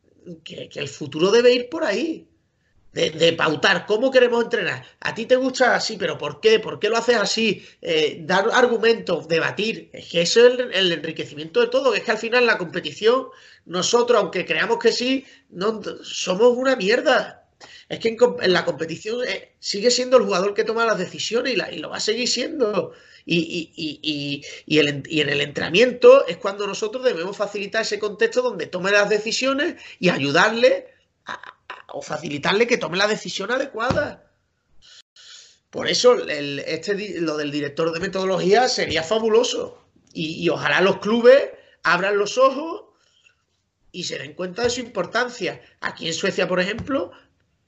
[0.43, 2.27] que el futuro debe ir por ahí
[2.93, 4.85] de, pautar cómo queremos entrenar.
[4.99, 6.59] A ti te gusta así, pero ¿por qué?
[6.59, 7.65] ¿Por qué lo haces así?
[7.81, 9.89] Eh, dar argumentos, debatir.
[9.93, 11.95] Es que eso es el, enriquecimiento de todo.
[11.95, 13.27] Es que al final la competición,
[13.65, 17.47] nosotros, aunque creamos que sí, no, somos una mierda.
[17.89, 21.77] Es que en, la competición eh, sigue siendo el jugador que toma las decisiones y,
[21.79, 22.93] lo va a seguir siendo.
[23.25, 23.71] Y,
[24.67, 29.81] y, en el entrenamiento es cuando nosotros debemos facilitar ese contexto donde tome las decisiones
[29.99, 30.87] y ayudarle
[31.25, 31.52] a,
[31.93, 34.29] o facilitarle que tome la decisión adecuada.
[35.69, 39.79] Por eso este, lo del director de metodología sería fabuloso.
[40.15, 41.49] Y, ojalá los clubes
[41.81, 42.83] abran los ojos
[43.91, 45.61] y se den cuenta de su importancia.
[45.81, 47.11] Aquí en Suecia, por ejemplo,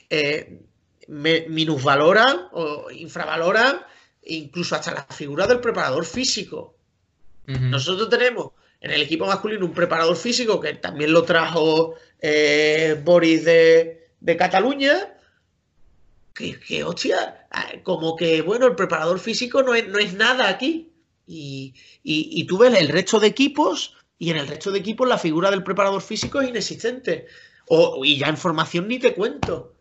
[0.09, 0.59] eh,
[1.07, 3.81] minusvaloran o infravaloran
[4.23, 6.75] incluso hasta la figura del preparador físico.
[7.47, 13.45] Nosotros tenemos en el equipo masculino un preparador físico que también lo trajo eh, Boris
[13.45, 13.94] de,
[14.25, 15.13] de Cataluña,
[16.33, 20.49] que, que, hostia, ah, como que, bueno, el preparador físico no es, no es nada
[20.49, 20.91] aquí.
[21.27, 21.73] Y,
[22.03, 25.49] y, tú ves el resto de equipos y en el resto de equipos la figura
[25.49, 27.27] del preparador físico es inexistente.
[27.67, 29.73] O, y ya en formación ni te cuento.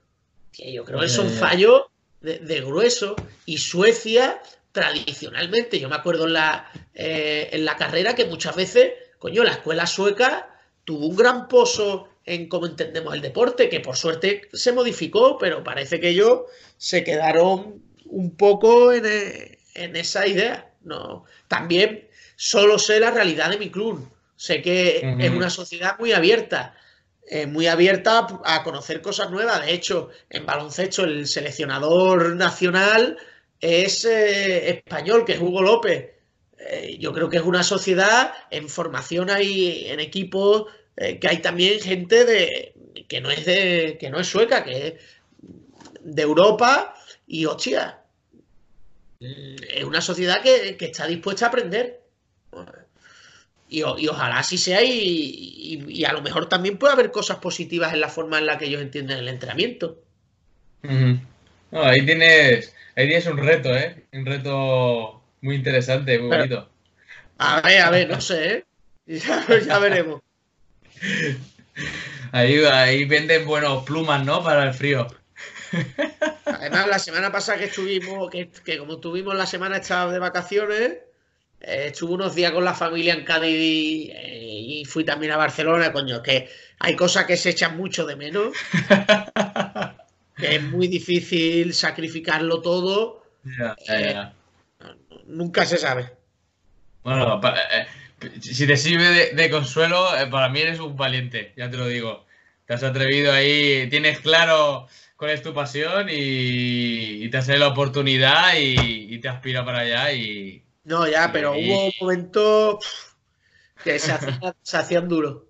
[0.52, 1.90] yo creo que es un fallo
[2.20, 3.16] de, grueso.
[3.46, 4.40] Y Suecia,
[4.72, 9.52] tradicionalmente, yo me acuerdo en la, eh, en la carrera que muchas veces, coño, la
[9.52, 10.50] escuela sueca
[10.84, 15.62] tuvo un gran pozo en cómo entendemos el deporte, que por suerte se modificó, pero
[15.62, 16.42] parece que ellos
[16.76, 20.70] se quedaron un poco en, e, esa idea.
[20.82, 24.08] No, también solo sé la realidad de mi club.
[24.36, 26.76] Sé que es una sociedad muy abierta,
[27.26, 29.64] eh, muy abierta a conocer cosas nuevas.
[29.64, 33.16] De hecho, en baloncesto el seleccionador nacional
[33.60, 36.10] es eh, español, que es Hugo López.
[36.58, 41.38] Eh, yo creo que es una sociedad en formación ahí, en equipos eh, que hay
[41.38, 42.74] también gente de
[43.08, 44.94] que no es de que no es sueca, que es
[46.00, 46.94] de Europa
[47.26, 48.00] y hostia,
[49.20, 52.00] mm, es una sociedad que, está dispuesta a aprender.
[53.68, 58.08] Y, ojalá así sea y, a lo mejor también puede haber cosas positivas en la
[58.08, 60.00] forma en la que ellos entienden el entrenamiento.
[61.72, 64.04] ahí tienes ahí tienes un reto, ¿eh?
[64.12, 66.70] Un reto muy interesante, muy bonito.
[67.38, 68.64] A ver, a ver, no sé, ¿eh?
[69.06, 70.20] Ya, ya veremos.
[72.32, 74.42] Ahí, ahí venden buenos plumas, ¿no?
[74.42, 75.06] Para el frío.
[76.46, 80.92] Además, la semana pasada que estuvimos, que, que como estuvimos la semana esta de vacaciones,
[81.60, 85.36] eh, estuve unos días con la familia en Cádiz y, eh, y fui también a
[85.36, 86.48] Barcelona, coño, que
[86.78, 88.52] hay cosas que se echan mucho de menos,
[90.36, 93.24] que es muy difícil sacrificarlo todo,
[93.58, 94.32] ya.
[95.26, 96.10] nunca se sabe.
[97.02, 97.86] Bueno, pa- eh,
[98.40, 101.86] si te sirve de, de consuelo, eh, para mí eres un valiente, ya te lo
[101.86, 102.24] digo.
[102.66, 104.86] Te has atrevido ahí, tienes claro
[105.16, 109.64] cuál es tu pasión y, y te has dado la oportunidad y, y te aspira
[109.64, 113.14] para allá y No, ya, pero Y- hubo momentos pf,
[113.82, 115.44] que se hacían, se hacían duros.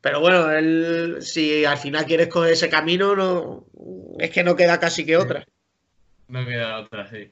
[0.00, 3.66] Pero bueno, él, si al final quieres coger ese camino, no,
[4.18, 5.44] es que no queda casi que otra.
[6.28, 7.30] no queda otra, sí.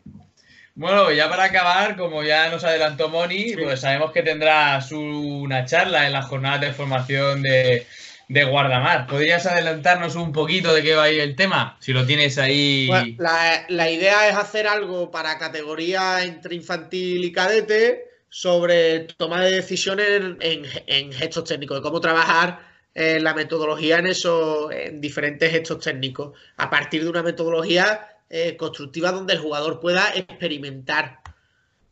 [0.74, 3.56] Bueno, ya para acabar, como ya nos adelantó Moni, Sí.
[3.62, 7.86] pues sabemos que tendrás una charla en la jornada de formación de,
[8.28, 9.06] de Guardamar.
[9.06, 11.76] ¿Podrías adelantarnos un poquito de qué va a ir el tema?
[11.80, 12.86] Si lo tienes ahí.
[12.86, 19.44] Bueno, la, la idea es hacer algo para categoría entre infantil y cadete sobre toma
[19.44, 22.60] de decisiones en, en- en gestos técnicos, de cómo trabajar
[22.94, 28.56] eh, la metodología en eso, en diferentes gestos técnicos, a partir de una metodología eh,
[28.58, 31.20] donde el jugador pueda experimentar.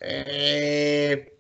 [0.01, 1.35] Eh,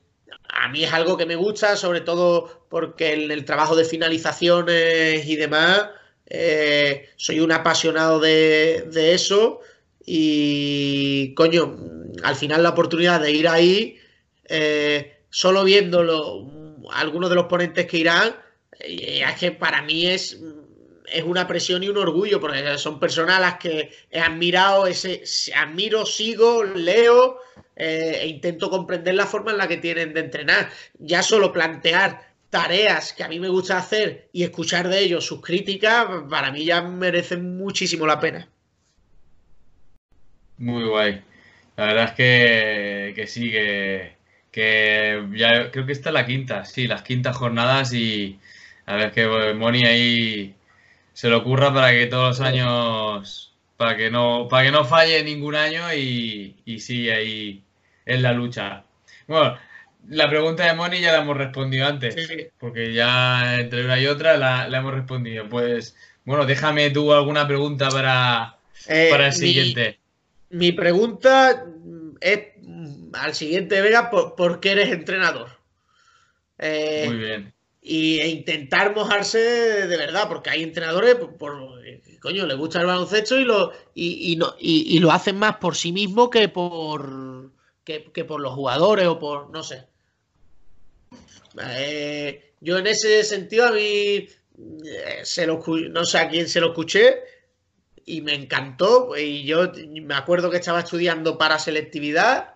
[0.51, 5.27] a mí es algo que me gusta, sobre todo porque en el trabajo de finalizaciones
[5.27, 5.89] y demás,
[6.27, 9.61] eh, soy un apasionado de, de eso
[10.05, 11.79] y, coño,
[12.23, 13.99] al final la oportunidad de ir ahí,
[14.45, 16.47] eh, solo viéndolo,
[16.93, 18.37] algunos de los ponentes que irán,
[18.79, 20.39] es que para mí es,
[21.13, 25.23] es una presión y un orgullo, porque son personas a las que he admirado, ese,
[25.55, 27.39] admiro, sigo, leo
[27.77, 30.71] eh, e intento comprender la forma en la que tienen de entrenar.
[30.99, 35.41] Ya solo plantear tareas que a mí me gusta hacer y escuchar de ellos sus
[35.41, 38.49] críticas, para mí ya merecen muchísimo la pena.
[40.59, 41.23] Muy guay.
[41.77, 44.17] La verdad es que, que sí, que,
[44.51, 48.39] que ya creo que esta es la quinta, sí, las quintas jornadas y
[48.85, 50.55] a ver que Moni ahí
[51.13, 55.23] se le ocurra para que todos los años, para que no, para que no falle
[55.25, 57.65] ningún año y, y sigue ahí
[58.07, 58.85] en la lucha.
[59.27, 59.57] Bueno,
[60.09, 62.47] la pregunta de Moni ya la hemos respondido antes, Sí.
[62.59, 65.49] porque ya entre una y otra la, la hemos respondido.
[65.49, 68.57] Pues bueno, déjame tú alguna pregunta para,
[68.89, 69.99] Eh, para el siguiente.
[70.51, 71.65] Mi pregunta
[72.21, 72.41] es
[73.13, 75.59] al siguiente, Vega, ¿por, por qué eres entrenador?
[76.59, 77.53] Eh, Muy bien.
[77.83, 82.87] Y, e intentar mojarse de verdad, porque hay entrenadores por, eh, coño, les gusta el
[82.87, 86.49] baloncesto y lo, y, y no, y, y lo hacen más por sí mismo que
[86.49, 87.51] por
[87.85, 89.87] que, que por los jugadores o por no sé.
[91.63, 94.29] Eh, yo en ese sentido a mí eh,
[95.23, 97.23] se lo, no sé a quién se lo escuché
[98.05, 99.17] y me encantó.
[99.17, 102.55] Y yo me acuerdo que estaba estudiando para selectividad,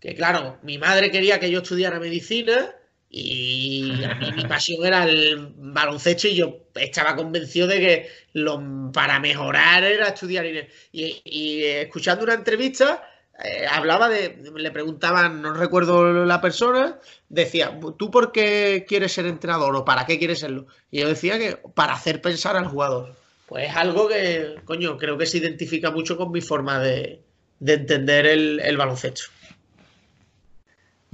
[0.00, 2.74] que claro, mi madre quería que yo estudiara medicina
[3.16, 8.60] y a mí mi pasión era el baloncesto y yo estaba convencido de que lo,
[8.92, 10.44] para mejorar era estudiar.
[10.46, 13.08] Y, y- escuchando una entrevista,
[13.44, 19.26] eh, hablaba de, le preguntaban, no recuerdo la persona, decía, ¿tú por qué quieres ser
[19.26, 20.66] entrenador o para qué quieres serlo?
[20.90, 23.14] Y yo decía que para hacer pensar al jugador.
[23.46, 27.20] Pues es algo que, coño, creo que se identifica mucho con mi forma de,
[27.60, 29.24] de entender el baloncesto.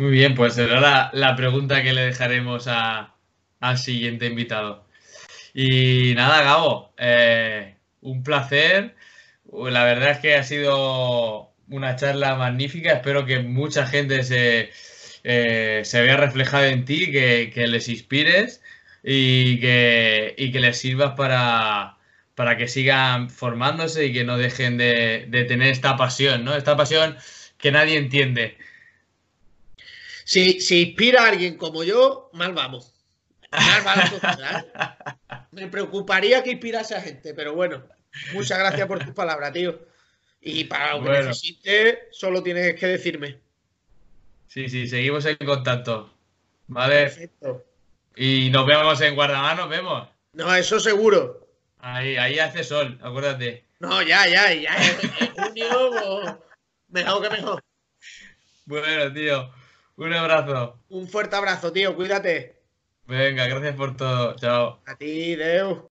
[0.00, 3.14] Muy bien, pues será la, pregunta que le dejaremos a-
[3.60, 4.86] al siguiente invitado.
[5.54, 8.96] Y nada, Gabo, eh, un placer.
[9.52, 12.92] La verdad es que ha sido una charla magnífica.
[12.94, 14.70] Espero que mucha gente se,
[15.24, 18.62] eh, se vea reflejada en ti, que, que les inspires
[19.04, 21.98] y que, y que les sirvas para,
[22.36, 26.54] para que sigan formándose y que no dejen de, de tener esta pasión, ¿no?
[26.56, 27.16] Esta pasión
[27.58, 28.58] que nadie entiende.
[30.30, 32.94] Si, si inspira a alguien como yo, mal vamos.
[33.50, 34.12] Mal vamos.
[35.50, 37.82] Me preocuparía que inspirase a gente, pero bueno,
[38.32, 39.80] muchas gracias por tus palabras, tío.
[40.40, 41.26] Y para lo que Bueno.
[41.26, 43.40] necesites, solo tienes que decirme.
[44.46, 46.14] Sí, sí, seguimos en contacto.
[46.68, 47.06] ¿Vale?
[47.06, 47.64] Perfecto.
[48.14, 50.08] Y nos vemos en Guardamar, nos vemos.
[50.34, 51.44] No, eso seguro.
[51.80, 53.64] Ahí, ahí hace sol, acuérdate.
[53.80, 54.76] No, ya, ya, ya.
[54.76, 56.34] En, en junio, pues,
[56.86, 57.64] mejor que mejor.
[58.66, 59.50] Bueno, tío,
[60.06, 60.78] un abrazo.
[60.88, 61.94] Un fuerte abrazo, tío.
[61.94, 62.60] Cuídate.
[63.06, 64.34] Venga, gracias por todo.
[64.36, 64.80] Chao.
[64.86, 65.90] A ti, Deu.